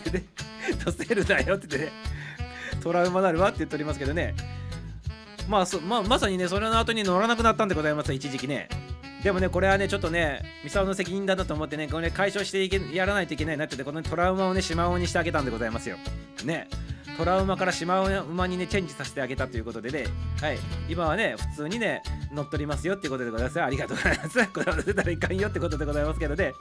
[0.85, 2.14] 乗せるなよって言ってね。
[2.85, 4.35] トラウマなるわって言っておりますけどね。
[5.49, 8.69] まあそま、まさにねそれの後に乗らなくなったんでございます一時期ね。
[9.23, 15.97] でもねこれはねちょっとねミサオの責任だなと思ってねこれ、ね、解消していけやらないといけないなってこのトラウマをねシマウマにしてあげたんでございますよ。
[16.43, 16.67] ね。
[17.17, 20.05] トラウマからシマウマにねチェンジさせてあげたということでね。
[20.39, 20.59] はい。
[20.87, 23.63] 今はね普通にね乗っ取りますよってことでございます。
[23.63, 24.45] ありがとうございます。
[24.53, 26.53] これは出たらいかんよってことでございますけどね。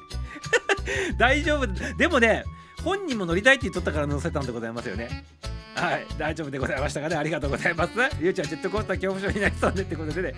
[1.20, 1.66] 大丈夫。
[1.98, 2.44] でもね
[2.82, 5.26] 本人も乗りたいって言っとったから乗せたんでございますよね。
[5.74, 7.16] はい、大丈夫でございましたかね？
[7.16, 7.92] ありがとうございます。
[8.20, 10.34] ゆうちゃん、ジェットコースター恐怖症になりそうねってことでね、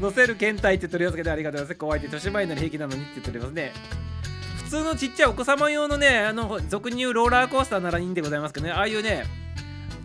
[0.00, 1.78] 乗せる検体って言っておりますけど、ありがとうございます。
[1.78, 3.72] 怖いって、豊島園なら平気なのにって言っておりますね。
[4.64, 9.24] 普通のちっちゃいお子様用のね、あの、俗に言うローラーコースターならいいんでございますけどね、ああいうね、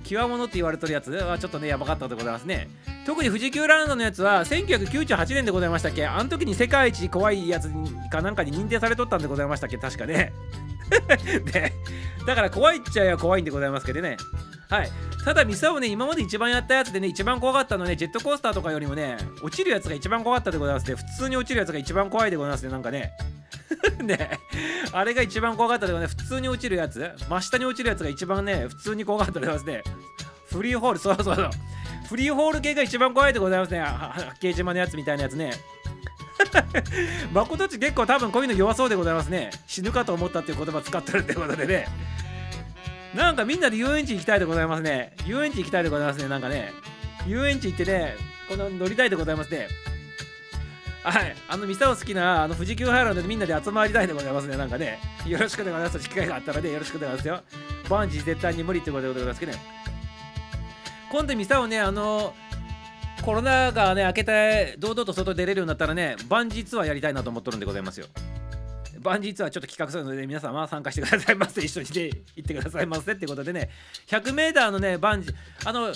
[0.04, 2.68] 極物って言われてるやつはちょっとね、やばかったでございますね。
[3.06, 6.06] 特に富士急ランドのやつは1998年でございましたっけ？
[6.06, 7.70] あの時に世界一怖いやつ
[8.10, 9.78] かなんかに認定されとったんでございましたっけ？
[9.78, 10.32] 確かね。
[11.52, 11.74] で、
[12.26, 14.18] だから怖いっちゃ怖いんでございますけどね。
[14.70, 14.92] はい。
[15.24, 20.96] ただミサをね今まで一番やったやつでね一番怖かったのねジェットコースターとかよりもね落ちるやつが一番怖かったでございますね。
[20.96, 23.12] 普通に落ちるやつが一番怖いでございますねなんかね。
[24.04, 24.40] ね。
[24.92, 26.24] あれが一番怖かったでございますね。
[26.24, 27.12] 普通に落ちるやつ。
[27.30, 29.84] 真下に落ちるやつが一番ね普通に怖かったでございますね。
[30.52, 31.50] フリーホールそうそうそう。
[32.08, 33.80] フリーホール系が一番怖いでございますね。
[33.80, 35.52] 八景島のやつみたいなやつね。
[37.34, 41.88] 誠っち結構多分こういうの弱そうでございますね死ぬかと思ったっていう言葉使ってるってことでね
[43.16, 45.14] なんかみんなで遊園地行きたいでございますね。
[45.26, 46.28] 遊園地行きたいでございますね。
[46.28, 46.72] なんかね。
[47.28, 48.16] 遊園地行ってね、
[48.50, 49.68] この乗りたいでございますね。
[51.04, 51.36] はい。
[51.48, 54.58] あの、ミサを好きな、あの、富士急ハイランドでみんなで集まりたいでございますね。
[54.58, 55.00] なんかね。
[55.28, 56.10] よろしくお願いします。
[56.10, 57.42] 機会があったらね、よろしくお願いしますよ。
[57.88, 59.60] バンジー絶対に無理ってことでございますけどね。
[61.12, 62.34] 今度ミサをね、あの、
[63.24, 68.08] コロナがね、明けて、堂々と外出れるようになったらね、万事ツアーやりたいなと思っとるんでございますよ。
[69.02, 73.70] 万事ツアーちょっと企画するので皆様は参加してくださいませ一緒にね行ってくださいませってことでね
[74.08, 75.34] 100m のね万事
[75.66, 75.92] あの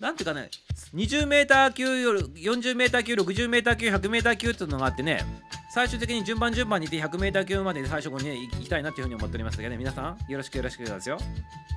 [0.00, 0.48] なんていうかね
[0.94, 5.24] 20m 級より 40m 級 60m 級 100m 級っていうのがあってね
[5.74, 9.76] 最終的に順番順番にいって 100m 級まで最初にね行きたいなっていうふうに思っておりますけどね。
[9.76, 11.18] 皆さんよろしくよろしくですよ。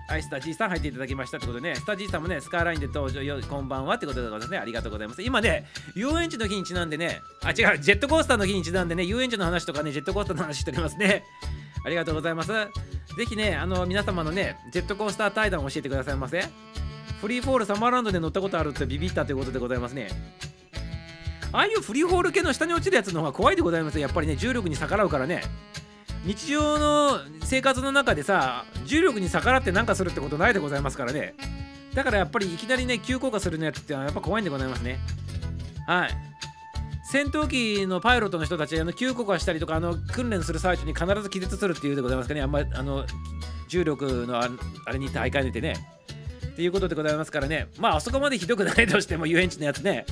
[0.07, 4.57] はいスタジーさん入っていただきましたってことでねスタジーさんもねスカーラインで登場よこんばんはってことでございますね。
[4.59, 5.21] ありがとうございます。
[5.23, 5.65] 今ね
[5.95, 11.23] 遊園地の日にちなんでねあ違うジェットコースターの日にちなんでね遊園地の話とかねジェットコースターの話しておりますね。
[11.83, 12.51] ありがとうございます。
[12.51, 16.45] ぜひねあの皆様のねジェットコースター対談を教えてくださいませ。
[17.21, 20.09] フリーフォールサマーランドで乗ったことあるってビビったということでございますね。
[21.53, 25.43] ああいうフリーフォール系の下に落ちるやつの方が怖いでございますやっぱりね重力に逆らうからね。
[26.25, 31.35] 日常の生活の中でさ重力に逆らって何かするってことないでございますからね。
[31.93, 34.97] だからやっぱりいきなりね急降下するのやつってのはやっぱ怖いんでございますね。
[35.85, 36.09] はい。
[37.11, 42.41] 戦闘機のパイロットの人たちあの急降下したりとかあの訓練する最中に必ず気絶するっていうでございますかね。
[42.41, 43.05] あんまりあの
[43.67, 44.47] 重力のあ
[44.91, 45.75] れに大会出てね。
[46.61, 50.05] ていうことでございますからねまああそこまでひどくないとしても遊園地のやつね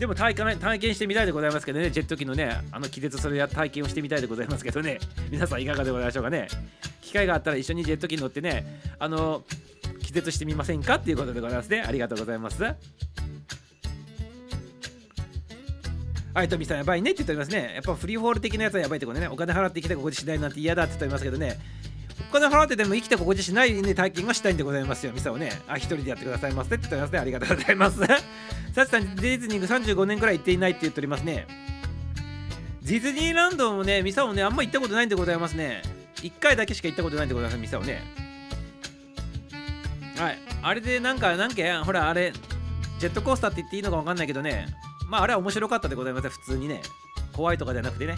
[0.00, 4.98] でも体感体験してみたいでございますけどね、ジェット機のね、あの気絶するや体験をしてみたいでございますけどね、
[5.30, 6.48] 皆さんいかがでございましょうかね。
[7.02, 9.44] 機会があったら一緒にジェット機に乗ってね、あの、
[10.02, 11.82] 気絶してみませんかっていうことでございますね。
[11.86, 12.62] ありがとうございます。
[12.62, 12.74] は
[16.44, 17.72] い、トミさんやばいねって言っておりますね。
[17.74, 19.28] やっぱフリーフォール的なやつはやばいってことね。
[19.28, 21.58] お金払ってきて心地しないなんて嫌だって言っておりますけどね。
[22.28, 25.12] お金払ってでも生きて心地しない、ね、体験がしたいんでございますよ。
[25.12, 27.18] ミサをね、あ、一人でやってくださいませって言っておりますね。
[27.18, 28.00] ありがとうございます。
[28.74, 31.46] サチさん、ディズニー35年くらい行っていないって言っておりますね。
[32.82, 35.82] ディズニーランドもね、ミサをね、あんま行ったことないんでございますね。
[36.16, 38.02] 1回だけしか行ったことないんでございます、ミサをね。
[40.16, 40.38] はい。
[40.62, 42.32] あれでなんか、なんか、ほら、あれ、
[42.98, 44.66] ジェットコースターって言っていいのかわかんないけどね。
[45.08, 46.82] まあ、あれは面白かったでございます、普通にね。
[47.32, 48.16] 怖いとかじゃなくてね。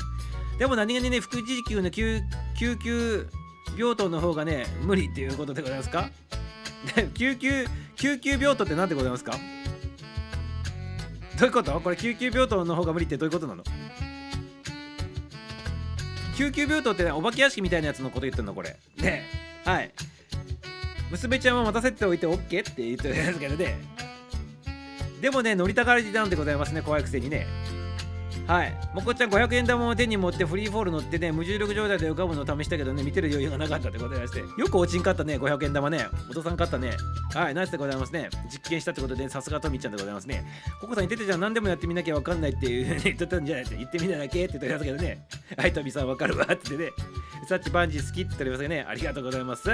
[0.59, 2.23] でも何気にね、副時給の救
[2.83, 3.29] 急
[3.79, 6.11] 病棟の方がね、無理っていうことでございますか？
[7.15, 7.67] 救急、
[7.97, 9.33] 救急病棟って何でございますか？
[11.39, 11.81] どういうこと？
[11.81, 13.63] これ救急病棟の方が無理ってどういうことなの？
[16.37, 18.55] 救急病棟って、ね、お化け屋敷みたいなやつのこと言ってんの？
[18.55, 18.77] これ。
[18.97, 19.25] ね。
[19.65, 19.91] はい。
[21.11, 23.79] 娘ちゃんは待たせておいて OK って言ってるんですけどね。
[25.21, 27.47] でもね乗りたがりなんでございますね怖いくせにね。
[28.47, 28.75] はい。
[28.93, 36.07] もこちゃん500円玉を手に持ってフリーフォール乗ってね、無重力状態で浮かぶのを試したけどね、見てる余裕がなかったってことでして、よくおちんかったね、500円玉ね。
[36.29, 36.97] お父さん買ったね。
[37.35, 38.29] はい、ナイスでございますね。
[38.51, 40.45] 実験したってことで、さすがトミちゃんでございますね。
[40.81, 45.27] ココさん言ってたじゃん、何でもやってみなきゃわかんないっていうふうに 言ってたんじゃないって言ってみなだけって言っておりますけどね。
[45.57, 46.93] はい、トミさんわかるわって言ってね。
[47.49, 48.85] さっちバンジー好きって言っておりますけね。
[48.89, 49.69] ありがとうございます。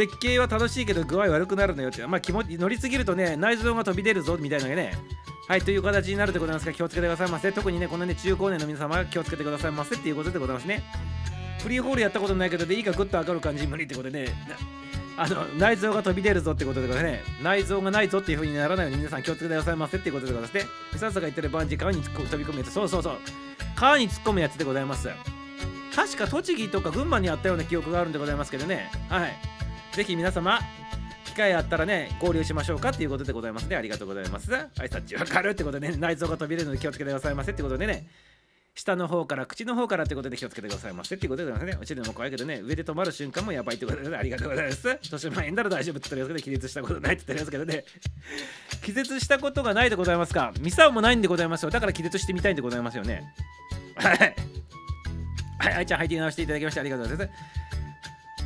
[0.00, 4.92] 絶景は楽しいけど具合悪くなるのよって、まあ、気持ち乗りすぎるとね内臓が飛び出るぞみたいなね
[5.50, 7.50] はいという形になるでございますが気をつけてくださいませ。
[7.50, 9.96] 特にねこのね中高年の皆様は気をつけてくださいませ。
[9.96, 10.84] っていうことでございますね。
[11.60, 14.32] フリーホールやったことないけどでいいかグッと上がる感じ無理ってことでね。
[15.16, 17.24] あの内臓が飛び出るぞってことでございますね。
[17.42, 19.96] 内臓がないぞっていう風にならないように皆さん気をつけてくださいませ。
[19.96, 20.70] っていうことでございますね。
[20.92, 23.18] ミサさが言ってるバンジー川に飛び込むやつそうそうそう。
[23.74, 25.08] 川に突っ込むやつでございます。
[25.96, 28.88] 確か栃木とか群馬にあったような記憶があるんでございますけどね。
[29.08, 29.36] はい。
[29.96, 30.60] ぜひ皆様
[31.30, 33.76] 機会あったらね合流しましょうかっていうことでございますね。
[33.76, 34.50] ありがとうございます。
[34.50, 38.06] はいさっちわかるってことでね内臓が飛び出るので気をつけてくださいませってことでね。
[38.72, 41.78] 下の方から口の方からってことで気をつけてくださいませってことでございますね。
[41.80, 44.88] 落ちるのも怖いけどね上で止まる瞬間もやばいってことで、ね、ありがとうございます。
[44.88, 47.84] 豊島園なら大丈夫って言ってるやつで気絶したことないって言ってるやつけどね。
[48.84, 50.52] 気絶したことがないでございますか？
[50.60, 51.70] ミサオもないんでございますよ。
[51.70, 53.02] だから気絶してみたいんでございますよ。
[53.02, 53.34] ね。
[53.96, 54.34] はい。
[55.58, 55.86] はい、あい。
[55.86, 56.46] ちゃん入って直してい。
[56.46, 57.26] ただきましてありがとうござい。
[57.26, 57.69] ます。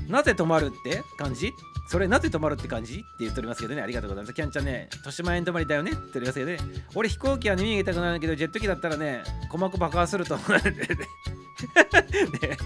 [0.08, 1.54] なぜ止まるって感じ？
[1.86, 2.94] それなぜ止まるって感じ？
[2.94, 4.34] って言っておりますけどね、ありがとうございます。
[4.34, 5.92] キャンちゃんね、豊島園止まりだよね？
[5.92, 6.58] って言っておりますけどね、
[6.94, 10.86] 俺飛行機はね、見えたくないけど、ジェット機だったらね、鼓膜爆破すると思うんで ね。
[10.88, 12.56] ね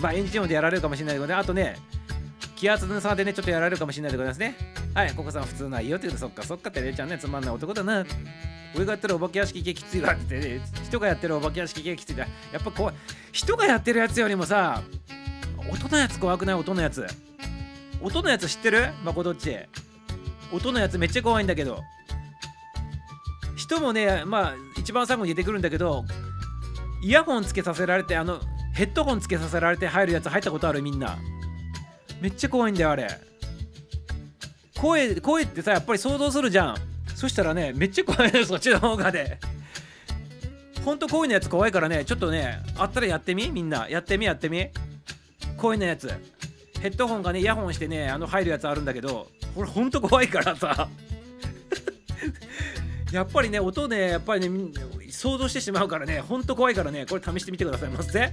[0.00, 1.76] まあ、エンジン音でやられるかもしれないけどね、あとね、
[2.56, 4.56] 気圧の差でね、ちょっとやられるかもしれないでございますね。
[4.94, 8.04] はい、ココさん普通ないよって言うと、そっかそっかって、レイちゃんね、つまんない男だな。
[8.74, 12.26] 俺がやってるお化け屋敷系きついわってって、ね、人がやってるお化け屋敷系きついだ。
[12.52, 12.94] やっぱ怖い。
[13.32, 14.82] 人がやってるやつよりもさ、
[15.70, 16.56] 音のやつ怖くない？
[16.56, 17.06] 音のやつ。
[18.00, 18.88] 音のやつ知ってる？
[19.04, 19.56] まこどっち。
[20.52, 21.82] 音のやつめっちゃ怖いんだけど。
[23.56, 26.04] 人もね、まあ、一番最後に出てくるんだけど、
[27.02, 28.40] イヤホンつけさせられて、あの、
[28.72, 30.80] ヘッドホンつけさせられて入るやつ入ったことある？
[30.80, 31.18] みんな。
[32.20, 33.08] めっちゃ怖いんだよ、あれ。
[34.78, 36.76] 声、声ってさ、やっぱり想像するじゃん。
[37.14, 39.40] そしたらね、めっちゃ怖いのよ、そっちの方がね。
[40.84, 43.50] ほんとこういうのやつ怖いからね、ちょっとね、あったらやってみ？
[43.50, 43.88] みんな。
[43.88, 44.70] やってみ、やってみ。
[45.58, 46.08] こういうのやつ。
[46.80, 50.88] ヘッドホンがね、イヤホンしてね、あの入るやつあるんだけど、これほんと怖いからさ。
[53.12, 54.72] やっぱりね、音ね、やっぱりね、
[55.10, 58.32] 想像してしまうからね、ほんと怖いからね、これ試してみてくださいませ。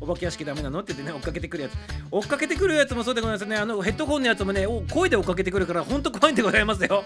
[0.00, 0.80] お化け屋敷ダメなの？
[0.80, 1.72] って言ってね、追っかけてくるやつ。
[2.10, 3.56] 追っかけてくるやつもそうでございますね。
[3.56, 7.04] あのヘッドホンのやつもね、お声で追っかけてくるから、ほんと怖いんでございますよ。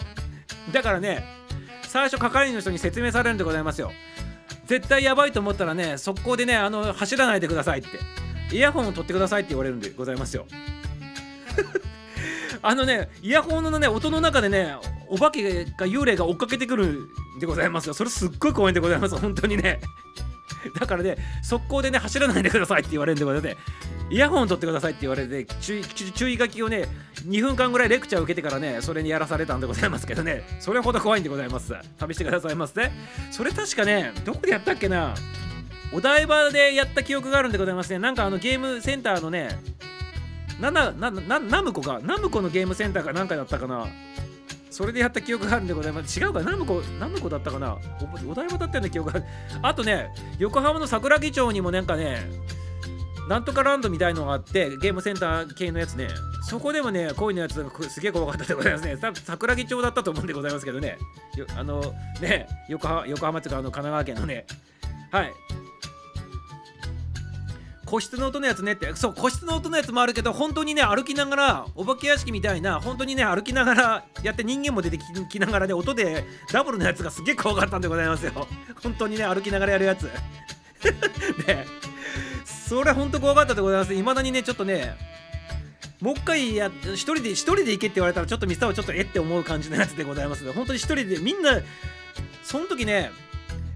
[0.73, 1.25] だからね、
[1.83, 3.93] 最初係員の人に説明されるんでございますよ。
[4.67, 7.89] 絶対やばいと思ったらね、速攻でね、あの走らないでくださいって。
[8.53, 10.47] イヤホンを取ってくださいって言われるんでございますよ。
[12.63, 14.77] あのね、イヤホンのね、音の中でね、
[15.09, 17.09] お化けが幽霊が追っかけてくるん
[17.41, 17.95] でございますよ。
[17.95, 19.81] それすっごい怖いんでございます、本当にね。
[20.79, 23.61] だからね、速攻でね、走らないでくださいって言われるんでございますね。
[24.09, 26.87] イヤホンを取ってくださいって言われて、注意注意書きをね、
[27.27, 31.75] 2分間ぐらいレクチャーを受けてからね、それにやらされたんでございますけどね、それほど怖いんでございます。
[31.99, 32.93] 試してくださいませ、ね。
[33.33, 35.15] それ確かね、どこでやったっけな？
[35.93, 37.99] お台場でやった記憶があるんでございますね。
[37.99, 39.49] なんかあのゲームセンターのね、
[40.61, 43.87] ななななナムコかナムコのゲームセンターかなんかだったかな。
[44.71, 46.21] それでやった記憶があるんでございます。
[46.21, 46.43] 違うか？
[46.43, 47.79] ナムコナムコだったかな？
[48.27, 49.25] おお台場だったような記憶がある。
[49.63, 52.29] あとね横浜の桜木町にもなんかね
[53.29, 56.09] なんとかランドみたいのがあってゲームセンター系のやつね。
[56.49, 58.97] そこでもねこういうのやつがすげえ怖かったでございますね。
[58.97, 60.99] さ桜木町だったと思うんでございますけどね。
[61.57, 61.81] あの
[62.21, 64.47] ね横浜横浜っていうかあの神奈川県のね。
[65.11, 65.33] はい。
[67.85, 68.95] 個室の音のやつねって。
[68.95, 74.99] そう個室の音のやつもあるけど本当にね歩きながらお化け屋敷みたいな本当にね歩きながらやって人間も出て
[75.31, 78.33] きながらね音でダブルのやつがすげえ怖かったんでございますよ。
[78.83, 80.05] 本当にね歩きながらやるやつ。
[81.47, 81.67] ね。
[82.69, 83.95] それほんと怖かったでございます。
[83.95, 84.97] いまだにねちょっとね
[86.01, 90.53] もう一回や一人で一人で行けって言われたらちょっとミスターはちょっとえって思う感じのやつでございます。
[90.53, 91.61] 本当に一人でみんな
[92.43, 93.11] その時ね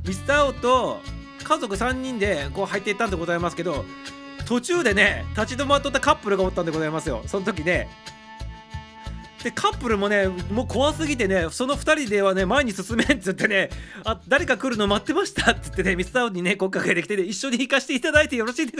[0.07, 1.01] ミスターオと
[1.43, 3.85] 家族3人でこう入っていったんでございますけど
[4.47, 7.23] 途中でね立ち止まっとったカップルがおったんでございますよ。
[7.27, 7.89] その時ね
[9.43, 13.71] でカップルもねもう怖すぎてねその2人ではね前に進めんっつってね
[14.05, 18.73] あ誰か来るの待ってましたって言ってねミスターオにね声かけてきてね一緒に行かせていただいてよろしいで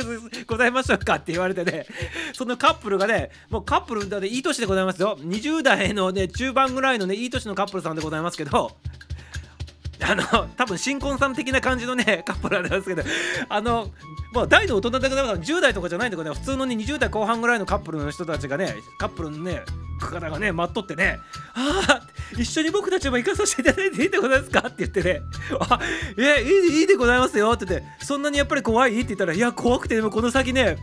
[0.47, 1.87] ございましょうかって言われてね
[2.35, 5.17] そのカップルがねもうカップルだっていい年でございますよ。
[5.21, 8.77] 20代のね中盤ぐらいのねいい年のカップルさんでございますけど
[10.03, 13.03] あの多分新婚さん的な感じのねカップルなんですけど
[13.49, 13.91] あの
[14.33, 19.63] まあ大の大人だから10代とかじゃないんだけどね普通のね20代後半ぐらいのカップルの人たちがねカップルのね
[20.07, 21.21] 方がね待っとってね
[21.55, 22.03] 「ああ
[22.39, 25.23] 一緒に僕たちも行かさせていただいていいでございますか?」って言ってね
[25.61, 25.79] 「あ
[26.17, 30.79] えいいいいでございますよ」って言って「そんなにやっぱり怖い?」って言ったら「いや怖くてでもこの先ね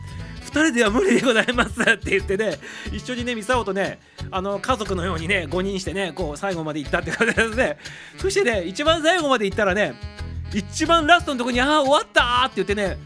[0.46, 2.58] 2人では無理でございますって言ってね
[2.90, 4.00] 一緒にねミサオとね
[4.30, 7.78] あの家族のようにね5人してねこう最後まで行ったって感じですね
[8.16, 9.94] そしてね一番最後まで行ったらね
[10.54, 12.96] 一番ラストのとこに「ああ終わった!」って言ってね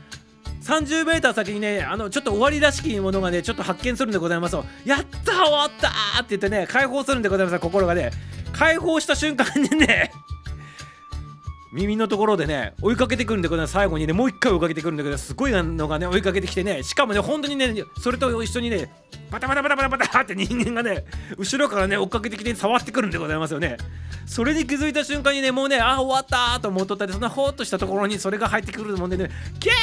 [0.63, 8.11] 30m 先にねあのちょっと終わりらしきものがねちょっと発見するんでございますやった終わったって言ってね解放するんでございます心がね。
[8.53, 10.13] 解放した瞬間にね
[11.73, 15.35] 耳のところでね追いかけてくるんでこれ最後にねもう一回追いかけてくるんだけどす。
[15.35, 18.93] ごいのがね追いかけてきてねしかもね本当にねそれと一緒にね
[19.31, 21.07] バタバタバタバタバタって人間がね
[21.39, 23.79] 後ろからね追っかけてきて触ってくるんでございますよね。
[24.27, 29.75] それに気づいた瞬間にねもうねあ終わったと思っとったりそんなほーっとしたところにそれが入ってくるもんでねキャー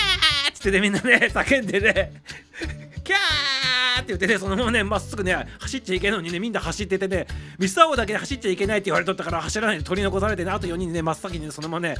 [0.60, 2.24] てでみんなね 叫んでね。
[3.04, 7.26] キャーって言ってねそのままねまっすぐね走っちゃいけないのにねみんな走っててね
[7.58, 11.96] ミスターオだけで走っちゃいけないって言われとったから走らないで取り残されてねあと4人ね真っ先にねそのままね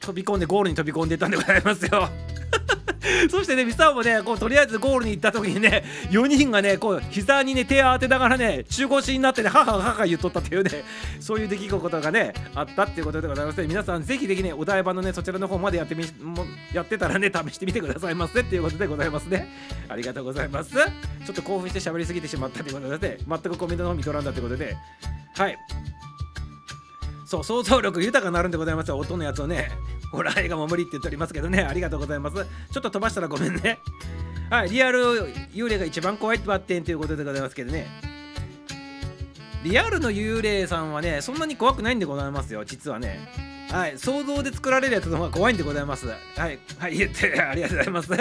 [0.00, 2.08] 飛び込んでゴールに飛び込んでたんでございますよ
[3.30, 10.84] そしてね、ミサオもね、こうとりあえずゴールに行った時にね、4人がね、こう膝にね、手を当てながらね、中腰になってね、母が母が言っとったっていうね、
[11.20, 13.66] そういう出来事がね、あったっていうことでございますね。
[13.68, 19.48] 皆さん、ぜひぜひね、お台場のね、そちらの方までやってみもやってたらね、試してみてくださいませっていうことでございますね。
[19.88, 20.72] ありがとうございます。
[20.72, 20.82] ちょ
[21.32, 24.76] っと興奮して喋りすぎてしまったということで、全くコメントの方見とらんだってことで、
[25.36, 25.56] はい。
[27.26, 29.70] そう、想像力豊かになるんでございますよ、音のやつをね。
[30.12, 32.36] ホラー映画も無理って言っておりますけどね、ありがとうございます。
[32.36, 33.80] ちょっと飛ばしたらごめんね。
[34.48, 35.00] はい、リアル
[35.52, 37.88] 幽霊が一番怖いってバッテンということでございますけどね。
[39.64, 43.28] リアルの幽霊さんはね、そんなに怖くないんでございますよ、実はね。
[43.72, 46.06] はい、想像で作られるやつの方が怖いんでございます。
[46.06, 46.14] は
[46.48, 48.12] い、はい、言って、ありがとうございます。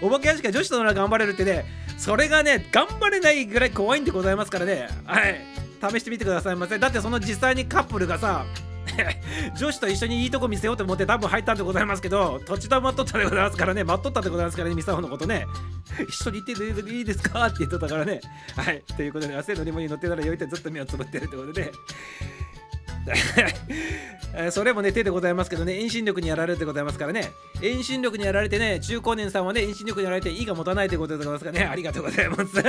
[0.00, 1.64] お化け屋敷は女子となら頑張れるってね、
[1.98, 4.88] それがね、頑張れないぐらい怖いんでございますからね。
[5.04, 5.40] はい、
[5.80, 6.78] 試してみてくださいませ。
[6.78, 8.44] だってその実際にカップルがさ、
[9.58, 13.84] 女子と一緒にいいとこ見せようと思って多分入ったんでございますけど土地と待っとったでございますからね。
[13.84, 15.46] 待っとったでございますからねミサオのことね。
[16.08, 18.20] 一緒に行っていいですかって言っとったからね。
[18.56, 18.82] はい。
[18.96, 21.72] ということで汗のりもに乗ってたらよいてずっと目をつぶってるってことで。
[24.50, 25.74] それもね手でございますけどね。
[25.74, 27.30] 遠心力にやられるでございますからね。
[27.60, 31.66] 遠心力にやられてね中高年さんはね遠心力にやられていいが持たないということでございますからね。
[31.66, 32.62] ありがとうございます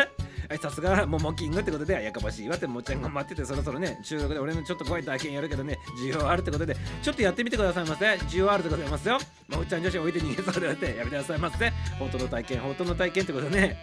[0.49, 8.05] はいさすがモモキングってことでやかましいわってもちゃんが待っててそろそろね中学で俺のちょっと怖い体験やるけどね需要あるってことでちょっとやってみてくださいませ。
[8.05, 9.19] 需要あるでございますよ。
[9.49, 11.69] もっちゃん女子置いて逃げそうでってやめてくださいませ。
[11.99, 13.77] 本当の体験本当の体験ってことね。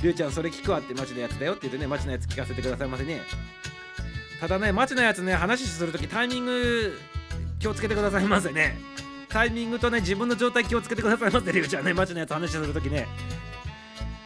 [0.00, 3.20] りゅうちゃんそれ聞くわってマジのやつだよって言ってねマジのやつ聞かせてくださいませね。
[4.40, 6.96] ただねマジのやつね話しするときタイミング
[7.58, 8.78] 気をつけてくださいませね。
[9.28, 11.94] タイミングとね自分の状態気をつけてくださいませりゅうちゃんね。
[11.94, 13.08] マジのやつ話するときね。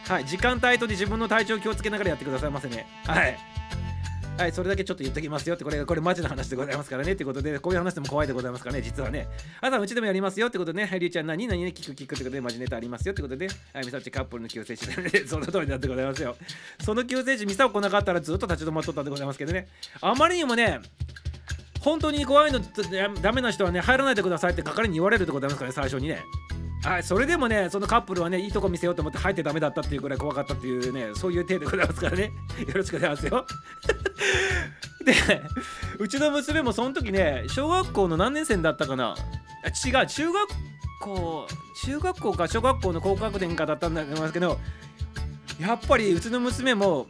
[0.07, 2.85] はい、時間帯と自分の体調気をつけながらやってくださいませね。
[3.05, 3.37] はい。
[4.37, 9.27] はい、それだけちょっと言っときますよって、これ、これマジな話でございますからねってことで、こういう話でも怖いでございますからね、実はね。
[9.61, 16.35] あとはうちでもやりますよってことでね、はい、りゅうちゃん何何ね、聞く聞くってことで、マジネタありますよってことで、はい、みさおちカップルの救世主で、ね、 その通りだってございますよ。
[16.83, 19.67] その救世主、ミサオ来なかったらずっと立ち止まっとったんでございますけどね。
[20.01, 20.79] あまりにもね、
[21.79, 22.59] 本当に怖いの
[23.21, 26.23] ダメな人はね、入らないでくださいって係に言われるでございますからね、最初にね。
[26.83, 32.31] はい、それでもね、そのカップルはね、いいとこ見せようと思って入ってダメだったっていうくらい怖かったっていうね、そういう体でございますからね。
[32.67, 33.45] よろしくお願いしますよ。
[35.05, 35.13] で、
[35.97, 39.15] うちの娘もその時ね、小学校の何年生だったかな？
[39.15, 40.47] あ違う、中学
[41.01, 41.47] 校、
[41.85, 44.59] 中学校か小学校の高学年かだったんだと思いますけど、
[45.59, 47.07] やっぱりうちの娘も、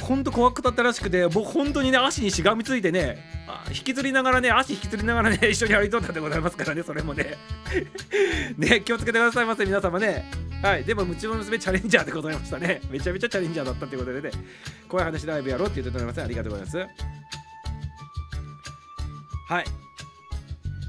[0.00, 3.18] ほんと怖くだったらしくて、もう本当にね、足にしがみついてね、
[3.70, 7.36] 引きずりながらね、足引きずりながらね、 一緒に歩いとったでございますからね、それもね。
[8.56, 10.30] ね、気をつけてくださいませ、皆様ね。
[10.62, 12.80] はい、でも、うちの娘チャレンジャーでございましたね。
[12.90, 14.30] めちゃめちゃチャレンジャーだったということでね、
[14.88, 16.22] 怖い話ライブやろうって言っております。
[16.22, 16.78] ありがとうございます。
[19.48, 19.64] はい。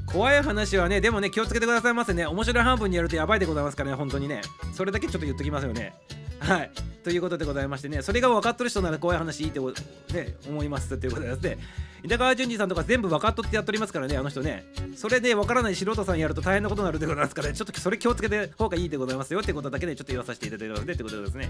[0.08, 2.26] 怖い話はね、でもね、気をつけてくださいませね。
[2.26, 4.42] 面白い半分にやるとやばいでございますからね、本当にね。
[4.74, 5.94] それだけちょっと言っときますよね。
[6.40, 6.72] はい。
[7.04, 11.58] ということでございましてね、それが分かっとる人なら怖いう話いいって、ね、思いますということでですね、
[12.04, 14.66] 板川淳二さんとか全部分かっとってやっておりますからね、あの人ね。
[14.96, 20.94] それで分からない素人さんやると大変なことになるでございますから、ね、ちょっとそれ気をつけて方がいいでございますよってことだけでちょっと言わさせていただいてますね。
[20.94, 21.50] ってことですね。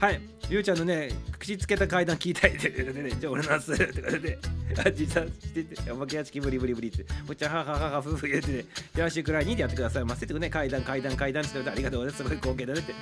[0.00, 0.20] はい、
[0.50, 4.38] りゅうちゃんのね、口つけた階段聞いたいって言ってね、じゃあ俺のすってことで、
[4.84, 8.64] あ、自殺してて、お化け屋敷ブリブリブリって、ぽっちゃんはははは夫婦言ってね、
[8.96, 10.26] よしくらいにでやってくださいませ。
[10.26, 12.92] ってことね、階段階段階段って言ってありがとうございます、すごい光景だねって。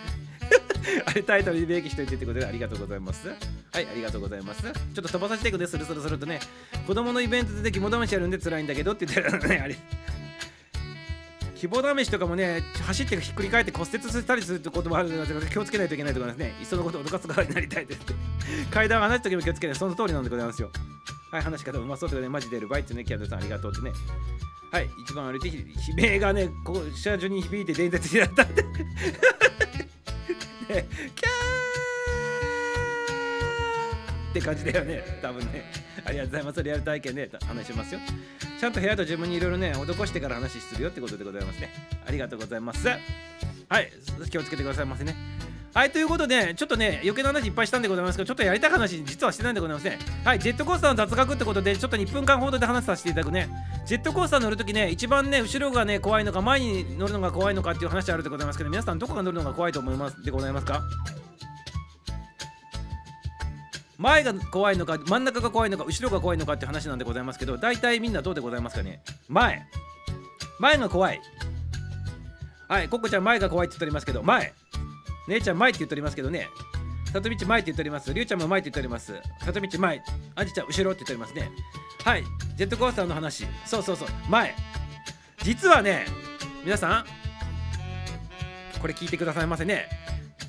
[1.06, 3.28] あ れタイトルに明記しといてってことでありがとうございます。
[3.28, 3.34] は
[3.80, 4.62] い、ありがとうございます。
[4.62, 6.40] ちょっと飛ばさせていくね、スルスルするとね、
[6.86, 9.76] 子供のイベントで肝試しやるんで辛いんだけどって言ってるね、あれ。
[11.56, 16.54] 肝試しとかもね、走ってひっくり返って骨折したりすることもあるので、気をつけないといけないところですね。
[16.60, 18.00] いっそのこと脅かす側になりたいです。
[18.70, 19.76] 階段を離すときも気をつけない。
[19.76, 20.70] その通りなんでございますよ。
[21.30, 23.92] はい、話し方うまそうってことで、マジでるバイツね、キャンドルさんありがとうってね。
[24.72, 25.54] はい、一番歩いて、悲
[25.96, 28.64] 鳴がね、こう、車中に響いて伝説になったって。
[30.72, 30.86] キャー
[34.30, 35.64] って感じだよね、多分ね。
[36.04, 36.62] ありがとうございます。
[36.62, 38.00] リアル体験で話しますよ。
[38.58, 41.70] ちゃんと部屋と自分にいろいろね、施してから話するよってことでございますね。
[42.06, 42.88] ありがとうございます。
[42.88, 42.96] は
[43.80, 43.92] い、
[44.30, 45.14] 気をつけてくださいませね。
[45.74, 53.48] はいということでちょっとね余計な話いっぱいしたんでございますけどちょっとやりたい話実はしてないんでございますねはいジェットコースターの雑学ってことでちょっと1分間ほどで話させていただくね。
[53.86, 60.82] ジェットコースター乗るときね一番ね後ろがね怖いのか前に乗るのが怖いのかっていう話あるでございますけど皆さんどこが乗るのが怖いと思いますでございますか？
[63.98, 69.02] 前が怖いのか真ん中が怖いのか後ろが怖いのかって話なんでございますけど大体みんなどうでございますかね？
[69.28, 69.66] 前。
[70.58, 71.20] 前が怖い。
[72.68, 74.52] はいコッコちゃん前が怖いって言っておりますけど前。
[75.28, 76.48] 姉ちゃん前って言っておりますけどね。
[77.12, 78.12] さとみち前って言っております。
[78.14, 79.12] りゅうちゃんも前って言っております。
[79.44, 80.02] さとみち前。
[80.34, 81.50] あじちゃん後ろって言っておりますね。
[82.04, 82.24] はい。
[82.56, 83.46] ジェットコースターの話。
[83.66, 84.08] そうそうそう。
[84.28, 84.54] 前。
[85.42, 86.06] 実はね
[86.64, 87.04] 皆さん
[88.80, 89.88] これ聞いてくださいませね。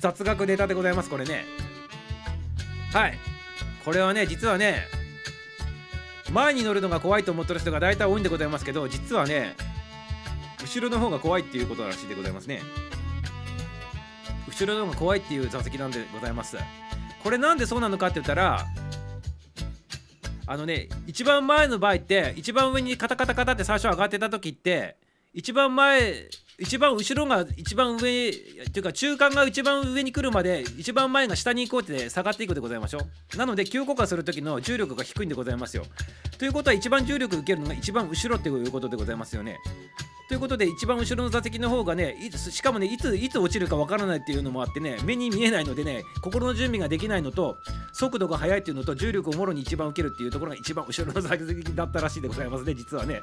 [0.00, 1.44] 雑学ネタでございますこれね。
[2.92, 3.18] はい。
[3.84, 4.86] これはね実はね
[6.32, 9.54] 前に乗るのが怖いと思ってる人が大体多いんでございますけど実はね
[10.62, 12.62] 後ろの方が怖いっていうことらしいでございますね。
[14.56, 16.56] 後ろの方が怖いっていう座席なんでございます。
[17.22, 18.64] これなんでそうなのかって言ったら
[20.46, 24.96] あのね一番前の場合って一番上にカタカタカタって最初上がってた時って
[25.32, 26.28] 一番前
[26.58, 28.32] 一番後ろが一番上っ
[28.70, 32.98] ていうか中間が一番上に来るまで一番前が下に行こうって下がっていくでございましょ
[33.34, 33.36] う。
[33.36, 35.84] なので急降下する時の重力が低いんでございますよ。
[36.38, 39.58] ということは一番重力受けるのが一番後ろっていうことでございますよね。
[40.28, 47.58] ということで一番後ろの座席の方がねいつしかもねいついつ落ちるかわからないっていうのもあってね目に見えないのでね心の準備ができないのと
[47.92, 53.22] 速度が速いっていうのと重力をもろに一番受けるっていうところが一番後ろの座席だったらしいでございますね実はね。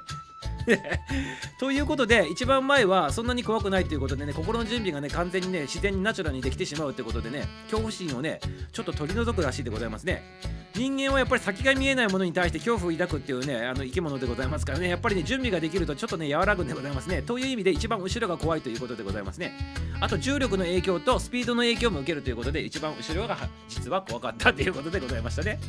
[1.60, 8.40] ということで一番前はそんなに怖くないということでね心の準備がね完全にね自然にナチュラルにできてしまうということでね恐怖心をね
[8.72, 10.62] ちょっと取り除くらしいでございますね。
[10.76, 17.22] 人間はやっぱり先が見えないものに対して恐怖を抱くっていうねあの生き物でございますからねやっぱりね準備ができるとちょっとね和らぐんでございますいますね。
[17.22, 19.52] という意味で一番後ろが怖いということでございますね。
[20.00, 23.38] あと重力の影響とスピードの影響も受けるということで一番後ろが
[23.68, 25.60] 実は怖かったということでございましたね。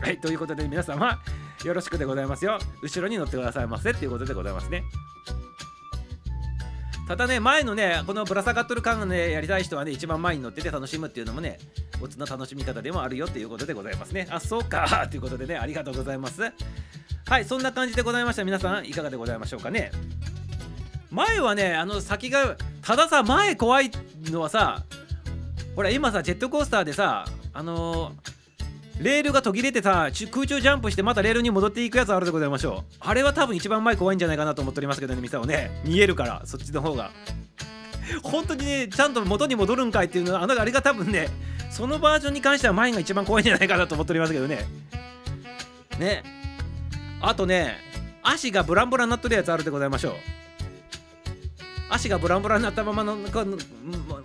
[0.00, 1.20] はいということで皆様
[1.64, 2.58] よろしくでございますよ。
[2.82, 4.82] 後ろに乗ってくださいませっていうことでございますね。
[7.06, 11.58] ただね前のねこのぶら下がっとる感がねやりたい人はね一番前に乗ってて楽しむっていうのもね
[12.00, 14.26] オツの楽しみ方でもあるよっていうことでございますね。
[14.30, 16.42] あそうか ということでねありがとうございます。
[17.32, 18.44] はいそんな感じでございました。
[18.44, 19.90] 皆さんいかがでございましょうかね。
[21.10, 23.90] 前はねあの先がたださ前怖い
[24.24, 24.82] のはさ
[25.74, 32.96] ほら今さジェットコースターでさあのーレールが途切れてさ空中ジャンプしてまたレールに戻っていくやつあるでございましょう。
[33.00, 35.70] あれは多分一番前怖いんじゃないかなと思っておりますけどねミサをね。
[35.86, 37.12] 見えるからそっちの方が。
[38.22, 41.28] 本当にねちゃんと元に戻るんかいっていうのはあのあれが多分ね
[41.70, 44.66] そのバージョンに関しては前が一番怖いんじゃないかなと思っておりますけどね。
[45.98, 46.41] ね。
[47.22, 47.76] あとね
[48.22, 50.12] 足がブランブラになっとるやつあるでございましょう。
[51.88, 53.18] 足がブランブラになったままの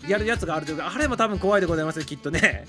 [0.08, 2.66] やるやつがあるというかあれも多分怖いでございますきっとね。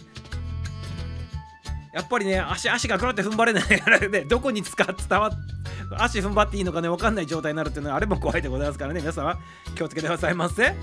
[1.95, 5.33] やっぱりね足足がぐらって踏ん張れないからねどこに使って伝わっ
[5.99, 9.39] 足踏ん張っていいのかね分かんない状態になるっていうのはあれも怖いでございますからね皆様
[9.75, 10.75] 気をつけてくださいませ。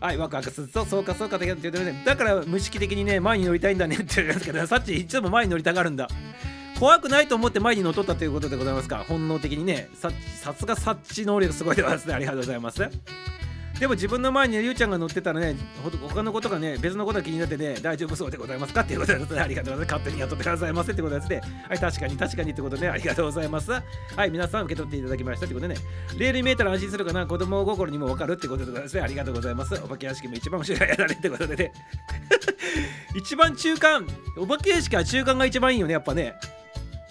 [0.00, 6.08] はいワクワクするとそうかそうかって言ってるねだから無意識的にね前に乗りたいんだねって言うんですけどさっちいつも前に乗りたがるんだ。
[6.82, 9.04] 怖くないと思って前に乗っとったということでございますか。
[9.06, 9.88] 本能的にね。
[9.94, 10.10] さ
[10.52, 12.14] すが察知能力すごいでございますね。
[12.14, 12.90] ありがとうございます。
[13.78, 15.54] でも自分の前にりゅうちゃんが乗ってたらね
[16.08, 20.00] 他のことがね別のことが気になってね大丈夫そうでございますかっていうことですありがとうございます。
[20.00, 21.40] 勝手に雇ってくださいませってことですね。
[21.68, 23.70] はい確かに確かにってことで、ね、ありがとうございます。
[23.70, 23.82] は
[24.26, 25.80] い皆さん受け取っていただきましたってことでね。
[26.18, 27.28] レールに見えたら安心するかな。
[27.28, 29.02] 子供心にも分かるってことでございますね。
[29.02, 29.80] ありがとうございます。
[29.84, 31.72] お化け屋敷も一番後ろやられってことでね。
[33.14, 34.04] 一番中間。
[34.36, 36.34] お化け屋敷は中間が一番いいよねやっぱね。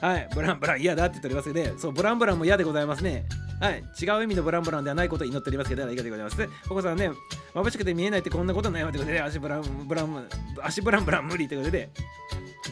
[0.01, 1.73] はい、ブランブラン嫌だって言っておりますよね。
[1.77, 3.25] そう、ブランブランも嫌でございますね。
[3.59, 6.49] はい、違う意味のブランブランではないことを祈っておりますけど、ありがとうございます。
[6.67, 7.11] ココさんね、
[7.53, 10.27] 眩しくて見えないってこんなことないわってことで、足ブランブラン、
[10.63, 11.91] 足ブランブラン無理ってことで、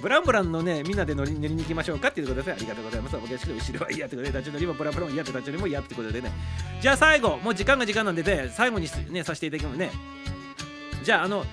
[0.02, 2.52] ブランブランのね、みんなで乗り乗りに行きましょうかっていうことで。
[2.52, 3.16] ありがとうございます。
[3.16, 6.32] お化け屋敷の後ろは嫌ってことで、立ち乗りもブランブランも嫌って立ち乗りも嫌ってことでね。
[6.82, 9.92] じゃあ最後、もう時間が時間なんでね、最後にね、させていただきますね。
[11.04, 11.46] じゃあ、あの、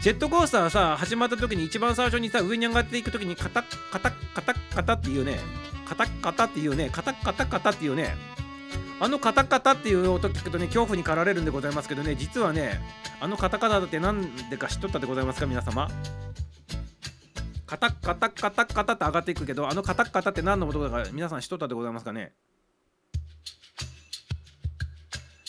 [0.00, 5.40] ジェットコースターさ始まった時に一番最初にさ上に上がっていく時にカタッカタッカタッカタっていうね
[5.84, 8.14] カタッカタっていうねカタッカタカタっていうね
[9.00, 12.80] あのカタカタっていう音聞くとね恐怖に駆られるんでございますけどね実はね
[13.20, 15.88] あのカタカタって何でか知っとったでございますか皆様。
[17.66, 22.32] カタッカタッカタッカタって上がっていくけどあのカタッカタって何の音だか皆さん知っとったでございますかね。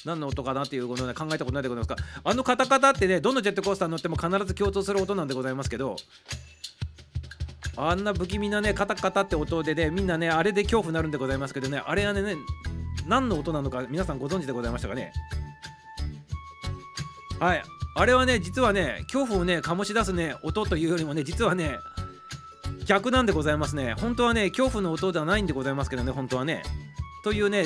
[0.06, 1.96] 何の音かなっていうことで考えたことないでございますか。
[2.24, 5.96] あのカタカタってねどのジェットコースターに乗っても必ず共通する音なんでございますけど
[7.78, 12.36] あんな不気味なねカタカタって音でねみんなねあれで恐怖になるんでございますけどねあれはね
[13.08, 15.12] 何の音なのか皆さんご存知でございましたかね。
[17.40, 17.64] はい。
[17.96, 21.80] あれはね実はね恐怖をね醸し出すね音というよりもね実はね
[22.86, 23.96] 逆なんでございますね。
[24.00, 26.64] 本当はね恐怖の音ではないんでございますけどね本当はね。
[27.24, 27.66] というね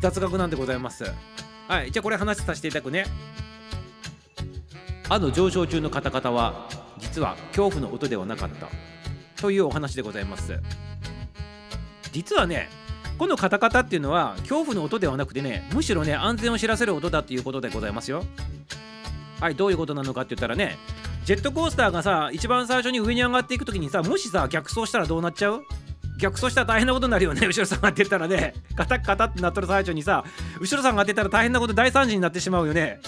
[0.00, 1.04] 雑学なんでございます。
[1.68, 3.06] はいじゃあこれ話させていただくね。
[5.08, 6.68] あの上昇中のカタカタは
[6.98, 8.68] 実は恐怖の音ではなかった。
[9.40, 10.60] というお話でございます。
[12.12, 12.68] 実はね
[13.18, 18.24] このカタカタっていうのは恐怖の音ではなくてねむしろね安全を知らせる音だっていうことでございますよ。
[19.40, 20.78] はいどういうことなのかって言ったらね
[21.24, 25.64] ジェットコースターがさ一番最初に上に上がっていく時にさもしさ逆走したらどうなっちゃう？
[26.18, 28.54] 逆走したら大変なことになるよね 後ろ下がってたらね。
[28.76, 30.24] カタカタってなっとる最初にさ
[30.60, 33.00] 後ろ下がってたら大変なこと大惨事になってしまうよね。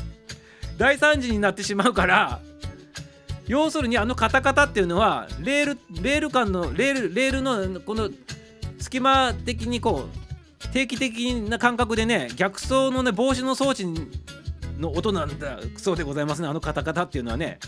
[0.76, 2.40] 大惨事になってしまうから
[3.48, 8.10] 要するにあのカタカタっていうのはレールレール間のレールレールのこの
[8.78, 13.86] 隙間的にこう定期的な感覚でね逆走のね防止の装置
[14.78, 17.58] の音なんだそうでございますねあのカタカタっていうのはね。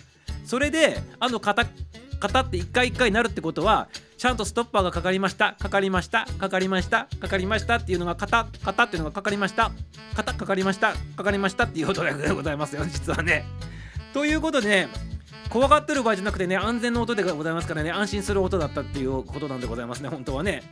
[0.44, 1.64] それであのカタ
[2.20, 3.88] カタって一回一回なるってことは
[4.18, 9.72] ちゃんとストッパーがかかりましたかかりましたかかりましたかかりましたっていうのがカタカタっていうのがかかりました
[10.14, 13.44] カタかかりましたかかりましたっていう音でございますよ実はね。
[14.12, 14.88] ということでね
[15.48, 20.62] 怖がってる場合じゃなくてね安全の音でございますからね安心する音だったっていうことなんでございますね本当はね。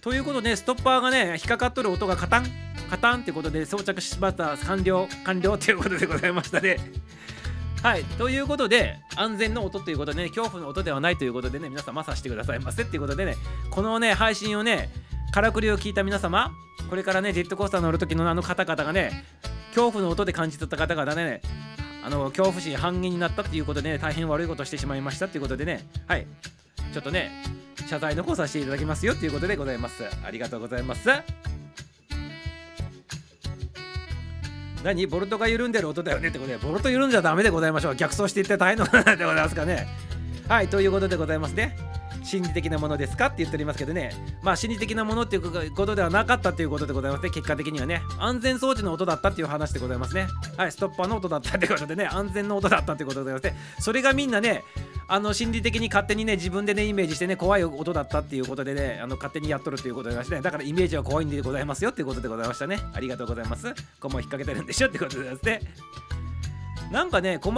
[0.00, 2.46] ということでストッパーがね引っかかっとる音がカタン
[2.88, 6.78] カタンってことで装着しました完了完了っていうことでございましたね。
[7.82, 8.04] はい。
[8.04, 13.36] ということで安全の音ということでね恐怖の音ではないということでね皆様さしてくださいませっていうことでね
[13.70, 14.90] このね配信をね
[15.32, 16.52] からくりを聞いた皆様
[16.90, 19.24] これからねジェットコースター乗る時のあの方々がね
[19.68, 21.40] 恐怖の音で感じ取った方々ね
[22.04, 26.26] あの恐怖心半減になったっていうことで、ね、大変悪いことをしてしまいましたっていうことでねはい。
[26.92, 27.30] ちょっとね
[27.88, 30.04] 謝罪の方させていただきますよっていうことでございます。
[30.24, 31.08] ありがとうございます。
[34.82, 35.06] 何？
[35.06, 36.56] ボルトが緩んでる音だよねってことで。
[36.58, 37.96] ボルト緩んじゃダメでございましょう。
[37.96, 39.88] 逆走していって大変なことなんでございますかね。
[40.48, 41.76] はいということでございますね。
[42.30, 44.12] 心理的なものですかって言っておりますけどね。
[44.40, 47.30] まあ心理的なものっていうことではなかったということでございますね。
[47.30, 48.02] 結果的にはね。
[48.18, 50.28] 安全装置の音だったっていう話でございますね。
[50.56, 52.06] はいストッパーの音だったってことでね。
[52.06, 53.56] 安全の音だったってことでございますね。
[53.80, 54.62] それがみんなね
[55.08, 62.78] あの心理的に勝手にね自分でねイメージしてね怖い音だったっていうことでねあの勝手にやっとるっていうことでございまして、ね、だからイメージは怖いんでございますよっていうことでございましたね。
[62.92, 63.74] ありがとうございます。
[63.98, 65.60] こも引っ掛けてるんでしょってことでございますね。
[66.92, 67.54] なんかね困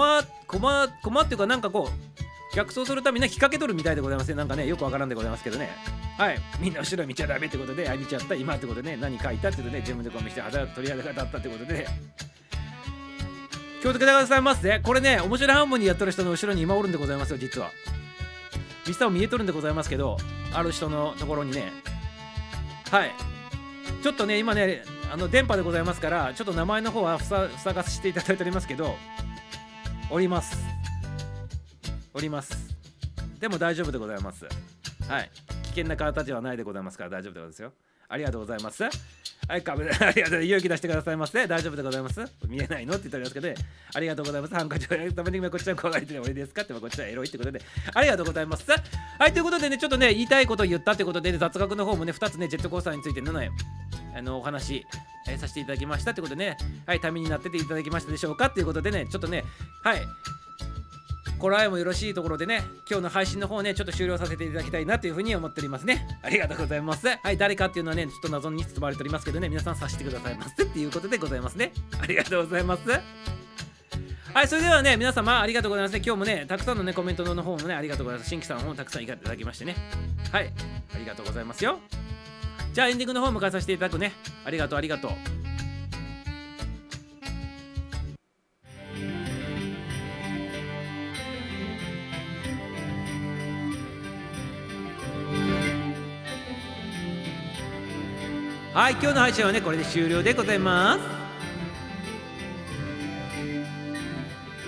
[0.47, 4.35] 困困っていうかなんかこう逆走するためには引っ掛けとるみたいでございますね。
[4.35, 5.70] なんかね、よくわからんでございますけどね。
[6.19, 6.39] はい。
[6.61, 11.87] みんな後ろ見ちゃダメってことで、あ、見ちゃった、今ってことでね、何書いたってことで、自分でこう見して、肌取り上げ方だったってことで、ね、
[13.81, 14.81] 気をつけてくださいますね。
[14.83, 17.70] これね、面白い半分にやってる人の後ろに今おるんでございますよ、実は。
[18.87, 20.19] ミスターを見えとるんでございますけど、
[20.53, 21.73] ある人のところにね、
[22.91, 23.12] はい。
[24.03, 28.97] ちょっとね、今ね、あの電波でございますから、ちょっと名前の方は塞がせていただいておりますけど、
[30.11, 30.82] おります。
[32.14, 32.76] おります。
[33.40, 34.47] でも大丈夫でございます。
[35.09, 35.30] はい。
[35.64, 37.72] 危険な方ではないでございますから大丈夫でございますよ。
[38.09, 38.84] ありがとうございます。
[39.48, 40.44] はいカメラありがとう。
[40.44, 41.47] 勇気出してくださいませ。
[41.47, 42.20] 大丈夫でございます。
[42.47, 43.55] 見えないのって言っておりますけど、ね、
[43.94, 44.55] ありがとうございます。
[44.55, 47.60] ハンカチをやるためにこっちは怖がりて俺ですかってこっちはエロいってことで。
[47.94, 48.70] ありがとうございます。
[48.70, 53.51] はいということでねちょっとね言いたいことを言ったってことで、ね、雑学の方もね2つねジェットコースターについてのね
[54.14, 54.84] あのお話、
[55.28, 56.56] えー、させていただきましたってことでね。
[56.86, 59.43] はいためになってていただきましたでしょうかっていうことでねちょっとね
[59.82, 60.02] はい
[61.43, 66.06] 頃合いもよろしいところでね、今日の配信の方ね、ちょっと終了させていただきたいなというふうに思っておりますね。
[66.23, 67.09] ありがとうございます。
[67.09, 71.73] はい、誰かっていうのはね、ちょっと謎に包まれておりますけどね、皆さん察してくださいませっていうことでございますね。
[72.01, 72.82] ありがとうございます。
[72.89, 76.02] はい、それではね、皆様ありがとうございますね。
[76.06, 78.31] 今日もね、たくさんのね、コメントの方もね、ありがとうございます。
[78.31, 79.74] 新規さんもたくさんいただきましてね。
[80.31, 80.52] はい、
[80.94, 81.81] ありがとうございますよ。
[82.73, 84.12] じゃあエンディングの方迎えさせていただくね。
[84.44, 85.10] ありがとう、ありがとう。
[98.74, 101.01] はい今日の配信はねこれで終了でございます。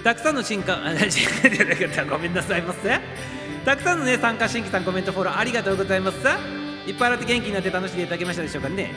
[0.03, 0.83] たくさんの新刊
[2.11, 3.01] ごめんなさいませ
[3.65, 6.19] たくさんのね参加新規さんコメントフォローありがとうございます。
[6.87, 8.93] いっぱい洗って元気になって楽しんでいただけましたでしょうかね。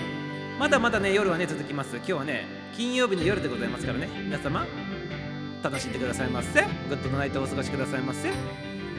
[0.60, 1.96] まだまだね夜はね続きます。
[1.96, 4.10] 今日はね金曜日の夜でございますからね。
[4.26, 4.66] 皆様
[5.64, 8.30] 楽しんでくださいませグッドのナイトをお過ごしくださいませ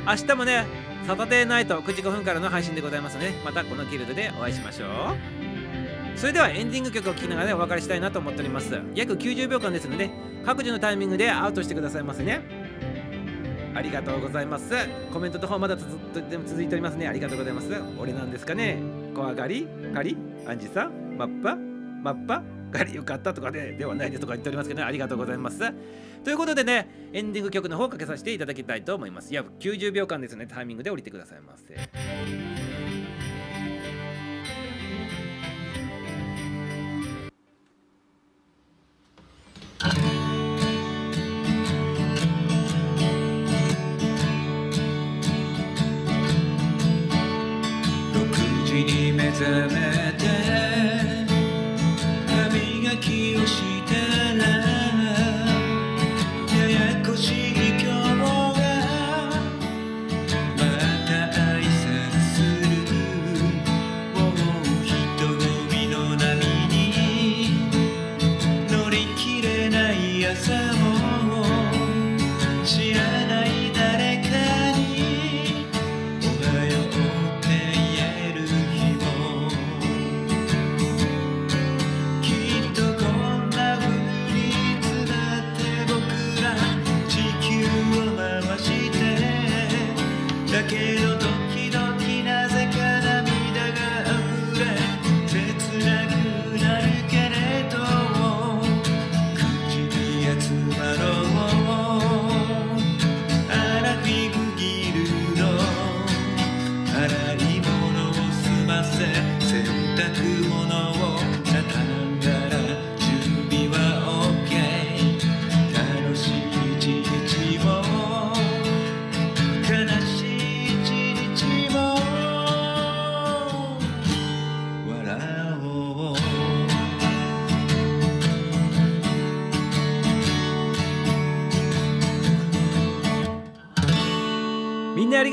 [0.07, 0.67] 明日もね
[1.07, 4.87] サタデーナイト9時5分からの配信でございますねまたこのギルドでお会いしましょ
[5.55, 5.58] う。
[6.19, 8.77] それではエンディング曲を聴きながら、お別れしたいなと思っております。
[8.97, 10.11] 約90秒間ですので
[10.45, 12.41] 各自のタイミングでアウトしてくださいませね。
[13.73, 14.75] ありがとうございます。
[15.13, 17.07] コメントの方まだずっと続いておりますね。
[17.07, 17.69] ありがとうございます。
[18.01, 18.83] 俺なんですかね。
[19.15, 19.69] 怖がり？
[19.95, 20.17] かり？
[20.45, 21.17] アンジさん？
[21.17, 21.55] マッパ？
[21.55, 22.43] マッパ？
[22.73, 22.97] がり？
[22.97, 25.61] よかったとかで、ね、ではないですとか言っておりますけど、ね、ありがとうございます。
[26.25, 29.33] ということでねエンディング曲の方をかけさせていただきたいと思います。
[29.33, 30.49] 約90秒間ですね。
[30.49, 32.68] タイミングで降りてくださいませ。
[49.39, 49.98] Cemil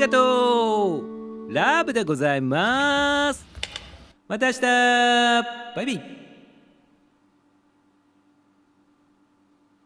[0.06, 1.52] がとう。
[1.52, 3.44] ラブでございます。
[4.28, 4.60] また明日。
[4.60, 6.15] バイビー。